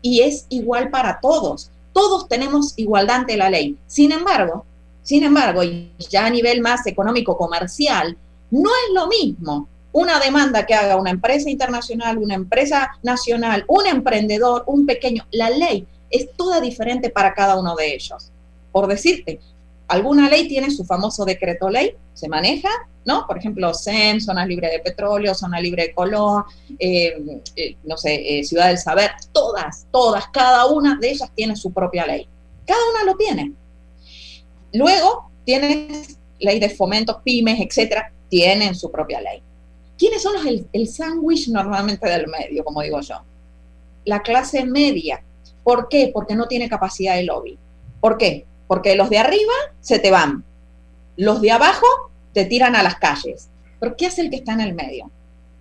y 0.01 0.21
es 0.21 0.45
igual 0.49 0.89
para 0.89 1.19
todos. 1.19 1.71
Todos 1.93 2.27
tenemos 2.27 2.73
igualdad 2.77 3.17
ante 3.17 3.37
la 3.37 3.49
ley. 3.49 3.77
Sin 3.87 4.11
embargo, 4.11 4.65
sin 5.03 5.23
embargo, 5.23 5.63
y 5.63 5.91
ya 6.09 6.25
a 6.25 6.29
nivel 6.29 6.61
más 6.61 6.85
económico 6.87 7.35
comercial, 7.37 8.17
no 8.51 8.69
es 8.69 8.93
lo 8.93 9.07
mismo 9.07 9.67
una 9.91 10.19
demanda 10.19 10.65
que 10.65 10.73
haga 10.73 10.95
una 10.95 11.11
empresa 11.11 11.49
internacional, 11.49 12.17
una 12.17 12.35
empresa 12.35 12.91
nacional, 13.03 13.65
un 13.67 13.87
emprendedor, 13.87 14.63
un 14.67 14.85
pequeño, 14.85 15.25
la 15.31 15.49
ley 15.49 15.85
es 16.09 16.29
toda 16.35 16.61
diferente 16.61 17.09
para 17.09 17.33
cada 17.33 17.59
uno 17.59 17.75
de 17.75 17.93
ellos. 17.93 18.31
Por 18.71 18.87
decirte, 18.87 19.39
alguna 19.87 20.29
ley 20.29 20.47
tiene 20.47 20.71
su 20.71 20.85
famoso 20.85 21.25
decreto 21.25 21.69
ley, 21.69 21.95
se 22.13 22.29
maneja, 22.29 22.69
¿no? 23.05 23.25
Por 23.27 23.37
ejemplo, 23.37 23.73
SEM, 23.73 24.19
zona 24.19 24.45
libre 24.45 24.69
de 24.69 24.79
petróleo, 24.79 25.33
zona 25.33 25.59
libre 25.59 25.87
de 25.87 25.93
color, 25.93 26.45
eh, 26.79 27.41
eh, 27.55 27.75
no 27.83 27.97
sé, 27.97 28.39
eh, 28.39 28.43
ciudad 28.43 28.67
del 28.67 28.77
saber, 28.77 29.11
todas, 29.31 29.87
todas, 29.91 30.27
cada 30.27 30.65
una 30.67 30.97
de 30.99 31.11
ellas 31.11 31.29
tiene 31.35 31.55
su 31.55 31.73
propia 31.73 32.05
ley. 32.05 32.27
Cada 32.65 32.81
una 32.91 33.03
lo 33.03 33.17
tiene. 33.17 33.53
Luego 34.73 35.31
tienes 35.43 36.17
ley 36.39 36.59
de 36.59 36.69
fomentos, 36.69 37.17
pymes, 37.23 37.59
etcétera, 37.59 38.11
tienen 38.29 38.75
su 38.75 38.91
propia 38.91 39.19
ley. 39.19 39.41
¿Quiénes 40.01 40.23
son 40.23 40.33
los, 40.33 40.43
el, 40.73 40.87
sándwich 40.87 41.49
normalmente 41.49 42.09
del 42.09 42.25
medio, 42.25 42.63
como 42.63 42.81
digo 42.81 42.99
yo? 43.01 43.21
La 44.03 44.23
clase 44.23 44.65
media. 44.65 45.21
¿Por 45.63 45.89
qué? 45.89 46.09
Porque 46.11 46.35
no 46.35 46.47
tiene 46.47 46.67
capacidad 46.67 47.13
de 47.13 47.23
lobby. 47.23 47.59
¿Por 47.99 48.17
qué? 48.17 48.47
Porque 48.65 48.95
los 48.95 49.11
de 49.11 49.19
arriba 49.19 49.53
se 49.79 49.99
te 49.99 50.09
van. 50.09 50.43
Los 51.17 51.39
de 51.39 51.51
abajo 51.51 51.85
te 52.33 52.45
tiran 52.45 52.75
a 52.75 52.81
las 52.81 52.95
calles. 52.95 53.49
¿Pero 53.79 53.95
qué 53.95 54.07
hace 54.07 54.21
el 54.21 54.31
que 54.31 54.37
está 54.37 54.53
en 54.53 54.61
el 54.61 54.73
medio? 54.73 55.11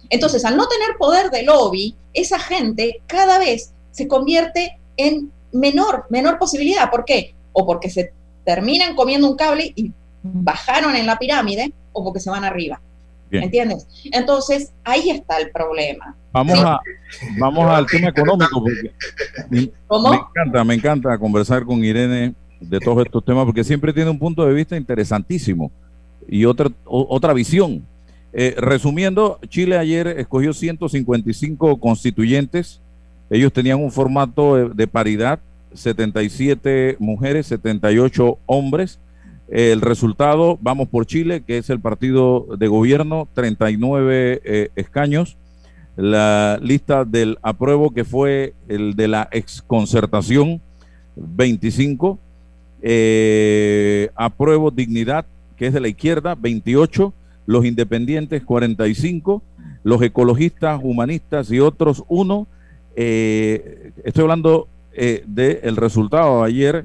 Entonces, 0.09 0.43
al 0.47 0.57
no 0.57 0.67
tener 0.69 0.97
poder 0.97 1.29
de 1.31 1.43
lobby, 1.43 1.95
esa 2.15 2.39
gente 2.39 3.03
cada 3.07 3.39
vez 3.39 3.75
se 3.91 4.09
convierte 4.09 4.79
en 4.97 5.31
menor, 5.53 6.07
menor 6.09 6.39
posibilidad. 6.39 6.91
¿Por 6.91 7.05
qué? 7.05 7.35
O 7.53 7.67
porque 7.67 7.91
se 7.91 8.15
terminan 8.47 8.97
comiendo 8.97 9.29
un 9.29 9.37
cable 9.37 9.71
y 9.77 9.93
bajaron 10.23 10.97
en 10.97 11.05
la 11.05 11.19
pirámide, 11.19 11.75
o 11.93 12.03
porque 12.03 12.21
se 12.21 12.31
van 12.31 12.45
arriba. 12.45 12.81
¿Me 13.31 13.45
entiendes? 13.45 13.87
Entonces, 14.13 14.73
ahí 14.85 15.11
está 15.11 15.39
el 15.39 15.51
problema. 15.51 16.17
Vamos, 16.33 16.59
a, 16.59 16.81
vamos 17.39 17.67
al 17.67 17.87
tema 17.87 18.09
económico. 18.09 18.65
¿Cómo? 19.87 20.11
Me 20.11 20.17
encanta, 20.17 20.65
me 20.65 20.75
encanta 20.75 21.19
conversar 21.19 21.65
con 21.65 21.85
Irene 21.85 22.35
de 22.61 22.79
todos 22.79 23.05
estos 23.05 23.25
temas 23.25 23.45
porque 23.47 23.65
siempre 23.65 23.93
tiene 23.93 24.11
un 24.11 24.19
punto 24.19 24.45
de 24.45 24.53
vista 24.53 24.77
interesantísimo 24.77 25.71
y 26.29 26.45
otra, 26.45 26.71
otra 26.85 27.33
visión. 27.33 27.85
Eh, 28.33 28.55
resumiendo, 28.59 29.41
Chile 29.49 29.77
ayer 29.77 30.07
escogió 30.07 30.53
155 30.53 31.81
constituyentes. 31.81 32.81
Ellos 33.29 33.53
tenían 33.53 33.83
un 33.83 33.91
formato 33.91 34.69
de 34.69 34.87
paridad, 34.87 35.41
77 35.73 36.97
mujeres, 36.99 37.47
78 37.47 38.39
hombres 38.47 38.99
el 39.51 39.81
resultado, 39.81 40.59
vamos 40.63 40.89
por 40.89 41.07
Chile, 41.07 41.43
que 41.43 41.59
es 41.59 41.71
el 41.71 41.81
partido 41.81 42.47
de 42.57 42.69
gobierno, 42.69 43.29
39 43.35 44.41
eh, 44.45 44.71
escaños. 44.77 45.37
La 45.97 46.59
lista 46.63 47.05
del 47.05 47.37
apruebo, 47.43 47.91
que 47.91 48.05
fue 48.05 48.55
el 48.69 48.95
de 48.95 49.09
la 49.09 49.29
exconcertación, 49.33 50.61
25. 51.17 52.19
Eh, 52.81 54.11
apruebo 54.15 54.71
dignidad, 54.71 55.27
que 55.57 55.67
es 55.67 55.73
de 55.73 55.81
la 55.81 55.89
izquierda, 55.89 56.37
28. 56.37 57.13
Los 57.47 57.65
independientes, 57.65 58.45
45. 58.45 59.43
Los 59.83 60.01
ecologistas, 60.01 60.81
humanistas 60.81 61.51
y 61.51 61.59
otros, 61.59 62.05
1. 62.07 62.47
Eh, 62.95 63.93
estoy 64.05 64.23
hablando 64.23 64.69
del 65.27 65.77
resultado 65.77 66.43
de 66.43 66.49
ayer 66.49 66.85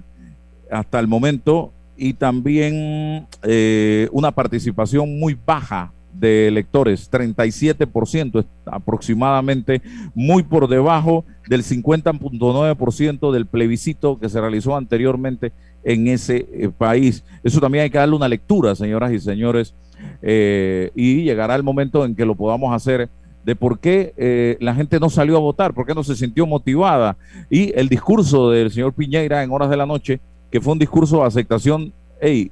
hasta 0.71 0.99
el 0.99 1.07
momento 1.07 1.73
y 1.97 2.13
también 2.13 3.27
eh, 3.43 4.09
una 4.11 4.31
participación 4.31 5.19
muy 5.19 5.37
baja 5.45 5.91
de 6.13 6.47
electores, 6.47 7.11
37% 7.11 8.45
aproximadamente, 8.65 9.81
muy 10.13 10.43
por 10.43 10.69
debajo 10.69 11.25
del 11.49 11.63
50.9% 11.63 13.31
del 13.31 13.45
plebiscito 13.45 14.17
que 14.17 14.29
se 14.29 14.39
realizó 14.39 14.77
anteriormente 14.77 15.51
en 15.83 16.07
ese 16.07 16.47
eh, 16.53 16.69
país. 16.75 17.23
Eso 17.43 17.59
también 17.59 17.83
hay 17.83 17.89
que 17.89 17.97
darle 17.97 18.15
una 18.15 18.29
lectura, 18.29 18.75
señoras 18.75 19.11
y 19.11 19.19
señores, 19.19 19.75
eh, 20.21 20.91
y 20.95 21.23
llegará 21.23 21.55
el 21.55 21.63
momento 21.63 22.05
en 22.05 22.15
que 22.15 22.25
lo 22.25 22.35
podamos 22.35 22.73
hacer 22.73 23.09
de 23.43 23.55
por 23.55 23.77
qué 23.77 24.57
la 24.59 24.73
gente 24.73 24.99
no 24.99 25.07
salió 25.07 25.37
a 25.37 25.39
votar, 25.39 25.75
por 25.75 25.85
qué 25.85 25.93
no 25.93 26.03
se 26.03 26.15
sintió 26.15 26.47
motivada. 26.47 27.15
Y 27.47 27.77
el 27.77 27.89
discurso 27.89 28.49
del 28.49 28.71
señor 28.71 28.93
Piñeira 28.93 29.43
en 29.43 29.51
horas 29.51 29.69
de 29.69 29.77
la 29.77 29.85
noche 29.85 30.19
que 30.51 30.61
fue 30.61 30.73
un 30.73 30.79
discurso 30.79 31.17
de 31.17 31.27
aceptación, 31.27 31.91
hey, 32.21 32.51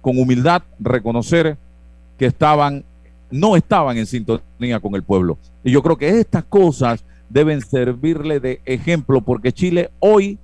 con 0.00 0.18
humildad 0.18 0.62
reconocer 0.78 1.56
que 2.18 2.26
estaban, 2.26 2.84
no 3.30 3.56
estaban 3.56 3.96
en 3.96 4.06
sintonía 4.06 4.80
con 4.80 4.94
el 4.94 5.02
pueblo. 5.02 5.38
Y 5.62 5.70
yo 5.70 5.82
creo 5.82 5.96
que 5.96 6.20
estas 6.20 6.44
cosas 6.44 7.04
deben 7.28 7.60
servirle 7.60 8.38
de 8.40 8.60
ejemplo 8.64 9.20
porque 9.20 9.52
Chile 9.52 9.90
hoy 9.98 10.38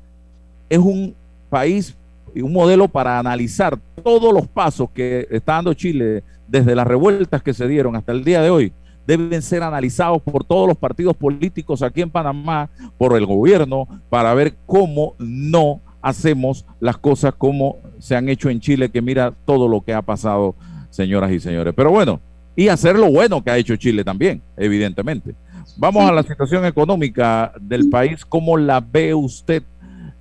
es 0.68 0.78
un 0.78 1.14
país 1.48 1.94
y 2.34 2.42
un 2.42 2.52
modelo 2.52 2.88
para 2.88 3.18
analizar 3.18 3.78
todos 4.02 4.32
los 4.32 4.46
pasos 4.46 4.88
que 4.94 5.26
está 5.30 5.54
dando 5.54 5.74
Chile 5.74 6.22
desde 6.48 6.74
las 6.74 6.86
revueltas 6.86 7.42
que 7.42 7.54
se 7.54 7.68
dieron 7.68 7.96
hasta 7.96 8.12
el 8.12 8.24
día 8.24 8.40
de 8.40 8.50
hoy 8.50 8.72
deben 9.06 9.42
ser 9.42 9.62
analizados 9.62 10.22
por 10.22 10.44
todos 10.44 10.68
los 10.68 10.76
partidos 10.76 11.16
políticos 11.16 11.82
aquí 11.82 12.00
en 12.00 12.10
Panamá, 12.10 12.68
por 12.96 13.16
el 13.16 13.26
gobierno, 13.26 13.88
para 14.08 14.32
ver 14.34 14.54
cómo 14.66 15.14
no 15.18 15.80
hacemos 16.02 16.64
las 16.80 16.98
cosas 16.98 17.34
como 17.34 17.76
se 17.98 18.16
han 18.16 18.28
hecho 18.28 18.50
en 18.50 18.60
Chile, 18.60 18.90
que 18.90 19.02
mira 19.02 19.32
todo 19.44 19.68
lo 19.68 19.80
que 19.82 19.94
ha 19.94 20.02
pasado, 20.02 20.54
señoras 20.90 21.30
y 21.32 21.40
señores. 21.40 21.74
Pero 21.76 21.90
bueno, 21.90 22.20
y 22.56 22.68
hacer 22.68 22.96
lo 22.96 23.10
bueno 23.10 23.42
que 23.42 23.50
ha 23.50 23.56
hecho 23.56 23.76
Chile 23.76 24.04
también, 24.04 24.42
evidentemente. 24.56 25.34
Vamos 25.76 26.08
a 26.08 26.12
la 26.12 26.22
situación 26.22 26.64
económica 26.66 27.52
del 27.60 27.88
país. 27.88 28.24
¿Cómo 28.24 28.56
la 28.56 28.80
ve 28.80 29.14
usted? 29.14 29.62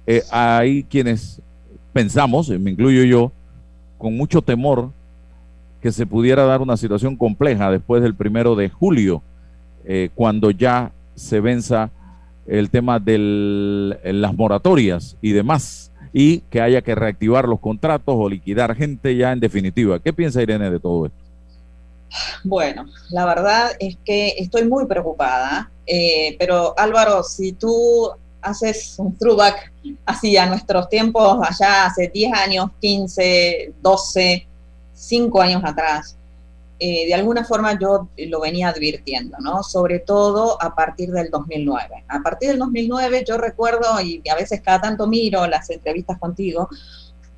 Eh, 0.06 0.24
hay 0.32 0.84
quienes 0.84 1.42
pensamos, 1.94 2.50
me 2.50 2.72
incluyo 2.72 3.04
yo, 3.04 3.32
con 3.98 4.16
mucho 4.16 4.42
temor 4.42 4.92
que 5.82 5.92
se 5.92 6.06
pudiera 6.06 6.46
dar 6.46 6.62
una 6.62 6.78
situación 6.78 7.16
compleja 7.16 7.72
después 7.72 8.02
del 8.02 8.16
primero 8.16 8.56
de 8.56 8.70
julio, 8.70 9.22
eh, 9.86 10.10
cuando 10.16 10.52
ya 10.52 10.92
se 11.16 11.40
venza 11.40 11.90
el 12.50 12.70
tema 12.70 13.00
de 13.00 13.98
las 14.04 14.36
moratorias 14.36 15.16
y 15.22 15.32
demás, 15.32 15.92
y 16.12 16.40
que 16.50 16.62
haya 16.62 16.82
que 16.82 16.96
reactivar 16.96 17.48
los 17.48 17.60
contratos 17.60 18.16
o 18.18 18.30
liquidar 18.30 18.76
gente 18.76 19.16
ya 19.16 19.32
en 19.32 19.40
definitiva. 19.40 20.00
¿Qué 20.00 20.12
piensa 20.12 20.42
Irene 20.42 20.70
de 20.70 20.80
todo 20.80 21.06
esto? 21.06 21.18
Bueno, 22.44 22.86
la 23.12 23.26
verdad 23.26 23.72
es 23.80 23.98
que 24.04 24.30
estoy 24.38 24.68
muy 24.68 24.86
preocupada, 24.86 25.70
eh, 25.86 26.36
pero 26.40 26.74
Álvaro, 26.78 27.24
si 27.24 27.54
tú 27.54 28.10
haces 28.42 28.96
un 28.98 29.16
throwback 29.16 29.72
así 30.06 30.38
a 30.38 30.48
nuestros 30.48 30.90
tiempos, 30.90 31.40
allá 31.48 31.86
hace 31.86 32.08
10 32.08 32.34
años, 32.34 32.72
15, 32.80 33.74
12, 33.82 34.48
5 34.94 35.42
años 35.42 35.62
atrás, 35.64 36.16
eh, 36.80 37.08
de 37.08 37.14
alguna 37.14 37.44
forma 37.44 37.78
yo 37.78 38.08
lo 38.18 38.40
venía 38.40 38.70
advirtiendo, 38.70 39.38
¿no? 39.40 39.64
Sobre 39.64 40.00
todo 40.00 40.62
a 40.62 40.74
partir 40.74 41.12
del 41.12 41.30
2009. 41.30 42.06
A 42.08 42.22
partir 42.22 42.50
del 42.50 42.60
2009 42.60 43.26
yo 43.28 43.38
recuerdo, 43.38 44.00
y 44.02 44.22
a 44.30 44.36
veces 44.36 44.62
cada 44.62 44.82
tanto 44.82 45.06
miro 45.06 45.46
las 45.48 45.70
entrevistas 45.70 46.18
contigo, 46.18 46.70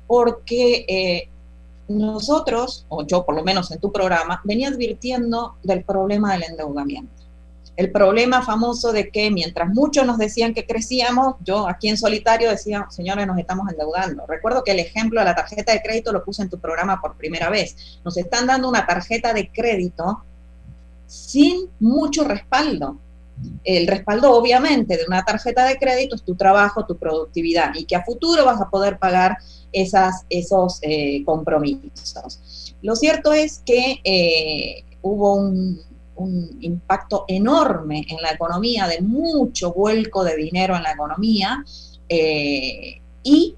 porque 0.06 0.84
eh, 0.88 1.28
nosotros, 1.88 2.86
o 2.88 3.04
yo 3.04 3.24
por 3.24 3.34
lo 3.34 3.42
menos 3.42 3.70
en 3.72 3.80
tu 3.80 3.90
programa, 3.90 4.40
venía 4.44 4.68
advirtiendo 4.68 5.56
del 5.62 5.84
problema 5.84 6.32
del 6.32 6.44
endeudamiento 6.44 7.21
el 7.76 7.90
problema 7.90 8.42
famoso 8.42 8.92
de 8.92 9.10
que 9.10 9.30
mientras 9.30 9.68
muchos 9.70 10.06
nos 10.06 10.18
decían 10.18 10.52
que 10.52 10.66
crecíamos, 10.66 11.36
yo 11.44 11.68
aquí 11.68 11.88
en 11.88 11.96
solitario 11.96 12.50
decía, 12.50 12.86
señores, 12.90 13.26
nos 13.26 13.38
estamos 13.38 13.70
endeudando. 13.70 14.26
Recuerdo 14.26 14.62
que 14.62 14.72
el 14.72 14.80
ejemplo 14.80 15.20
de 15.20 15.26
la 15.26 15.34
tarjeta 15.34 15.72
de 15.72 15.80
crédito 15.82 16.12
lo 16.12 16.24
puse 16.24 16.42
en 16.42 16.50
tu 16.50 16.58
programa 16.58 17.00
por 17.00 17.16
primera 17.16 17.48
vez. 17.48 18.00
Nos 18.04 18.16
están 18.16 18.46
dando 18.46 18.68
una 18.68 18.86
tarjeta 18.86 19.32
de 19.32 19.50
crédito 19.50 20.22
sin 21.06 21.70
mucho 21.80 22.24
respaldo. 22.24 22.98
El 23.64 23.86
respaldo, 23.86 24.32
obviamente, 24.32 24.96
de 24.96 25.04
una 25.08 25.24
tarjeta 25.24 25.64
de 25.64 25.78
crédito 25.78 26.14
es 26.14 26.22
tu 26.22 26.34
trabajo, 26.34 26.84
tu 26.84 26.96
productividad 26.98 27.74
y 27.74 27.86
que 27.86 27.96
a 27.96 28.04
futuro 28.04 28.44
vas 28.44 28.60
a 28.60 28.68
poder 28.68 28.98
pagar 28.98 29.38
esas, 29.72 30.26
esos 30.28 30.78
eh, 30.82 31.24
compromisos. 31.24 32.74
Lo 32.82 32.94
cierto 32.96 33.32
es 33.32 33.62
que 33.64 34.00
eh, 34.04 34.84
hubo 35.00 35.36
un, 35.36 35.80
un 36.22 36.58
impacto 36.60 37.24
enorme 37.28 38.06
en 38.08 38.22
la 38.22 38.32
economía, 38.32 38.86
de 38.86 39.00
mucho 39.00 39.72
vuelco 39.72 40.24
de 40.24 40.36
dinero 40.36 40.76
en 40.76 40.82
la 40.82 40.92
economía. 40.92 41.64
Eh, 42.08 43.00
y 43.22 43.56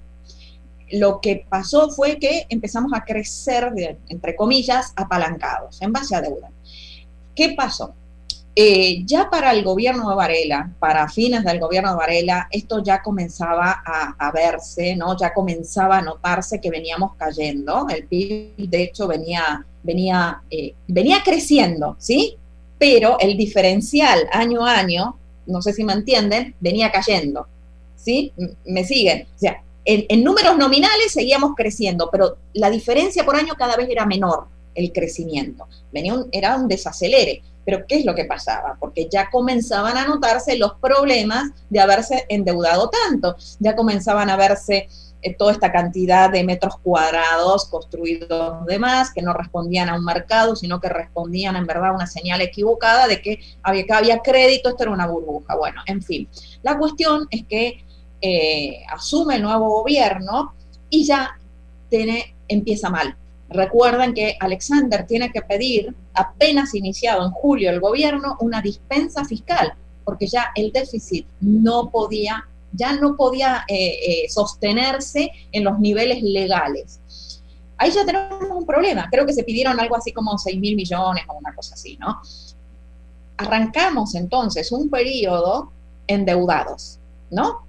lo 0.91 1.19
que 1.19 1.45
pasó 1.49 1.89
fue 1.89 2.19
que 2.19 2.45
empezamos 2.49 2.93
a 2.93 3.03
crecer, 3.03 3.97
entre 4.07 4.35
comillas, 4.35 4.93
apalancados, 4.95 5.81
en 5.81 5.91
base 5.91 6.15
a 6.15 6.21
deuda. 6.21 6.49
¿Qué 7.35 7.53
pasó? 7.55 7.93
Eh, 8.57 9.03
ya 9.05 9.29
para 9.29 9.51
el 9.51 9.65
gobierno 9.65 10.09
de 10.09 10.15
Varela, 10.15 10.71
para 10.79 11.09
fines 11.09 11.43
del 11.43 11.59
gobierno 11.59 11.91
de 11.91 11.97
Varela, 11.97 12.47
esto 12.49 12.81
ya 12.81 13.01
comenzaba 13.01 13.83
a, 14.17 14.31
verse, 14.31 14.95
¿no? 14.95 15.17
Ya 15.17 15.33
comenzaba 15.33 15.97
a 15.97 16.01
notarse 16.01 16.61
que 16.61 16.69
veníamos 16.69 17.15
cayendo. 17.15 17.87
El 17.89 18.07
PIB, 18.07 18.69
de 18.69 18.83
hecho, 18.83 19.07
venía, 19.07 19.65
venía, 19.83 20.41
eh, 20.49 20.73
venía 20.87 21.21
creciendo, 21.25 21.97
¿sí? 21.99 22.37
Pero 22.77 23.17
el 23.19 23.37
diferencial 23.37 24.27
año 24.31 24.65
a 24.65 24.77
año, 24.77 25.17
no 25.45 25.61
sé 25.61 25.73
si 25.73 25.83
me 25.83 25.93
entienden, 25.93 26.55
venía 26.59 26.91
cayendo. 26.91 27.47
¿Sí? 27.95 28.33
¿Me 28.65 28.83
siguen? 28.83 29.27
O 29.35 29.39
sea, 29.39 29.63
en, 29.85 30.23
números 30.23 30.57
nominales 30.57 31.11
seguíamos 31.11 31.53
creciendo, 31.55 32.09
pero 32.11 32.37
la 32.53 32.69
diferencia 32.69 33.23
por 33.23 33.35
año 33.35 33.53
cada 33.57 33.75
vez 33.75 33.89
era 33.89 34.05
menor 34.05 34.47
el 34.73 34.91
crecimiento. 34.91 35.67
Venía 35.91 36.15
era 36.31 36.55
un 36.55 36.67
desacelere. 36.67 37.41
Pero 37.63 37.85
¿qué 37.87 37.95
es 37.95 38.05
lo 38.05 38.13
que 38.13 38.25
pasaba? 38.25 38.77
Porque 38.79 39.07
ya 39.09 39.31
comenzaban 39.31 39.97
a 39.97 40.05
notarse 40.05 40.55
los 40.55 40.73
problemas 40.75 41.49
de 41.69 41.79
haberse 41.79 42.25
endeudado 42.29 42.91
tanto, 42.91 43.35
ya 43.59 43.75
comenzaban 43.75 44.29
a 44.29 44.37
verse 44.37 44.87
toda 45.33 45.51
esta 45.51 45.71
cantidad 45.71 46.29
de 46.29 46.43
metros 46.43 46.77
cuadrados 46.77 47.65
construidos 47.65 48.65
de 48.65 48.79
más, 48.79 49.11
que 49.11 49.21
no 49.21 49.33
respondían 49.33 49.89
a 49.89 49.95
un 49.95 50.05
mercado, 50.05 50.55
sino 50.55 50.79
que 50.79 50.89
respondían 50.89 51.55
en 51.55 51.65
verdad 51.65 51.89
a 51.89 51.93
una 51.93 52.07
señal 52.07 52.41
equivocada 52.41 53.07
de 53.07 53.21
que 53.21 53.39
había, 53.63 53.85
que 53.85 53.93
había 53.93 54.19
crédito, 54.19 54.69
esto 54.69 54.83
era 54.83 54.91
una 54.91 55.07
burbuja. 55.07 55.55
Bueno, 55.55 55.81
en 55.87 56.01
fin, 56.01 56.27
la 56.61 56.77
cuestión 56.77 57.27
es 57.31 57.45
que 57.45 57.83
eh, 58.21 58.83
asume 58.89 59.35
el 59.35 59.41
nuevo 59.41 59.81
gobierno 59.81 60.53
y 60.89 61.05
ya 61.05 61.37
tiene, 61.89 62.35
empieza 62.47 62.89
mal. 62.89 63.15
Recuerden 63.49 64.13
que 64.13 64.37
Alexander 64.39 65.05
tiene 65.05 65.31
que 65.31 65.41
pedir, 65.41 65.95
apenas 66.13 66.73
iniciado 66.73 67.25
en 67.25 67.31
julio 67.31 67.69
el 67.69 67.79
gobierno, 67.79 68.37
una 68.39 68.61
dispensa 68.61 69.25
fiscal, 69.25 69.73
porque 70.03 70.27
ya 70.27 70.51
el 70.55 70.71
déficit 70.71 71.27
no 71.41 71.89
podía 71.89 72.47
ya 72.75 72.93
no 72.93 73.15
podía 73.15 73.65
eh, 73.67 74.23
eh, 74.25 74.29
sostenerse 74.29 75.31
en 75.51 75.63
los 75.63 75.79
niveles 75.79 76.21
legales. 76.21 76.99
ahí 77.77 77.91
ya 77.91 78.05
tenemos 78.05 78.49
un 78.49 78.65
problema. 78.65 79.07
Creo 79.11 79.25
que 79.25 79.33
se 79.33 79.43
pidieron 79.43 79.79
algo 79.79 79.95
así 79.95 80.11
como 80.11 80.37
6 80.37 80.59
mil 80.59 80.75
millones 80.75 81.23
o 81.27 81.33
una 81.37 81.53
cosa 81.53 81.75
así, 81.75 81.97
¿no? 81.97 82.21
Arrancamos 83.37 84.15
entonces 84.15 84.71
un 84.71 84.89
periodo 84.89 85.71
endeudados, 86.07 86.99
¿no? 87.29 87.65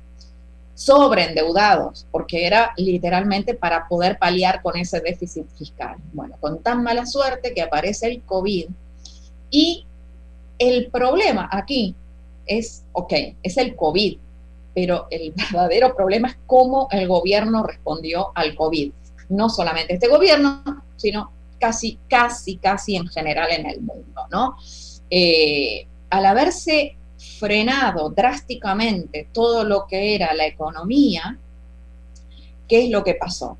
Sobreendeudados, 0.74 2.06
porque 2.10 2.46
era 2.46 2.72
literalmente 2.76 3.54
para 3.54 3.88
poder 3.88 4.18
paliar 4.18 4.62
con 4.62 4.76
ese 4.76 5.00
déficit 5.00 5.46
fiscal. 5.56 5.96
Bueno, 6.12 6.36
con 6.38 6.62
tan 6.62 6.82
mala 6.82 7.06
suerte 7.06 7.52
que 7.54 7.62
aparece 7.62 8.06
el 8.06 8.22
COVID 8.22 8.66
y 9.50 9.86
el 10.58 10.90
problema 10.90 11.48
aquí 11.50 11.94
es, 12.46 12.84
ok, 12.92 13.12
es 13.42 13.56
el 13.56 13.76
COVID, 13.76 14.18
pero 14.76 15.06
el 15.10 15.32
verdadero 15.36 15.96
problema 15.96 16.28
es 16.28 16.36
cómo 16.46 16.86
el 16.90 17.08
gobierno 17.08 17.62
respondió 17.62 18.30
al 18.34 18.54
COVID. 18.54 18.92
No 19.30 19.48
solamente 19.48 19.94
este 19.94 20.06
gobierno, 20.06 20.62
sino 20.96 21.32
casi, 21.58 21.98
casi, 22.08 22.58
casi 22.58 22.96
en 22.96 23.08
general 23.08 23.50
en 23.50 23.66
el 23.66 23.80
mundo, 23.80 24.26
¿no? 24.30 24.56
Eh, 25.08 25.86
al 26.10 26.26
haberse 26.26 26.94
frenado 27.38 28.10
drásticamente 28.10 29.28
todo 29.32 29.64
lo 29.64 29.86
que 29.86 30.14
era 30.14 30.34
la 30.34 30.46
economía, 30.46 31.38
¿qué 32.68 32.84
es 32.84 32.90
lo 32.90 33.02
que 33.02 33.14
pasó? 33.14 33.56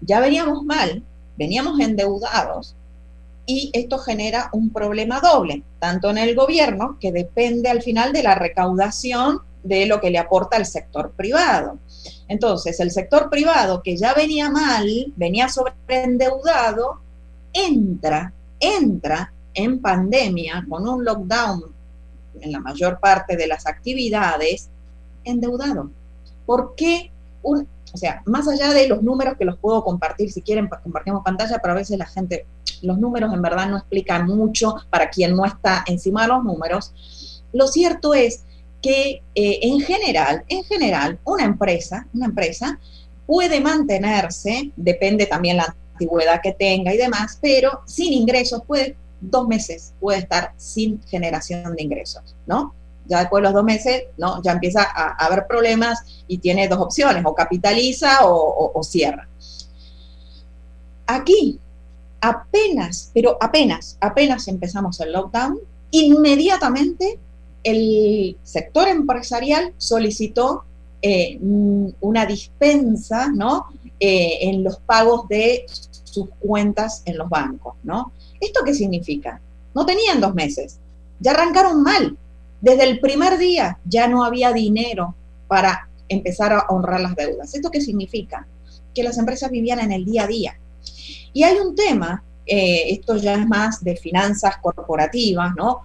Ya 0.00 0.20
veníamos 0.20 0.62
mal, 0.62 1.02
veníamos 1.36 1.80
endeudados 1.80 2.76
y 3.46 3.70
esto 3.72 3.98
genera 3.98 4.48
un 4.52 4.70
problema 4.70 5.20
doble, 5.20 5.64
tanto 5.80 6.10
en 6.10 6.18
el 6.18 6.36
gobierno, 6.36 6.98
que 7.00 7.10
depende 7.10 7.68
al 7.68 7.82
final 7.82 8.12
de 8.12 8.22
la 8.22 8.36
recaudación 8.36 9.40
de 9.62 9.86
lo 9.86 10.00
que 10.00 10.10
le 10.10 10.18
aporta 10.18 10.56
el 10.56 10.66
sector 10.66 11.12
privado. 11.12 11.78
Entonces, 12.28 12.78
el 12.80 12.90
sector 12.90 13.30
privado 13.30 13.82
que 13.82 13.96
ya 13.96 14.14
venía 14.14 14.50
mal, 14.50 15.12
venía 15.16 15.48
sobreendeudado, 15.48 17.00
entra, 17.52 18.32
entra 18.60 19.32
en 19.54 19.80
pandemia 19.80 20.64
con 20.68 20.88
un 20.88 21.04
lockdown 21.04 21.64
en 22.40 22.52
la 22.52 22.60
mayor 22.60 23.00
parte 23.00 23.36
de 23.36 23.46
las 23.46 23.66
actividades, 23.66 24.68
endeudado. 25.24 25.90
¿Por 26.46 26.74
qué? 26.76 27.10
Un, 27.42 27.66
o 27.92 27.96
sea, 27.96 28.22
más 28.26 28.46
allá 28.48 28.72
de 28.72 28.88
los 28.88 29.02
números 29.02 29.36
que 29.38 29.44
los 29.44 29.58
puedo 29.58 29.82
compartir, 29.82 30.30
si 30.30 30.42
quieren 30.42 30.68
compartimos 30.82 31.24
pantalla, 31.24 31.58
pero 31.60 31.72
a 31.72 31.76
veces 31.76 31.98
la 31.98 32.06
gente, 32.06 32.46
los 32.82 32.98
números 32.98 33.32
en 33.32 33.42
verdad 33.42 33.68
no 33.68 33.78
explican 33.78 34.26
mucho 34.26 34.76
para 34.90 35.10
quien 35.10 35.34
no 35.34 35.44
está 35.44 35.84
encima 35.86 36.22
de 36.22 36.28
los 36.28 36.44
números. 36.44 37.42
Lo 37.52 37.66
cierto 37.66 38.14
es 38.14 38.44
que 38.82 39.22
eh, 39.34 39.58
en 39.62 39.80
general, 39.80 40.44
en 40.48 40.64
general, 40.64 41.18
una 41.24 41.44
empresa, 41.44 42.06
una 42.14 42.26
empresa 42.26 42.78
puede 43.26 43.60
mantenerse, 43.60 44.70
depende 44.76 45.26
también 45.26 45.56
la 45.56 45.76
antigüedad 45.92 46.40
que 46.42 46.52
tenga 46.52 46.94
y 46.94 46.96
demás, 46.96 47.38
pero 47.40 47.82
sin 47.86 48.12
ingresos 48.12 48.62
puede 48.66 48.96
dos 49.20 49.48
meses 49.48 49.94
puede 49.98 50.20
estar 50.20 50.52
sin 50.56 51.02
generación 51.02 51.74
de 51.74 51.82
ingresos, 51.82 52.36
¿no? 52.46 52.72
Ya 53.06 53.20
después 53.20 53.40
de 53.40 53.48
los 53.48 53.54
dos 53.54 53.64
meses, 53.64 54.04
¿no? 54.16 54.40
Ya 54.42 54.52
empieza 54.52 54.82
a, 54.82 55.24
haber 55.24 55.46
problemas 55.46 56.22
y 56.28 56.38
tiene 56.38 56.68
dos 56.68 56.78
opciones, 56.78 57.24
o 57.26 57.34
capitaliza 57.34 58.18
o 58.22 58.80
cierra. 58.82 59.28
Aquí, 61.06 61.58
apenas, 62.20 63.10
pero 63.14 63.38
apenas, 63.40 63.96
apenas 64.00 64.46
empezamos 64.46 65.00
el 65.00 65.12
lockdown, 65.12 65.58
inmediatamente 65.90 67.18
el 67.70 68.36
sector 68.42 68.88
empresarial 68.88 69.72
solicitó 69.76 70.64
eh, 71.00 71.38
una 72.00 72.26
dispensa, 72.26 73.28
¿no? 73.28 73.66
Eh, 74.00 74.38
en 74.48 74.64
los 74.64 74.78
pagos 74.78 75.28
de 75.28 75.66
sus 76.04 76.28
cuentas 76.38 77.02
en 77.04 77.18
los 77.18 77.28
bancos, 77.28 77.74
¿no? 77.82 78.12
¿Esto 78.40 78.60
qué 78.64 78.74
significa? 78.74 79.40
No 79.74 79.84
tenían 79.84 80.20
dos 80.20 80.34
meses, 80.34 80.78
ya 81.20 81.32
arrancaron 81.32 81.82
mal. 81.82 82.16
Desde 82.60 82.84
el 82.84 83.00
primer 83.00 83.38
día 83.38 83.78
ya 83.84 84.08
no 84.08 84.24
había 84.24 84.52
dinero 84.52 85.14
para 85.46 85.88
empezar 86.08 86.52
a 86.52 86.66
honrar 86.68 87.00
las 87.00 87.14
deudas. 87.14 87.54
¿Esto 87.54 87.70
qué 87.70 87.80
significa? 87.80 88.46
Que 88.94 89.02
las 89.02 89.18
empresas 89.18 89.50
vivían 89.50 89.80
en 89.80 89.92
el 89.92 90.04
día 90.04 90.24
a 90.24 90.26
día. 90.26 90.58
Y 91.32 91.42
hay 91.44 91.58
un 91.58 91.74
tema, 91.74 92.24
eh, 92.46 92.90
esto 92.90 93.16
ya 93.16 93.34
es 93.34 93.46
más 93.46 93.84
de 93.84 93.96
finanzas 93.96 94.56
corporativas, 94.60 95.54
¿no? 95.56 95.82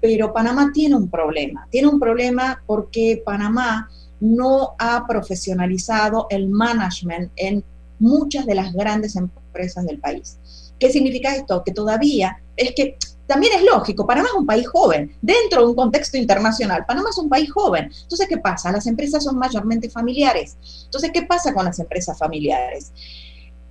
Pero 0.00 0.32
Panamá 0.32 0.70
tiene 0.72 0.96
un 0.96 1.08
problema. 1.08 1.66
Tiene 1.70 1.88
un 1.88 1.98
problema 1.98 2.62
porque 2.66 3.22
Panamá 3.24 3.88
no 4.20 4.74
ha 4.78 5.06
profesionalizado 5.06 6.26
el 6.30 6.48
management 6.48 7.30
en 7.36 7.64
muchas 7.98 8.46
de 8.46 8.54
las 8.54 8.72
grandes 8.72 9.16
empresas 9.16 9.86
del 9.86 9.98
país. 9.98 10.38
¿Qué 10.78 10.90
significa 10.90 11.34
esto? 11.34 11.62
Que 11.64 11.72
todavía 11.72 12.40
es 12.56 12.72
que 12.74 12.96
también 13.28 13.52
es 13.54 13.62
lógico, 13.62 14.06
Panamá 14.06 14.28
es 14.32 14.34
un 14.34 14.46
país 14.46 14.66
joven, 14.66 15.14
dentro 15.20 15.60
de 15.60 15.66
un 15.68 15.74
contexto 15.74 16.16
internacional, 16.16 16.86
Panamá 16.86 17.10
es 17.10 17.18
un 17.18 17.28
país 17.28 17.52
joven. 17.52 17.90
Entonces, 18.02 18.26
¿qué 18.26 18.38
pasa? 18.38 18.72
Las 18.72 18.86
empresas 18.86 19.22
son 19.22 19.36
mayormente 19.36 19.90
familiares. 19.90 20.56
Entonces, 20.86 21.10
¿qué 21.12 21.22
pasa 21.22 21.52
con 21.52 21.66
las 21.66 21.78
empresas 21.78 22.18
familiares? 22.18 22.90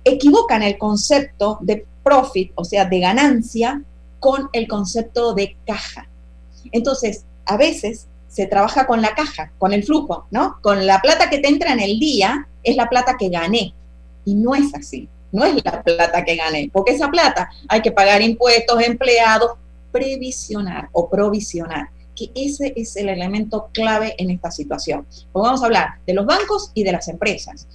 Equivocan 0.04 0.62
el 0.62 0.78
concepto 0.78 1.58
de 1.60 1.84
profit, 2.04 2.52
o 2.54 2.64
sea, 2.64 2.84
de 2.84 3.00
ganancia, 3.00 3.82
con 4.20 4.48
el 4.52 4.68
concepto 4.68 5.34
de 5.34 5.56
caja. 5.66 6.07
Entonces, 6.72 7.24
a 7.46 7.56
veces 7.56 8.06
se 8.28 8.46
trabaja 8.46 8.86
con 8.86 9.02
la 9.02 9.14
caja, 9.14 9.52
con 9.58 9.72
el 9.72 9.84
flujo, 9.84 10.26
¿no? 10.30 10.58
Con 10.62 10.86
la 10.86 11.00
plata 11.00 11.30
que 11.30 11.38
te 11.38 11.48
entra 11.48 11.72
en 11.72 11.80
el 11.80 11.98
día 11.98 12.46
es 12.62 12.76
la 12.76 12.88
plata 12.88 13.16
que 13.18 13.28
gané. 13.28 13.74
Y 14.24 14.34
no 14.34 14.54
es 14.54 14.74
así, 14.74 15.08
no 15.32 15.44
es 15.44 15.62
la 15.64 15.82
plata 15.82 16.24
que 16.24 16.36
gané, 16.36 16.70
porque 16.72 16.92
esa 16.92 17.08
plata 17.08 17.48
hay 17.68 17.80
que 17.80 17.92
pagar 17.92 18.20
impuestos, 18.20 18.82
empleados, 18.82 19.52
previsionar 19.90 20.88
o 20.92 21.08
provisionar, 21.08 21.88
que 22.14 22.30
ese 22.34 22.74
es 22.76 22.96
el 22.96 23.08
elemento 23.08 23.70
clave 23.72 24.14
en 24.18 24.30
esta 24.30 24.50
situación. 24.50 25.06
Pues 25.32 25.42
vamos 25.42 25.62
a 25.62 25.66
hablar 25.66 25.88
de 26.06 26.14
los 26.14 26.26
bancos 26.26 26.70
y 26.74 26.84
de 26.84 26.92
las 26.92 27.08
empresas. 27.08 27.66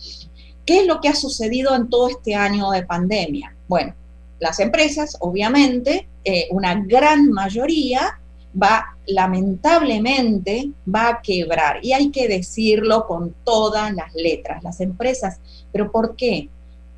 ¿Qué 0.65 0.81
es 0.81 0.87
lo 0.87 1.01
que 1.01 1.09
ha 1.09 1.15
sucedido 1.15 1.75
en 1.75 1.89
todo 1.89 2.09
este 2.09 2.35
año 2.35 2.69
de 2.71 2.83
pandemia? 2.83 3.55
Bueno, 3.67 3.95
las 4.39 4.59
empresas, 4.59 5.17
obviamente, 5.19 6.07
eh, 6.23 6.47
una 6.51 6.75
gran 6.75 7.31
mayoría 7.31 8.19
va, 8.61 8.95
lamentablemente, 9.07 10.71
va 10.93 11.09
a 11.09 11.21
quebrar. 11.21 11.83
Y 11.83 11.93
hay 11.93 12.11
que 12.11 12.27
decirlo 12.27 13.07
con 13.07 13.33
todas 13.43 13.93
las 13.93 14.13
letras, 14.13 14.63
las 14.63 14.79
empresas. 14.81 15.39
¿Pero 15.71 15.91
por 15.91 16.15
qué? 16.15 16.49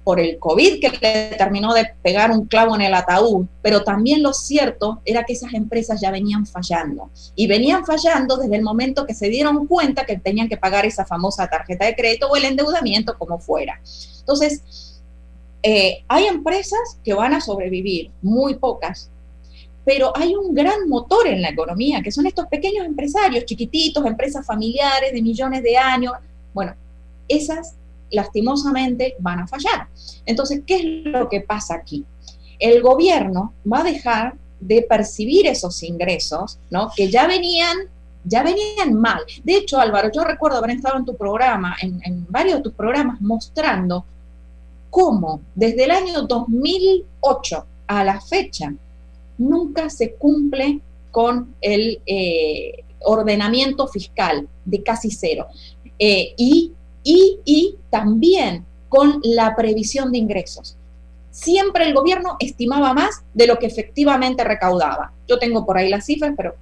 Por 0.04 0.20
el 0.20 0.38
COVID 0.38 0.80
que 0.80 0.90
le 1.02 1.36
terminó 1.36 1.74
de 1.74 1.90
pegar 2.04 2.30
un 2.30 2.46
clavo 2.46 2.76
en 2.76 2.82
el 2.82 2.94
ataúd, 2.94 3.48
pero 3.64 3.84
también 3.84 4.22
lo 4.22 4.34
cierto 4.34 5.02
era 5.04 5.24
que 5.24 5.34
esas 5.34 5.54
empresas 5.54 6.00
ya 6.00 6.12
venían 6.12 6.46
fallando. 6.46 7.10
Y 7.36 7.48
venían 7.48 7.86
fallando 7.86 8.38
desde 8.38 8.56
el 8.56 8.62
momento 8.62 9.06
que 9.06 9.16
se 9.16 9.30
dieron 9.30 9.66
cuenta 9.66 10.06
que 10.06 10.18
tenían 10.18 10.48
que 10.48 10.58
pagar 10.58 10.86
esa 10.86 11.06
famosa 11.06 11.48
tarjeta 11.48 11.86
de 11.86 11.96
crédito 11.96 12.28
o 12.28 12.36
el 12.36 12.46
endeudamiento, 12.46 13.18
como 13.18 13.40
fuera. 13.40 13.82
Entonces, 14.20 15.02
eh, 15.64 16.04
hay 16.08 16.28
empresas 16.28 17.00
que 17.04 17.16
van 17.16 17.34
a 17.34 17.42
sobrevivir, 17.42 18.12
muy 18.22 18.54
pocas, 18.54 19.10
pero 19.86 20.12
hay 20.18 20.36
un 20.36 20.54
gran 20.54 20.90
motor 20.90 21.28
en 21.28 21.44
la 21.44 21.50
economía, 21.50 22.02
que 22.02 22.12
son 22.12 22.26
estos 22.26 22.48
pequeños 22.48 22.86
empresarios, 22.86 23.46
chiquititos, 23.46 24.04
empresas 24.06 24.46
familiares 24.46 25.14
de 25.14 25.22
millones 25.22 25.62
de 25.62 25.78
años. 25.78 26.14
Bueno, 26.54 26.74
esas 27.28 27.76
lastimosamente 28.10 29.16
van 29.20 29.42
a 29.42 29.48
fallar. 29.48 29.88
Entonces, 30.26 30.62
¿qué 30.66 30.76
es 30.78 31.06
lo 31.06 31.30
que 31.30 31.42
pasa 31.42 31.76
aquí? 31.76 32.04
El 32.58 32.82
gobierno 32.82 33.54
va 33.72 33.82
a 33.82 33.84
dejar 33.84 34.34
de 34.60 34.82
percibir 34.82 35.46
esos 35.46 35.84
ingresos, 35.84 36.58
¿no? 36.72 36.90
Que 36.96 37.12
ya 37.12 37.28
venían, 37.28 37.78
ya 38.24 38.42
venían 38.42 38.94
mal. 38.96 39.22
De 39.44 39.58
hecho, 39.58 39.80
Álvaro, 39.80 40.10
yo 40.12 40.24
recuerdo 40.24 40.58
haber 40.58 40.72
estado 40.72 40.98
en 40.98 41.06
tu 41.06 41.16
programa, 41.16 41.76
en, 41.80 42.02
en 42.04 42.26
varios 42.30 42.58
de 42.58 42.64
tus 42.64 42.74
programas, 42.74 43.22
mostrando 43.22 44.04
cómo 44.90 45.42
desde 45.54 45.84
el 45.84 45.92
año 45.92 46.24
2008 46.24 47.66
a 47.88 48.04
la 48.04 48.20
fecha 48.20 48.74
nunca 49.38 49.90
se 49.90 50.14
cumple 50.14 50.82
con 51.12 51.56
el 51.62 52.02
eh, 52.06 52.84
ordenamiento 53.02 53.88
fiscal 53.88 54.48
de 54.66 54.84
casi 54.84 55.12
cero. 55.12 55.48
Eh, 55.98 56.34
y, 56.38 56.74
y, 57.04 57.76
también 57.90 58.66
con 58.90 59.22
la 59.24 59.56
previsión 59.56 60.12
de 60.12 60.18
ingresos. 60.18 60.76
Siempre 61.32 61.86
el 61.86 61.94
gobierno 61.94 62.38
estimaba 62.40 62.94
más 62.94 63.24
de 63.34 63.48
lo 63.48 63.60
que 63.60 63.66
efectivamente 63.66 64.44
recaudaba. 64.44 65.14
Yo 65.28 65.38
tengo 65.38 65.66
por 65.66 65.78
ahí 65.78 65.90
las 65.90 66.06
cifras, 66.06 66.34
pero 66.36 66.56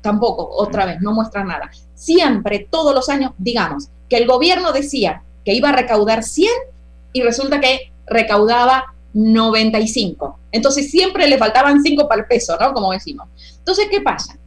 tampoco, 0.00 0.48
otra 0.48 0.84
vez, 0.84 1.00
no 1.00 1.12
muestra 1.12 1.44
nada. 1.44 1.70
Siempre, 1.94 2.66
todos 2.70 2.94
los 2.94 3.08
años, 3.08 3.32
digamos, 3.38 3.88
que 4.08 4.16
el 4.16 4.26
gobierno 4.26 4.72
decía 4.72 5.22
que 5.44 5.54
iba 5.54 5.70
a 5.70 5.72
recaudar 5.72 6.22
100 6.22 6.50
y 7.12 7.22
resulta 7.22 7.60
que 7.60 7.92
recaudaba 8.06 8.94
95. 9.12 10.38
Entonces 10.50 10.90
siempre 10.90 11.26
le 11.28 11.38
faltaban 11.38 11.82
5 11.82 12.08
para 12.08 12.22
el 12.22 12.28
peso, 12.28 12.56
¿no? 12.58 12.72
Como 12.72 12.92
decimos. 12.92 13.28
Entonces, 13.58 13.86
¿qué 13.90 14.00
pasa? 14.00 14.38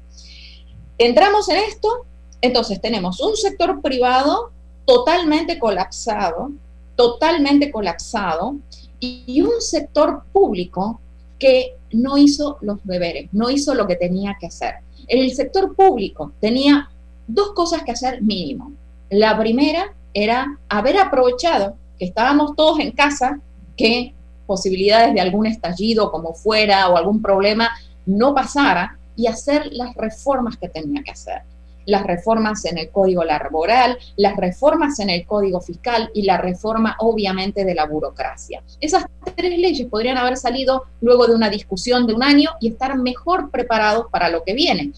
Entramos 0.97 1.49
en 1.49 1.57
esto, 1.57 2.05
entonces 2.41 2.81
tenemos 2.81 3.19
un 3.19 3.35
sector 3.35 3.81
privado 3.81 4.51
totalmente 4.85 5.59
colapsado, 5.59 6.51
totalmente 6.95 7.71
colapsado 7.71 8.55
y 8.99 9.41
un 9.41 9.61
sector 9.61 10.23
público 10.31 11.01
que 11.37 11.75
no 11.91 12.17
hizo 12.17 12.57
los 12.61 12.77
deberes, 12.85 13.29
no 13.33 13.49
hizo 13.49 13.73
lo 13.75 13.87
que 13.87 13.95
tenía 13.95 14.37
que 14.39 14.47
hacer. 14.47 14.75
El 15.07 15.33
sector 15.33 15.75
público 15.75 16.31
tenía 16.39 16.89
dos 17.27 17.51
cosas 17.53 17.83
que 17.83 17.91
hacer 17.91 18.21
mínimo. 18.21 18.71
La 19.09 19.37
primera 19.37 19.93
era 20.13 20.57
haber 20.69 20.97
aprovechado 20.97 21.75
que 21.99 22.05
estábamos 22.05 22.55
todos 22.55 22.79
en 22.79 22.91
casa, 22.91 23.39
que 23.77 24.13
posibilidades 24.45 25.13
de 25.13 25.21
algún 25.21 25.45
estallido 25.45 26.11
como 26.11 26.33
fuera 26.33 26.89
o 26.89 26.97
algún 26.97 27.21
problema 27.21 27.69
no 28.05 28.33
pasara 28.33 28.97
y 29.15 29.27
hacer 29.27 29.69
las 29.71 29.95
reformas 29.95 30.57
que 30.57 30.69
tenía 30.69 31.03
que 31.03 31.11
hacer 31.11 31.41
las 31.85 32.03
reformas 32.03 32.65
en 32.65 32.77
el 32.77 32.89
código 32.89 33.23
laboral, 33.23 33.97
las 34.17 34.35
reformas 34.35 34.99
en 34.99 35.09
el 35.09 35.25
código 35.25 35.61
fiscal 35.61 36.09
y 36.13 36.23
la 36.23 36.37
reforma 36.37 36.95
obviamente 36.99 37.63
de 37.63 37.75
la 37.75 37.85
burocracia. 37.85 38.61
Esas 38.81 39.05
tres 39.35 39.57
leyes 39.57 39.87
podrían 39.87 40.17
haber 40.17 40.37
salido 40.37 40.85
luego 41.01 41.27
de 41.27 41.35
una 41.35 41.49
discusión 41.49 42.07
de 42.07 42.13
un 42.13 42.23
año 42.23 42.51
y 42.59 42.69
estar 42.69 42.97
mejor 42.97 43.51
preparados 43.51 44.07
para 44.11 44.29
lo 44.29 44.43
que 44.43 44.53
viene. 44.53 44.91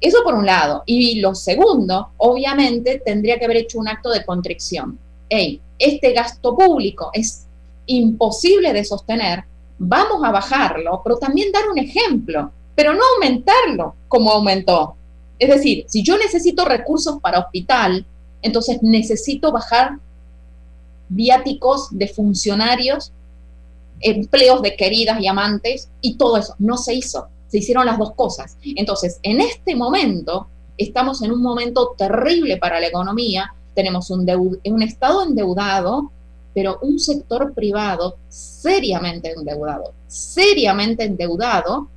Eso 0.00 0.18
por 0.24 0.34
un 0.34 0.46
lado. 0.46 0.82
Y 0.86 1.20
lo 1.20 1.34
segundo, 1.34 2.10
obviamente, 2.18 3.00
tendría 3.04 3.38
que 3.38 3.46
haber 3.46 3.58
hecho 3.58 3.78
un 3.78 3.88
acto 3.88 4.10
de 4.10 4.24
contrición. 4.24 4.98
Hey, 5.28 5.60
este 5.78 6.12
gasto 6.12 6.54
público 6.56 7.10
es 7.12 7.45
imposible 7.86 8.72
de 8.72 8.84
sostener, 8.84 9.44
vamos 9.78 10.22
a 10.24 10.32
bajarlo, 10.32 11.00
pero 11.04 11.18
también 11.18 11.52
dar 11.52 11.68
un 11.68 11.78
ejemplo, 11.78 12.50
pero 12.74 12.94
no 12.94 13.00
aumentarlo 13.14 13.94
como 14.08 14.30
aumentó. 14.30 14.96
Es 15.38 15.48
decir, 15.48 15.84
si 15.88 16.02
yo 16.02 16.16
necesito 16.16 16.64
recursos 16.64 17.20
para 17.20 17.40
hospital, 17.40 18.04
entonces 18.42 18.78
necesito 18.82 19.52
bajar 19.52 19.98
viáticos 21.08 21.88
de 21.90 22.08
funcionarios, 22.08 23.12
empleos 24.00 24.62
de 24.62 24.76
queridas 24.76 25.20
y 25.20 25.26
amantes 25.26 25.88
y 26.00 26.16
todo 26.16 26.36
eso. 26.36 26.54
No 26.58 26.76
se 26.76 26.94
hizo, 26.94 27.28
se 27.48 27.58
hicieron 27.58 27.86
las 27.86 27.98
dos 27.98 28.12
cosas. 28.12 28.56
Entonces, 28.62 29.18
en 29.22 29.40
este 29.40 29.74
momento, 29.74 30.48
estamos 30.78 31.22
en 31.22 31.32
un 31.32 31.42
momento 31.42 31.94
terrible 31.96 32.56
para 32.56 32.80
la 32.80 32.86
economía, 32.86 33.52
tenemos 33.74 34.10
un, 34.10 34.26
un 34.64 34.82
Estado 34.82 35.22
endeudado, 35.22 36.10
pero 36.56 36.78
un 36.80 36.98
sector 36.98 37.52
privado 37.52 38.16
seriamente 38.30 39.30
endeudado, 39.30 39.92
seriamente 40.06 41.04
endeudado 41.04 41.90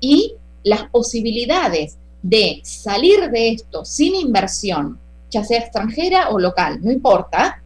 y 0.00 0.34
las 0.64 0.82
posibilidades 0.90 1.96
de 2.20 2.60
salir 2.62 3.30
de 3.30 3.52
esto 3.52 3.86
sin 3.86 4.14
inversión, 4.14 4.98
ya 5.30 5.42
sea 5.44 5.60
extranjera 5.60 6.28
o 6.28 6.38
local, 6.38 6.80
no 6.82 6.92
importa, 6.92 7.62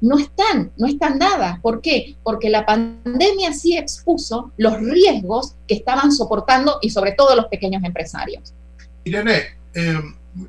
no 0.00 0.18
están, 0.18 0.72
no 0.76 0.88
están 0.88 1.20
dadas. 1.20 1.60
¿Por 1.60 1.80
qué? 1.80 2.16
Porque 2.24 2.50
la 2.50 2.66
pandemia 2.66 3.52
sí 3.52 3.78
expuso 3.78 4.50
los 4.56 4.80
riesgos 4.80 5.54
que 5.68 5.76
estaban 5.76 6.10
soportando 6.10 6.78
y 6.82 6.90
sobre 6.90 7.12
todo 7.12 7.36
los 7.36 7.46
pequeños 7.46 7.84
empresarios. 7.84 8.52
Irene, 9.04 9.42
eh, 9.72 10.00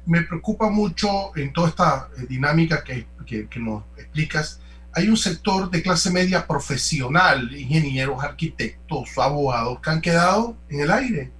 me 0.07 0.23
preocupa 0.23 0.71
mucho 0.71 1.37
en 1.37 1.53
toda 1.53 1.69
esta 1.69 2.09
eh, 2.17 2.25
dinámica 2.27 2.83
que, 2.83 3.05
que, 3.27 3.47
que 3.47 3.59
nos 3.59 3.83
explicas, 3.95 4.59
hay 4.95 5.09
un 5.09 5.17
sector 5.17 5.69
de 5.69 5.83
clase 5.83 6.09
media 6.09 6.47
profesional, 6.47 7.53
ingenieros, 7.55 8.23
arquitectos, 8.23 9.09
abogados, 9.17 9.79
que 9.81 9.89
han 9.89 10.01
quedado 10.01 10.55
en 10.69 10.79
el 10.79 10.91
aire 10.91 11.31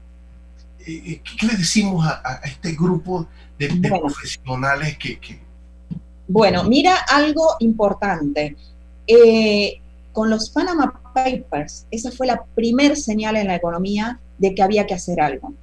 ¿qué, 0.86 1.48
le 1.48 1.58
decimos 1.58 2.06
a, 2.06 2.42
este 2.44 2.74
grupo 2.74 3.28
de, 3.58 3.70
profesionales 3.90 4.98
que, 4.98 5.40
Bueno, 6.28 6.64
mira 6.64 6.98
algo 7.10 7.56
importante. 7.60 8.56
Eh, 9.08 9.82
con 10.12 10.30
los 10.30 10.50
Panama 10.50 11.02
Papers, 11.14 11.86
esa 11.92 12.12
fue 12.12 12.28
la 12.28 12.44
primer 12.56 12.96
señal 12.96 13.36
en 13.36 13.48
la 13.48 13.56
economía 13.56 14.20
de 14.38 14.56
que 14.56 14.64
había 14.64 14.86
que 14.86 14.94
hacer 14.94 15.20
algo. 15.20 15.54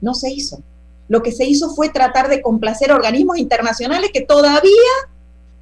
No 0.00 0.14
se 0.14 0.32
hizo. 0.32 0.60
Lo 1.08 1.22
que 1.22 1.30
se 1.30 1.44
hizo 1.44 1.74
fue 1.74 1.88
tratar 1.88 2.28
de 2.28 2.42
complacer 2.42 2.90
organismos 2.90 3.38
internacionales 3.38 4.10
que 4.12 4.22
todavía 4.22 4.72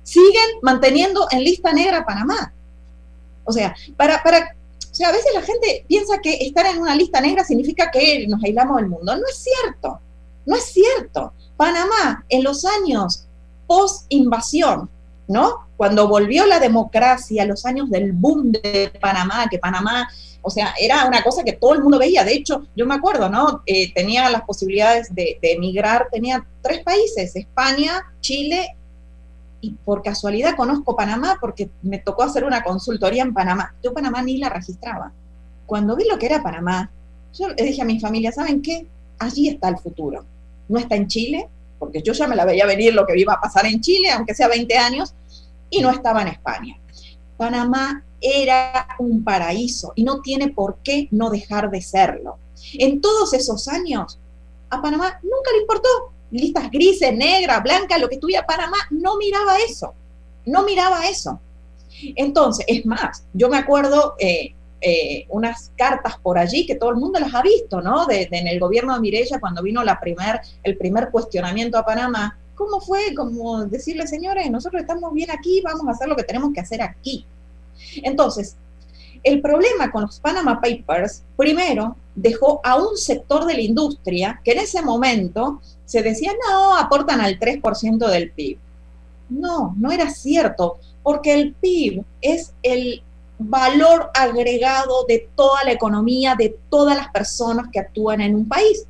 siguen 0.04 0.60
manteniendo 0.62 1.26
en 1.32 1.42
lista 1.42 1.72
negra 1.72 1.98
a 1.98 2.06
Panamá. 2.06 2.52
O 3.44 3.52
sea, 3.52 3.74
para, 3.96 4.22
para 4.22 4.54
o 4.94 4.96
sea, 4.96 5.08
a 5.08 5.12
veces 5.12 5.32
la 5.34 5.42
gente 5.42 5.84
piensa 5.88 6.18
que 6.22 6.34
estar 6.34 6.64
en 6.66 6.78
una 6.78 6.94
lista 6.94 7.20
negra 7.20 7.42
significa 7.42 7.90
que 7.90 8.28
nos 8.28 8.44
aislamos 8.44 8.76
del 8.76 8.86
mundo. 8.86 9.16
No 9.16 9.26
es 9.28 9.42
cierto, 9.42 9.98
no 10.46 10.54
es 10.54 10.66
cierto. 10.66 11.32
Panamá, 11.56 12.24
en 12.28 12.44
los 12.44 12.64
años 12.64 13.26
post-invasión, 13.66 14.88
¿no? 15.26 15.66
Cuando 15.76 16.06
volvió 16.06 16.46
la 16.46 16.60
democracia, 16.60 17.44
los 17.44 17.66
años 17.66 17.90
del 17.90 18.12
boom 18.12 18.52
de 18.52 18.92
Panamá, 19.00 19.48
que 19.50 19.58
Panamá, 19.58 20.08
o 20.42 20.50
sea, 20.50 20.74
era 20.78 21.06
una 21.06 21.24
cosa 21.24 21.42
que 21.42 21.54
todo 21.54 21.74
el 21.74 21.82
mundo 21.82 21.98
veía. 21.98 22.22
De 22.22 22.34
hecho, 22.34 22.66
yo 22.76 22.86
me 22.86 22.94
acuerdo, 22.94 23.28
¿no? 23.28 23.62
Eh, 23.66 23.92
tenía 23.94 24.30
las 24.30 24.42
posibilidades 24.42 25.12
de, 25.12 25.40
de 25.42 25.52
emigrar, 25.54 26.06
tenía 26.12 26.46
tres 26.62 26.84
países, 26.84 27.34
España, 27.34 28.00
Chile 28.20 28.76
y 29.64 29.70
por 29.82 30.02
casualidad 30.02 30.56
conozco 30.56 30.94
Panamá 30.94 31.38
porque 31.40 31.70
me 31.80 31.98
tocó 31.98 32.22
hacer 32.22 32.44
una 32.44 32.62
consultoría 32.62 33.22
en 33.22 33.32
Panamá. 33.32 33.74
Yo 33.82 33.94
Panamá 33.94 34.22
ni 34.22 34.36
la 34.36 34.50
registraba. 34.50 35.10
Cuando 35.64 35.96
vi 35.96 36.04
lo 36.06 36.18
que 36.18 36.26
era 36.26 36.42
Panamá, 36.42 36.90
yo 37.32 37.48
le 37.48 37.64
dije 37.64 37.80
a 37.80 37.86
mi 37.86 37.98
familia, 37.98 38.30
¿saben 38.30 38.60
qué? 38.60 38.86
Allí 39.18 39.48
está 39.48 39.70
el 39.70 39.78
futuro. 39.78 40.26
No 40.68 40.78
está 40.78 40.96
en 40.96 41.06
Chile, 41.06 41.48
porque 41.78 42.02
yo 42.02 42.12
ya 42.12 42.28
me 42.28 42.36
la 42.36 42.44
veía 42.44 42.66
venir 42.66 42.92
lo 42.92 43.06
que 43.06 43.18
iba 43.18 43.32
a 43.32 43.40
pasar 43.40 43.64
en 43.64 43.80
Chile, 43.80 44.10
aunque 44.10 44.34
sea 44.34 44.48
20 44.48 44.76
años, 44.76 45.14
y 45.70 45.80
no 45.80 45.90
estaba 45.90 46.20
en 46.20 46.28
España. 46.28 46.76
Panamá 47.38 48.04
era 48.20 48.86
un 48.98 49.24
paraíso 49.24 49.92
y 49.96 50.04
no 50.04 50.20
tiene 50.20 50.48
por 50.48 50.76
qué 50.84 51.08
no 51.10 51.30
dejar 51.30 51.70
de 51.70 51.80
serlo. 51.80 52.36
En 52.74 53.00
todos 53.00 53.32
esos 53.32 53.66
años, 53.68 54.18
a 54.68 54.82
Panamá 54.82 55.18
nunca 55.22 55.52
le 55.52 55.62
importó 55.62 55.88
listas 56.34 56.68
grises, 56.70 57.14
negras, 57.14 57.62
blancas, 57.62 58.00
lo 58.00 58.08
que 58.08 58.16
estuviera 58.16 58.44
Panamá, 58.44 58.76
no 58.90 59.16
miraba 59.16 59.56
eso, 59.58 59.94
no 60.44 60.64
miraba 60.64 61.06
eso. 61.06 61.40
Entonces, 62.16 62.66
es 62.68 62.84
más, 62.84 63.24
yo 63.32 63.48
me 63.48 63.56
acuerdo 63.56 64.16
eh, 64.18 64.52
eh, 64.80 65.26
unas 65.28 65.70
cartas 65.76 66.18
por 66.18 66.36
allí 66.36 66.66
que 66.66 66.74
todo 66.74 66.90
el 66.90 66.96
mundo 66.96 67.20
las 67.20 67.32
ha 67.34 67.40
visto, 67.40 67.80
¿no? 67.80 68.06
De, 68.06 68.28
en 68.30 68.48
el 68.48 68.58
gobierno 68.58 68.94
de 68.94 69.00
Mirella, 69.00 69.38
cuando 69.38 69.62
vino 69.62 69.84
la 69.84 70.00
primer, 70.00 70.40
el 70.64 70.76
primer 70.76 71.10
cuestionamiento 71.10 71.78
a 71.78 71.86
Panamá, 71.86 72.36
¿cómo 72.56 72.80
fue? 72.80 73.14
Como 73.14 73.64
decirle, 73.66 74.06
señores, 74.08 74.50
nosotros 74.50 74.82
estamos 74.82 75.12
bien 75.12 75.30
aquí, 75.30 75.62
vamos 75.62 75.86
a 75.86 75.92
hacer 75.92 76.08
lo 76.08 76.16
que 76.16 76.24
tenemos 76.24 76.52
que 76.52 76.60
hacer 76.60 76.82
aquí. 76.82 77.24
Entonces, 78.02 78.56
el 79.22 79.40
problema 79.40 79.92
con 79.92 80.02
los 80.02 80.18
Panama 80.18 80.60
Papers, 80.60 81.22
primero, 81.36 81.96
dejó 82.14 82.60
a 82.64 82.76
un 82.76 82.96
sector 82.96 83.46
de 83.46 83.54
la 83.54 83.60
industria 83.60 84.40
que 84.44 84.52
en 84.52 84.58
ese 84.58 84.82
momento 84.82 85.60
se 85.84 86.02
decía, 86.02 86.32
no, 86.48 86.76
aportan 86.76 87.20
al 87.20 87.38
3% 87.38 88.08
del 88.08 88.30
PIB. 88.30 88.58
No, 89.28 89.74
no 89.76 89.90
era 89.90 90.10
cierto, 90.10 90.78
porque 91.02 91.34
el 91.34 91.54
PIB 91.54 92.04
es 92.20 92.52
el 92.62 93.02
valor 93.38 94.10
agregado 94.14 95.04
de 95.06 95.28
toda 95.34 95.64
la 95.64 95.72
economía, 95.72 96.34
de 96.36 96.56
todas 96.68 96.96
las 96.96 97.08
personas 97.08 97.68
que 97.72 97.80
actúan 97.80 98.20
en 98.20 98.34
un 98.34 98.48
país. 98.48 98.86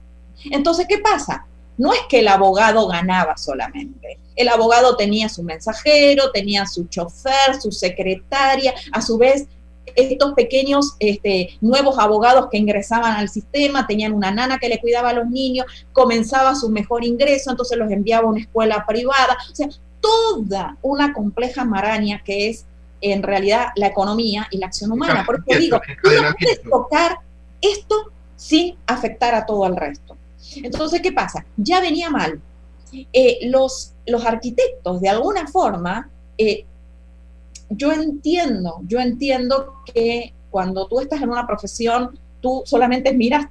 Entonces, 0.51 0.87
¿qué 0.89 0.99
pasa? 0.99 1.47
No 1.77 1.93
es 1.93 2.01
que 2.09 2.21
el 2.21 2.29
abogado 2.29 2.87
ganaba 2.87 3.37
solamente. 3.37 4.19
El 4.37 4.49
abogado 4.49 4.97
tenía 4.97 5.29
su 5.29 5.43
mensajero, 5.43 6.31
tenía 6.33 6.67
su 6.67 6.87
chofer, 6.87 7.61
su 7.61 7.73
secretaria, 7.73 8.75
a 8.93 9.01
su 9.01 9.17
vez 9.17 9.47
estos 9.97 10.35
pequeños 10.35 10.97
este, 10.99 11.57
nuevos 11.61 11.99
abogados 11.99 12.49
que 12.51 12.59
ingresaban 12.59 13.17
al 13.17 13.29
sistema, 13.29 13.87
tenían 13.87 14.13
una 14.13 14.31
nana 14.31 14.59
que 14.59 14.69
le 14.69 14.81
cuidaba 14.81 15.11
a 15.11 15.13
los 15.13 15.29
niños, 15.29 15.67
comenzaba 15.93 16.55
su 16.55 16.71
mejor 16.71 17.05
ingreso, 17.05 17.51
entonces 17.51 17.79
los 17.79 17.91
enviaba 17.91 18.27
a 18.27 18.31
una 18.31 18.41
escuela 18.41 18.85
privada, 18.87 19.37
o 19.51 19.55
sea, 19.55 19.69
toda 20.01 20.77
una 20.83 21.13
compleja 21.13 21.65
maraña 21.65 22.23
que 22.25 22.51
es 22.51 22.67
en 23.01 23.23
realidad 23.23 23.69
la 23.77 23.89
economía 23.89 24.47
y 24.51 24.59
la 24.59 24.67
acción 24.67 24.93
humana. 24.93 25.25
Por 25.25 25.43
eso 25.47 25.59
digo, 25.59 25.81
tú 26.03 26.11
no 26.11 26.35
puedes 26.39 26.63
tocar 26.63 27.19
esto 27.61 28.13
sin 28.37 28.77
afectar 28.87 29.35
a 29.35 29.47
todo 29.47 29.67
el 29.67 29.77
resto. 29.77 30.17
Entonces, 30.57 31.01
¿qué 31.01 31.13
pasa? 31.13 31.45
Ya 31.57 31.81
venía 31.81 32.11
mal. 32.11 32.41
Eh, 33.13 33.41
los, 33.49 33.93
los 34.07 34.25
arquitectos, 34.25 35.01
de 35.01 35.09
alguna 35.09 35.47
forma, 35.49 36.11
eh, 36.39 36.65
yo 37.77 37.93
entiendo, 37.93 38.81
yo 38.87 39.01
entiendo 39.01 39.75
que 39.93 40.33
cuando 40.51 40.87
tú 40.87 41.01
estás 41.01 41.23
en 41.23 41.31
una 41.31 41.47
profesión, 41.47 42.19
tú 42.41 42.63
solamente 42.65 43.13
miras 43.13 43.47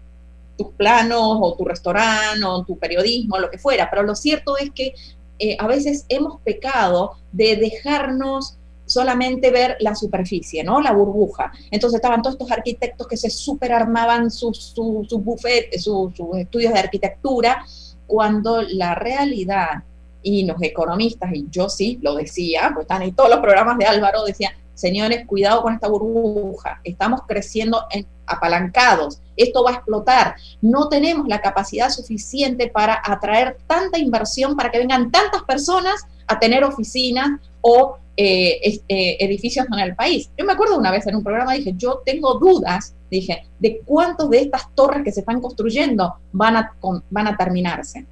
tus 0.57 0.69
planos 0.69 1.37
o 1.41 1.55
tu 1.55 1.65
restaurante 1.65 2.43
o 2.45 2.63
tu 2.63 2.77
periodismo, 2.77 3.39
lo 3.39 3.49
que 3.49 3.57
fuera, 3.57 3.89
pero 3.89 4.03
lo 4.03 4.15
cierto 4.15 4.57
es 4.57 4.71
que 4.71 4.93
eh, 5.39 5.57
a 5.59 5.67
veces 5.67 6.05
hemos 6.09 6.39
pecado 6.41 7.17
de 7.31 7.55
dejarnos 7.55 8.57
solamente 8.85 9.49
ver 9.49 9.77
la 9.79 9.95
superficie, 9.95 10.63
¿no? 10.63 10.81
La 10.81 10.91
burbuja. 10.91 11.51
Entonces 11.71 11.97
estaban 11.97 12.21
todos 12.21 12.35
estos 12.35 12.51
arquitectos 12.51 13.07
que 13.07 13.17
se 13.17 13.29
superarmaban 13.29 14.29
sus, 14.29 14.57
sus 14.57 15.07
sus 15.07 16.37
estudios 16.37 16.73
de 16.73 16.79
arquitectura, 16.79 17.65
cuando 18.05 18.61
la 18.61 18.95
realidad 18.95 19.83
y 20.23 20.45
los 20.45 20.61
economistas, 20.61 21.31
y 21.33 21.45
yo 21.51 21.69
sí 21.69 21.99
lo 22.01 22.15
decía, 22.15 22.71
pues 22.73 22.85
están 22.85 23.03
en 23.03 23.13
todos 23.13 23.29
los 23.29 23.39
programas 23.39 23.77
de 23.77 23.85
Álvaro, 23.85 24.23
decían, 24.23 24.53
señores, 24.73 25.25
cuidado 25.27 25.61
con 25.61 25.73
esta 25.73 25.87
burbuja, 25.87 26.79
estamos 26.83 27.21
creciendo 27.27 27.85
en, 27.91 28.07
apalancados, 28.25 29.19
esto 29.35 29.63
va 29.63 29.71
a 29.71 29.73
explotar, 29.75 30.35
no 30.61 30.89
tenemos 30.89 31.27
la 31.27 31.41
capacidad 31.41 31.89
suficiente 31.89 32.67
para 32.67 33.01
atraer 33.03 33.57
tanta 33.67 33.99
inversión 33.99 34.55
para 34.55 34.71
que 34.71 34.79
vengan 34.79 35.11
tantas 35.11 35.43
personas 35.43 36.07
a 36.27 36.39
tener 36.39 36.63
oficinas 36.63 37.39
o 37.61 37.97
eh, 38.15 38.79
eh, 38.87 39.17
edificios 39.19 39.65
en 39.71 39.79
el 39.79 39.95
país. 39.95 40.29
Yo 40.37 40.45
me 40.45 40.53
acuerdo 40.53 40.77
una 40.77 40.91
vez 40.91 41.05
en 41.07 41.15
un 41.15 41.23
programa, 41.23 41.53
dije, 41.53 41.73
yo 41.75 42.01
tengo 42.05 42.35
dudas, 42.35 42.93
dije, 43.09 43.45
de 43.59 43.81
cuántos 43.85 44.29
de 44.29 44.39
estas 44.39 44.73
torres 44.75 45.03
que 45.03 45.11
se 45.11 45.21
están 45.21 45.41
construyendo 45.41 46.15
van 46.31 46.57
a, 46.57 46.73
van 47.09 47.27
a 47.27 47.35
terminarse. 47.35 48.05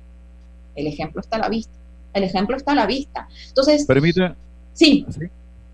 El 0.76 0.88
ejemplo 0.88 1.22
está 1.22 1.38
a 1.38 1.42
la 1.42 1.50
vista. 1.50 1.81
El 2.14 2.24
ejemplo 2.24 2.58
está 2.58 2.74
a 2.74 2.76
la 2.76 2.86
vista. 2.86 3.28
Entonces, 3.48 3.86
permite. 3.86 4.34
Sí. 4.74 5.06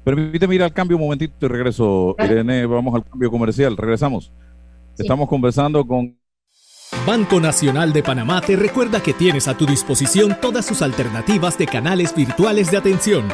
Permíteme 0.03 0.55
ir 0.55 0.63
al 0.63 0.73
cambio 0.73 0.97
un 0.97 1.03
momentito 1.03 1.45
y 1.45 1.49
regreso. 1.49 2.15
Irene, 2.19 2.65
vamos 2.65 2.95
al 2.95 3.03
cambio 3.03 3.29
comercial. 3.29 3.75
Regresamos. 3.75 4.31
Estamos 4.97 5.27
conversando 5.27 5.85
con 5.85 6.17
Banco 7.05 7.39
Nacional 7.39 7.93
de 7.93 8.01
Panamá 8.01 8.41
te 8.41 8.55
recuerda 8.55 9.01
que 9.01 9.13
tienes 9.13 9.47
a 9.47 9.57
tu 9.57 9.65
disposición 9.65 10.37
todas 10.41 10.65
sus 10.65 10.81
alternativas 10.81 11.57
de 11.57 11.65
canales 11.65 12.15
virtuales 12.15 12.71
de 12.71 12.77
atención. 12.77 13.27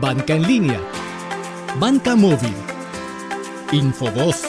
Banca 0.00 0.34
en 0.34 0.42
línea, 0.42 0.80
banca 1.78 2.16
móvil, 2.16 2.54
Infovoz 3.72 4.42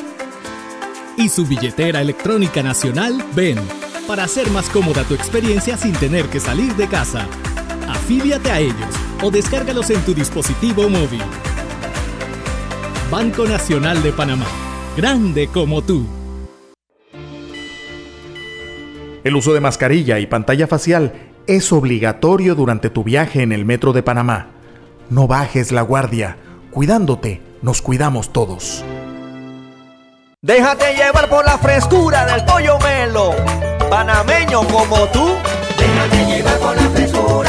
y 1.17 1.27
su 1.27 1.45
billetera 1.45 2.01
electrónica 2.01 2.63
nacional 2.63 3.23
Ven 3.35 3.59
para 4.07 4.23
hacer 4.23 4.49
más 4.51 4.69
cómoda 4.69 5.03
tu 5.03 5.13
experiencia 5.13 5.77
sin 5.77 5.93
tener 5.93 6.25
que 6.27 6.39
salir 6.39 6.73
de 6.75 6.87
casa. 6.87 7.27
Afíliate 8.09 8.49
a 8.49 8.57
ellos 8.57 8.95
o 9.21 9.29
descárgalos 9.29 9.91
en 9.91 10.01
tu 10.01 10.15
dispositivo 10.15 10.89
móvil. 10.89 11.21
Banco 13.11 13.45
Nacional 13.45 14.01
de 14.01 14.11
Panamá. 14.11 14.47
Grande 14.97 15.47
como 15.47 15.83
tú. 15.83 16.07
El 19.23 19.35
uso 19.35 19.53
de 19.53 19.59
mascarilla 19.59 20.17
y 20.17 20.25
pantalla 20.25 20.65
facial 20.65 21.13
es 21.45 21.71
obligatorio 21.71 22.55
durante 22.55 22.89
tu 22.89 23.03
viaje 23.03 23.43
en 23.43 23.51
el 23.51 23.63
metro 23.63 23.93
de 23.93 24.01
Panamá. 24.01 24.47
No 25.11 25.27
bajes 25.27 25.71
la 25.71 25.83
guardia. 25.83 26.37
Cuidándote, 26.71 27.43
nos 27.61 27.83
cuidamos 27.83 28.33
todos. 28.33 28.83
Déjate 30.41 30.95
llevar 30.95 31.29
por 31.29 31.45
la 31.45 31.59
frescura 31.59 32.25
del 32.25 32.43
pollo 32.43 32.79
melo. 32.79 33.35
Panameño 33.87 34.63
como 34.63 35.05
tú. 35.09 35.29
Déjate 35.77 36.25
llevar 36.25 36.57
por 36.57 36.75
la 36.75 36.89
frescura 36.89 37.48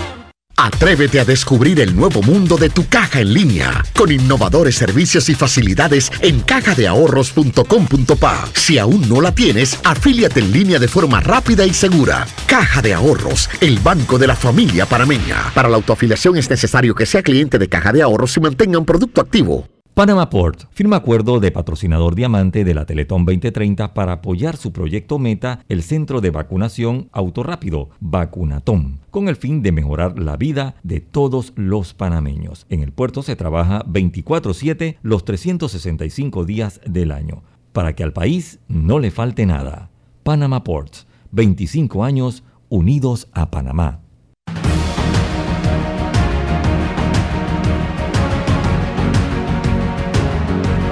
Atrévete 0.61 1.19
a 1.19 1.25
descubrir 1.25 1.79
el 1.79 1.95
nuevo 1.95 2.21
mundo 2.21 2.55
de 2.55 2.69
tu 2.69 2.87
caja 2.87 3.19
en 3.19 3.33
línea 3.33 3.83
con 3.95 4.11
innovadores 4.11 4.75
servicios 4.75 5.27
y 5.27 5.33
facilidades 5.33 6.11
en 6.21 6.39
cajadeahorros.com.pa. 6.41 8.47
Si 8.53 8.77
aún 8.77 9.09
no 9.09 9.21
la 9.21 9.33
tienes, 9.33 9.79
afíliate 9.83 10.39
en 10.39 10.51
línea 10.51 10.77
de 10.77 10.87
forma 10.87 11.19
rápida 11.19 11.65
y 11.65 11.73
segura. 11.73 12.27
Caja 12.45 12.83
de 12.83 12.93
Ahorros, 12.93 13.49
el 13.59 13.79
banco 13.79 14.19
de 14.19 14.27
la 14.27 14.35
familia 14.35 14.85
panameña. 14.85 15.51
Para 15.55 15.67
la 15.67 15.77
autoafiliación 15.77 16.37
es 16.37 16.47
necesario 16.47 16.93
que 16.93 17.07
sea 17.07 17.23
cliente 17.23 17.57
de 17.57 17.67
Caja 17.67 17.91
de 17.91 18.03
Ahorros 18.03 18.37
y 18.37 18.41
mantenga 18.41 18.77
un 18.77 18.85
producto 18.85 19.19
activo. 19.19 19.67
Panama 19.93 20.29
Port 20.29 20.63
firma 20.71 20.95
acuerdo 20.95 21.41
de 21.41 21.51
patrocinador 21.51 22.15
diamante 22.15 22.63
de 22.63 22.73
la 22.73 22.85
Teletón 22.85 23.25
2030 23.25 23.93
para 23.93 24.13
apoyar 24.13 24.55
su 24.55 24.71
proyecto 24.71 25.19
Meta, 25.19 25.65
el 25.67 25.83
centro 25.83 26.21
de 26.21 26.29
vacunación 26.29 27.09
autorrápido, 27.11 27.89
Vacunatón, 27.99 29.01
con 29.09 29.27
el 29.27 29.35
fin 29.35 29.61
de 29.61 29.73
mejorar 29.73 30.17
la 30.17 30.37
vida 30.37 30.75
de 30.83 31.01
todos 31.01 31.51
los 31.57 31.93
panameños. 31.93 32.65
En 32.69 32.83
el 32.83 32.93
puerto 32.93 33.21
se 33.21 33.35
trabaja 33.35 33.83
24/7 33.85 34.97
los 35.01 35.25
365 35.25 36.45
días 36.45 36.79
del 36.85 37.11
año, 37.11 37.43
para 37.73 37.93
que 37.93 38.03
al 38.03 38.13
país 38.13 38.59
no 38.69 38.97
le 38.97 39.11
falte 39.11 39.45
nada. 39.45 39.89
Panama 40.23 40.63
Ports, 40.63 41.05
25 41.31 42.05
años 42.05 42.43
unidos 42.69 43.27
a 43.33 43.51
Panamá. 43.51 44.00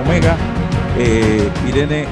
Omega. 0.09 0.35
Eh, 0.97 1.51
Irene, 1.67 2.07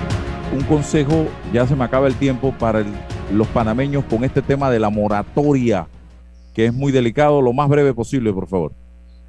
un 0.53 0.63
consejo, 0.65 1.25
ya 1.51 1.65
se 1.65 1.75
me 1.75 1.83
acaba 1.83 2.05
el 2.05 2.13
tiempo 2.15 2.53
para 2.59 2.85
los 3.31 3.47
panameños 3.47 4.05
con 4.05 4.23
este 4.23 4.43
tema 4.43 4.69
de 4.69 4.79
la 4.79 4.91
moratoria, 4.91 5.87
que 6.53 6.67
es 6.67 6.73
muy 6.75 6.91
delicado, 6.91 7.41
lo 7.41 7.53
más 7.53 7.67
breve 7.67 7.95
posible, 7.95 8.31
por 8.31 8.47
favor. 8.47 8.71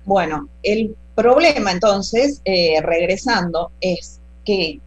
Bueno, 0.04 0.48
el 0.62 0.94
problema 1.14 1.72
entonces, 1.72 2.42
eh, 2.44 2.82
regresando, 2.82 3.70
es 3.80 4.20
que 4.44 4.80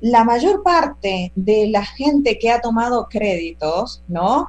la 0.00 0.24
mayor 0.24 0.62
parte 0.62 1.30
de 1.34 1.68
la 1.68 1.84
gente 1.84 2.38
que 2.38 2.50
ha 2.50 2.62
tomado 2.62 3.06
créditos, 3.10 4.02
¿no? 4.08 4.48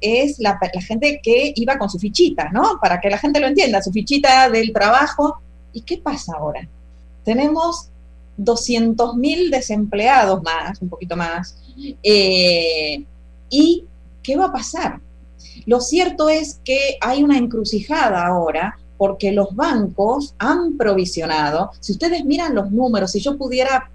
Es 0.00 0.38
la 0.38 0.56
gente 0.86 1.20
que 1.20 1.52
iba 1.56 1.78
con 1.78 1.90
su 1.90 1.98
fichita, 1.98 2.48
¿no? 2.50 2.78
Para 2.80 3.00
que 3.00 3.10
la 3.10 3.18
gente 3.18 3.40
lo 3.40 3.48
entienda, 3.48 3.82
su 3.82 3.90
fichita 3.90 4.48
del 4.50 4.72
trabajo. 4.72 5.38
¿Y 5.72 5.82
qué 5.82 5.98
pasa 5.98 6.34
ahora? 6.38 6.68
Tenemos 7.24 7.88
200 8.36 9.16
mil 9.16 9.50
desempleados 9.50 10.42
más, 10.42 10.80
un 10.80 10.88
poquito 10.88 11.16
más. 11.16 11.56
Eh, 12.02 13.04
¿Y 13.50 13.84
qué 14.22 14.36
va 14.36 14.46
a 14.46 14.52
pasar? 14.52 15.00
Lo 15.66 15.80
cierto 15.80 16.28
es 16.28 16.60
que 16.64 16.96
hay 17.00 17.22
una 17.22 17.38
encrucijada 17.38 18.26
ahora 18.26 18.78
porque 18.96 19.32
los 19.32 19.54
bancos 19.54 20.34
han 20.38 20.76
provisionado, 20.76 21.72
si 21.80 21.92
ustedes 21.92 22.24
miran 22.24 22.54
los 22.54 22.70
números, 22.70 23.10
si 23.10 23.20
yo 23.20 23.36
pudiera 23.36 23.90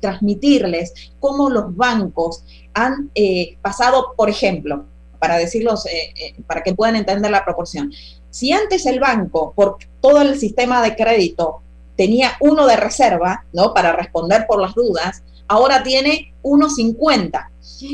transmitirles 0.00 0.92
cómo 1.20 1.48
los 1.48 1.76
bancos 1.76 2.42
han 2.74 3.10
eh, 3.14 3.56
pasado, 3.62 4.14
por 4.16 4.28
ejemplo, 4.28 4.84
para 5.20 5.36
decirlos, 5.36 5.86
eh, 5.86 6.34
para 6.46 6.62
que 6.62 6.74
puedan 6.74 6.96
entender 6.96 7.30
la 7.30 7.44
proporción. 7.44 7.92
Si 8.30 8.50
antes 8.50 8.84
el 8.86 8.98
banco, 8.98 9.52
por 9.54 9.78
todo 10.00 10.20
el 10.20 10.36
sistema 10.36 10.82
de 10.82 10.96
crédito, 10.96 11.61
tenía 11.96 12.32
uno 12.40 12.66
de 12.66 12.76
reserva, 12.76 13.44
¿no? 13.52 13.74
Para 13.74 13.92
responder 13.92 14.46
por 14.46 14.60
las 14.60 14.74
dudas, 14.74 15.22
ahora 15.48 15.82
tiene 15.82 16.34
1,50. 16.42 17.48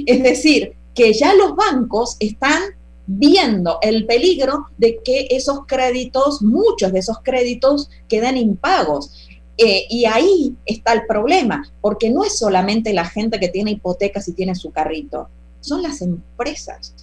Es 0.06 0.22
decir, 0.22 0.74
que 0.94 1.12
ya 1.12 1.34
los 1.34 1.54
bancos 1.54 2.16
están 2.20 2.62
viendo 3.06 3.78
el 3.80 4.04
peligro 4.04 4.66
de 4.76 5.00
que 5.02 5.28
esos 5.30 5.60
créditos, 5.66 6.42
muchos 6.42 6.92
de 6.92 6.98
esos 6.98 7.18
créditos, 7.22 7.88
queden 8.08 8.36
impagos. 8.36 9.12
Eh, 9.56 9.86
y 9.88 10.04
ahí 10.04 10.54
está 10.66 10.92
el 10.92 11.06
problema, 11.06 11.68
porque 11.80 12.10
no 12.10 12.22
es 12.22 12.38
solamente 12.38 12.92
la 12.92 13.04
gente 13.04 13.40
que 13.40 13.48
tiene 13.48 13.72
hipotecas 13.72 14.28
y 14.28 14.32
tiene 14.32 14.54
su 14.54 14.70
carrito, 14.70 15.28
son 15.60 15.82
las 15.82 16.00
empresas. 16.00 16.94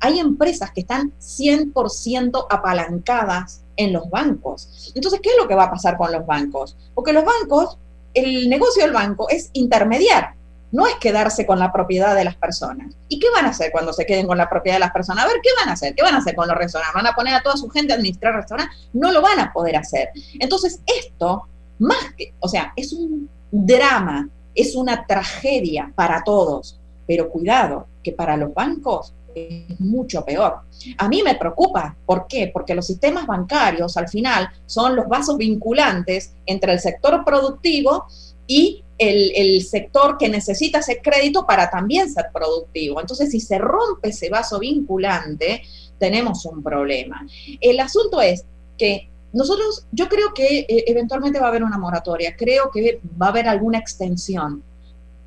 Hay 0.00 0.18
empresas 0.18 0.72
que 0.72 0.80
están 0.80 1.12
100% 1.20 2.46
apalancadas 2.50 3.61
en 3.76 3.92
los 3.92 4.08
bancos. 4.10 4.92
Entonces, 4.94 5.20
¿qué 5.22 5.30
es 5.30 5.36
lo 5.36 5.48
que 5.48 5.54
va 5.54 5.64
a 5.64 5.70
pasar 5.70 5.96
con 5.96 6.12
los 6.12 6.26
bancos? 6.26 6.76
Porque 6.94 7.12
los 7.12 7.24
bancos, 7.24 7.78
el 8.14 8.48
negocio 8.48 8.82
del 8.82 8.92
banco 8.92 9.28
es 9.28 9.50
intermediar, 9.52 10.34
no 10.70 10.86
es 10.86 10.94
quedarse 10.96 11.46
con 11.46 11.58
la 11.58 11.72
propiedad 11.72 12.14
de 12.14 12.24
las 12.24 12.34
personas. 12.34 12.94
¿Y 13.08 13.18
qué 13.18 13.28
van 13.34 13.44
a 13.44 13.50
hacer 13.50 13.70
cuando 13.72 13.92
se 13.92 14.06
queden 14.06 14.26
con 14.26 14.38
la 14.38 14.48
propiedad 14.48 14.76
de 14.76 14.80
las 14.80 14.92
personas? 14.92 15.24
A 15.24 15.28
ver, 15.28 15.36
¿qué 15.42 15.50
van 15.58 15.68
a 15.68 15.72
hacer? 15.72 15.94
¿Qué 15.94 16.02
van 16.02 16.14
a 16.14 16.18
hacer 16.18 16.34
con 16.34 16.48
los 16.48 16.56
restaurantes? 16.56 16.94
¿Van 16.94 17.06
a 17.06 17.14
poner 17.14 17.34
a 17.34 17.42
toda 17.42 17.56
su 17.56 17.68
gente 17.68 17.92
a 17.92 17.96
administrar 17.96 18.34
restaurantes? 18.34 18.88
No 18.92 19.12
lo 19.12 19.20
van 19.20 19.38
a 19.38 19.52
poder 19.52 19.76
hacer. 19.76 20.08
Entonces, 20.40 20.80
esto, 20.86 21.46
más 21.78 22.12
que, 22.16 22.32
o 22.40 22.48
sea, 22.48 22.72
es 22.76 22.92
un 22.92 23.28
drama, 23.50 24.28
es 24.54 24.74
una 24.74 25.06
tragedia 25.06 25.92
para 25.94 26.22
todos, 26.24 26.78
pero 27.06 27.28
cuidado, 27.28 27.86
que 28.02 28.12
para 28.12 28.36
los 28.36 28.54
bancos 28.54 29.12
es 29.34 29.80
mucho 29.80 30.24
peor. 30.24 30.60
A 30.98 31.08
mí 31.08 31.22
me 31.22 31.34
preocupa, 31.34 31.96
¿por 32.06 32.26
qué? 32.26 32.50
Porque 32.52 32.74
los 32.74 32.86
sistemas 32.86 33.26
bancarios 33.26 33.96
al 33.96 34.08
final 34.08 34.48
son 34.66 34.96
los 34.96 35.08
vasos 35.08 35.36
vinculantes 35.36 36.34
entre 36.46 36.72
el 36.72 36.80
sector 36.80 37.24
productivo 37.24 38.06
y 38.46 38.82
el, 38.98 39.62
sector 39.62 40.16
que 40.18 40.28
necesita 40.28 40.78
ese 40.78 41.00
crédito 41.00 41.46
para 41.46 41.70
también 41.70 42.12
ser 42.12 42.26
productivo. 42.32 43.00
Entonces, 43.00 43.30
si 43.30 43.40
se 43.40 43.58
rompe 43.58 44.10
ese 44.10 44.28
vaso 44.28 44.58
vinculante, 44.58 45.62
tenemos 45.98 46.44
un 46.46 46.62
problema. 46.62 47.26
El 47.60 47.80
asunto 47.80 48.20
es 48.20 48.44
que 48.78 49.08
nosotros, 49.32 49.86
yo 49.92 50.08
creo 50.08 50.34
que 50.34 50.60
eh, 50.60 50.84
eventualmente 50.86 51.40
va 51.40 51.46
a 51.46 51.48
haber 51.48 51.64
una 51.64 51.78
moratoria, 51.78 52.36
creo 52.36 52.70
que 52.70 53.00
va 53.20 53.26
a 53.26 53.30
haber 53.30 53.48
alguna 53.48 53.78
extensión, 53.78 54.62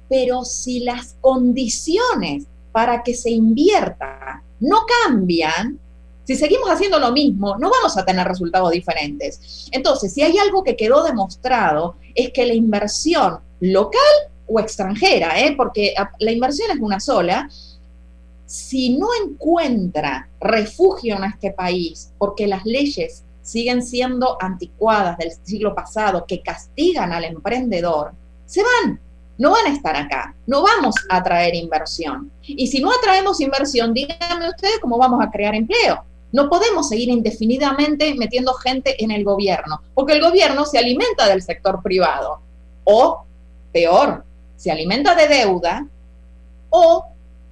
pero 0.08 0.45
si 0.45 0.82
las 0.82 1.16
condiciones 1.22 2.45
para 2.76 3.04
que 3.04 3.14
se 3.14 3.32
invierta 3.32 4.44
no 4.60 4.82
cambian, 5.06 5.80
si 6.26 6.36
seguimos 6.36 6.70
haciendo 6.70 7.00
lo 7.00 7.14
mismo, 7.14 7.56
no 7.58 7.72
vamos 7.72 7.96
a 7.98 8.04
tener 8.04 8.28
resultados 8.28 8.70
diferentes. 8.72 9.70
Entonces, 9.72 10.14
si 10.14 10.24
hay 10.24 10.38
algo 10.38 10.62
que 10.62 10.76
quedó 10.76 11.02
demostrado, 11.02 11.96
es 12.14 12.32
que 12.32 12.46
la 12.46 12.54
inversión 12.54 13.40
local 13.62 14.02
o 14.46 14.60
extranjera, 14.60 15.40
¿eh? 15.40 15.54
porque 15.56 15.94
la 16.20 16.32
inversión 16.34 16.70
es 16.70 16.80
una 16.82 17.00
sola, 17.00 17.50
si 18.46 18.98
no 18.98 19.08
encuentra 19.24 20.28
refugio 20.42 21.16
en 21.16 21.24
este 21.24 21.52
país, 21.52 22.12
porque 22.18 22.46
las 22.46 22.66
leyes 22.66 23.24
siguen 23.42 23.86
siendo 23.86 24.36
anticuadas 24.42 25.18
del 25.18 25.32
siglo 25.44 25.74
pasado, 25.74 26.26
que 26.28 26.42
castigan 26.42 27.14
al 27.14 27.24
emprendedor, 27.24 28.12
se 28.46 28.62
van, 28.62 29.00
no 29.38 29.52
van 29.52 29.68
a 29.68 29.74
estar 29.74 29.96
acá, 29.96 30.36
no 30.48 30.64
vamos 30.64 30.96
a 31.10 31.18
atraer 31.18 31.56
inversión. 31.56 32.32
Y 32.42 32.68
si 32.68 32.80
no 32.80 32.92
atraemos 32.92 33.42
inversión, 33.42 33.94
díganme 33.94 34.50
ustedes 34.50 34.80
cómo 34.80 34.98
vamos 34.98 35.24
a 35.24 35.30
crear 35.30 35.56
empleo. 35.56 36.04
No 36.32 36.50
podemos 36.50 36.90
seguir 36.90 37.10
indefinidamente 37.10 38.14
metiendo 38.16 38.54
gente 38.54 39.02
en 39.04 39.12
el 39.12 39.24
gobierno, 39.24 39.82
porque 39.94 40.14
el 40.14 40.22
gobierno 40.22 40.66
se 40.66 40.78
alimenta 40.78 41.28
del 41.28 41.42
sector 41.42 41.82
privado 41.82 42.40
o 42.84 43.24
peor, 43.72 44.24
se 44.56 44.72
alimenta 44.72 45.16
de 45.16 45.28
deuda 45.28 45.88
o 46.70 47.06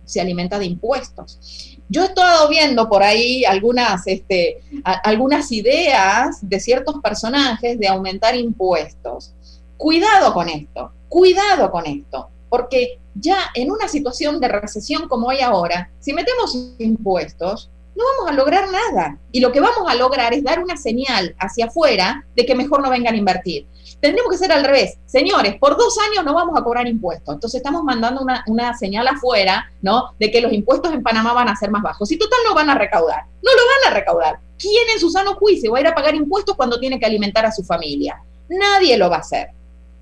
se 0.06 0.22
alimenta 0.22 0.60
de 0.60 0.66
impuestos. 0.66 1.70
Yo 1.90 2.04
he 2.04 2.06
estado 2.06 2.50
viendo 2.50 2.90
por 2.90 3.04
ahí 3.04 3.46
algunas, 3.46 4.08
este, 4.08 4.64
algunas 4.84 5.52
ideas 5.52 6.40
de 6.42 6.60
ciertos 6.60 6.96
personajes 7.02 7.78
de 7.78 7.88
aumentar 7.88 8.36
impuestos. 8.36 9.34
Cuidado 9.78 10.34
con 10.34 10.50
esto, 10.50 10.92
cuidado 11.14 11.70
con 11.70 11.86
esto, 11.86 12.28
porque 12.50 12.98
ya 13.14 13.38
en 13.54 13.70
una 13.70 13.88
situación 13.88 14.40
de 14.40 14.48
recesión 14.48 15.08
como 15.08 15.30
hay 15.30 15.42
ahora, 15.42 15.92
si 16.00 16.12
metemos 16.12 16.58
impuestos, 16.80 17.70
no 17.96 18.04
vamos 18.04 18.32
a 18.32 18.34
lograr 18.34 18.66
nada. 18.72 19.20
Y 19.32 19.40
lo 19.40 19.52
que 19.52 19.60
vamos 19.60 19.88
a 19.88 19.94
lograr 19.94 20.34
es 20.34 20.44
dar 20.44 20.58
una 20.58 20.76
señal 20.76 21.36
hacia 21.38 21.66
afuera 21.66 22.26
de 22.36 22.48
que 22.48 22.56
mejor 22.56 22.82
no 22.82 22.90
vengan 22.90 23.14
a 23.14 23.18
invertir. 23.18 23.68
Tendríamos 24.02 24.32
que 24.32 24.40
ser 24.40 24.52
al 24.52 24.64
revés. 24.64 24.98
Señores, 25.06 25.56
por 25.60 25.78
dos 25.78 25.96
años 26.10 26.26
no 26.26 26.34
vamos 26.34 26.60
a 26.60 26.64
cobrar 26.64 26.88
impuestos. 26.88 27.36
Entonces 27.36 27.60
estamos 27.60 27.84
mandando 27.84 28.26
una, 28.48 28.76
señal 28.76 29.08
afuera, 29.08 29.72
¿no? 29.84 30.16
De 30.20 30.32
que 30.32 30.42
los 30.42 30.52
impuestos 30.52 30.92
en 30.92 31.04
Panamá 31.04 31.34
van 31.34 31.50
a 31.50 31.56
ser 31.56 31.70
más 31.70 31.84
bajos. 31.84 32.12
Y 32.12 32.18
total 32.18 32.40
no 32.50 32.56
van 32.56 32.72
a 32.72 32.76
recaudar. 32.76 33.26
No 33.44 33.52
lo 33.52 33.62
van 33.68 33.94
a 33.94 33.96
recaudar. 34.00 34.40
¿Quién 34.58 34.90
en 34.92 35.00
su 35.00 35.12
sano 35.12 35.36
juicio 35.36 35.74
va 35.74 35.78
a 35.78 35.82
ir 35.82 35.88
a 35.88 35.94
pagar 35.94 36.16
impuestos 36.16 36.56
cuando 36.56 36.80
tiene 36.80 37.00
que 37.00 37.06
alimentar 37.06 37.46
a 37.46 37.52
su 37.52 37.64
familia? 37.64 38.20
Nadie 38.50 38.98
lo 38.98 39.12
va 39.12 39.18
a 39.18 39.20
hacer. 39.20 39.52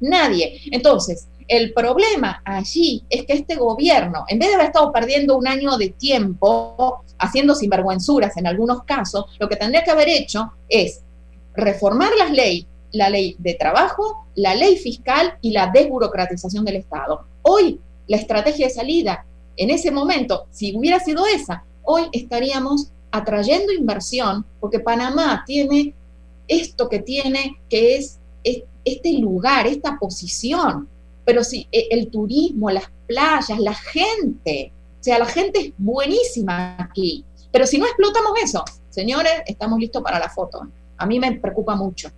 Nadie. 0.02 0.62
Entonces, 0.72 1.28
el 1.48 1.74
problema 1.74 2.42
allí 2.46 3.04
es 3.10 3.26
que 3.26 3.34
este 3.34 3.56
gobierno, 3.56 4.26
en 4.28 4.40
vez 4.40 4.50
de 4.50 4.56
haber 4.56 4.68
estado 4.68 4.92
perdiendo 4.92 5.38
un 5.38 5.48
año 5.48 5.78
de 5.78 5.90
tiempo 5.90 7.04
haciendo 7.20 7.56
sinvergüenzuras 7.56 8.36
en 8.38 8.48
algunos 8.48 8.84
casos, 8.84 9.26
lo 9.40 9.48
que 9.48 9.56
tendría 9.56 9.84
que 9.84 9.92
haber 9.92 10.10
hecho 10.10 10.52
es 10.70 11.02
reformar 11.54 12.12
las 12.18 12.32
leyes, 12.32 12.66
la 12.92 13.10
ley 13.10 13.36
de 13.38 13.54
trabajo, 13.54 14.26
la 14.36 14.56
ley 14.56 14.78
fiscal 14.78 15.38
y 15.42 15.52
la 15.52 15.68
desburocratización 15.68 16.66
del 16.66 16.78
Estado. 16.78 17.26
Hoy, 17.42 17.80
la 18.08 18.18
estrategia 18.18 18.68
de 18.68 18.74
salida, 18.74 19.26
en 19.58 19.70
ese 19.70 19.92
momento, 19.92 20.48
si 20.52 20.76
hubiera 20.76 21.00
sido 21.00 21.26
esa, 21.26 21.64
hoy 21.84 22.04
estaríamos 22.12 22.92
atrayendo 23.12 23.74
inversión, 23.74 24.46
porque 24.60 24.80
Panamá 24.80 25.44
tiene 25.46 25.94
esto 26.48 26.90
que 26.90 27.00
tiene, 27.00 27.58
que 27.70 27.98
es 27.98 28.20
este 28.86 29.18
lugar, 29.20 29.68
esta 29.68 29.98
posición. 29.98 30.88
Pero 31.26 31.44
si 31.44 31.68
e, 31.72 31.88
el 31.92 32.10
turismo, 32.10 32.70
las 32.70 32.86
playas, 33.08 33.60
la 33.60 33.74
gente, 33.74 34.72
o 35.00 35.04
sea, 35.04 35.20
la 35.20 35.26
gente 35.26 35.60
es 35.60 35.74
buenísima 35.78 36.76
aquí. 36.80 37.24
Pero 37.52 37.68
si 37.68 37.78
no 37.78 37.86
explotamos 37.86 38.32
eso, 38.44 38.64
señores, 38.90 39.32
estamos 39.46 39.80
listos 39.80 40.02
para 40.02 40.20
la 40.20 40.30
foto. 40.30 40.68
A 40.98 41.06
mí 41.06 41.20
me 41.20 41.32
preocupa 41.34 41.76
mucho. 41.76 42.10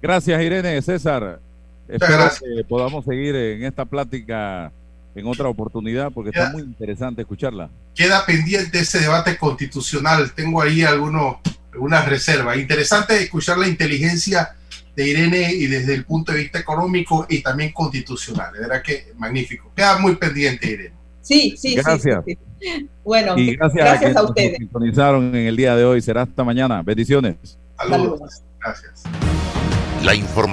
Gracias, 0.00 0.40
Irene. 0.42 0.80
César, 0.80 1.40
espero 1.88 2.30
que 2.40 2.64
podamos 2.64 3.04
seguir 3.04 3.34
en 3.36 3.64
esta 3.64 3.84
plática 3.84 4.72
en 5.14 5.26
otra 5.26 5.48
oportunidad 5.48 6.12
porque 6.12 6.30
está 6.30 6.50
muy 6.50 6.62
interesante 6.62 7.22
escucharla. 7.22 7.68
Queda 7.94 8.24
pendiente 8.24 8.80
ese 8.80 9.00
debate 9.00 9.36
constitucional. 9.36 10.32
Tengo 10.32 10.62
ahí 10.62 10.82
algunos, 10.82 11.36
algunas 11.72 12.08
reservas. 12.08 12.56
Interesante 12.56 13.22
escuchar 13.22 13.58
la 13.58 13.68
inteligencia 13.68 14.54
de 15.00 15.08
Irene 15.08 15.52
y 15.52 15.66
desde 15.66 15.94
el 15.94 16.04
punto 16.04 16.32
de 16.32 16.38
vista 16.40 16.58
económico 16.58 17.26
y 17.28 17.42
también 17.42 17.72
constitucional. 17.72 18.52
De 18.52 18.60
verdad 18.60 18.82
que 18.82 19.12
magnífico. 19.16 19.72
Queda 19.74 19.98
muy 19.98 20.16
pendiente, 20.16 20.70
Irene. 20.70 20.94
Sí, 21.22 21.54
sí, 21.56 21.74
gracias. 21.74 22.22
Sí, 22.26 22.88
Bueno, 23.02 23.38
y 23.38 23.56
gracias, 23.56 23.84
gracias 23.84 24.16
a, 24.16 24.20
a 24.20 24.24
ustedes. 24.24 24.52
Nos 24.52 24.58
sintonizaron 24.58 25.34
en 25.34 25.46
el 25.46 25.56
día 25.56 25.74
de 25.74 25.84
hoy. 25.84 26.02
Será 26.02 26.22
hasta 26.22 26.44
mañana. 26.44 26.82
Bendiciones. 26.82 27.58
Saludos. 27.78 28.42
Gracias. 28.60 29.04
La 30.04 30.14
información 30.14 30.50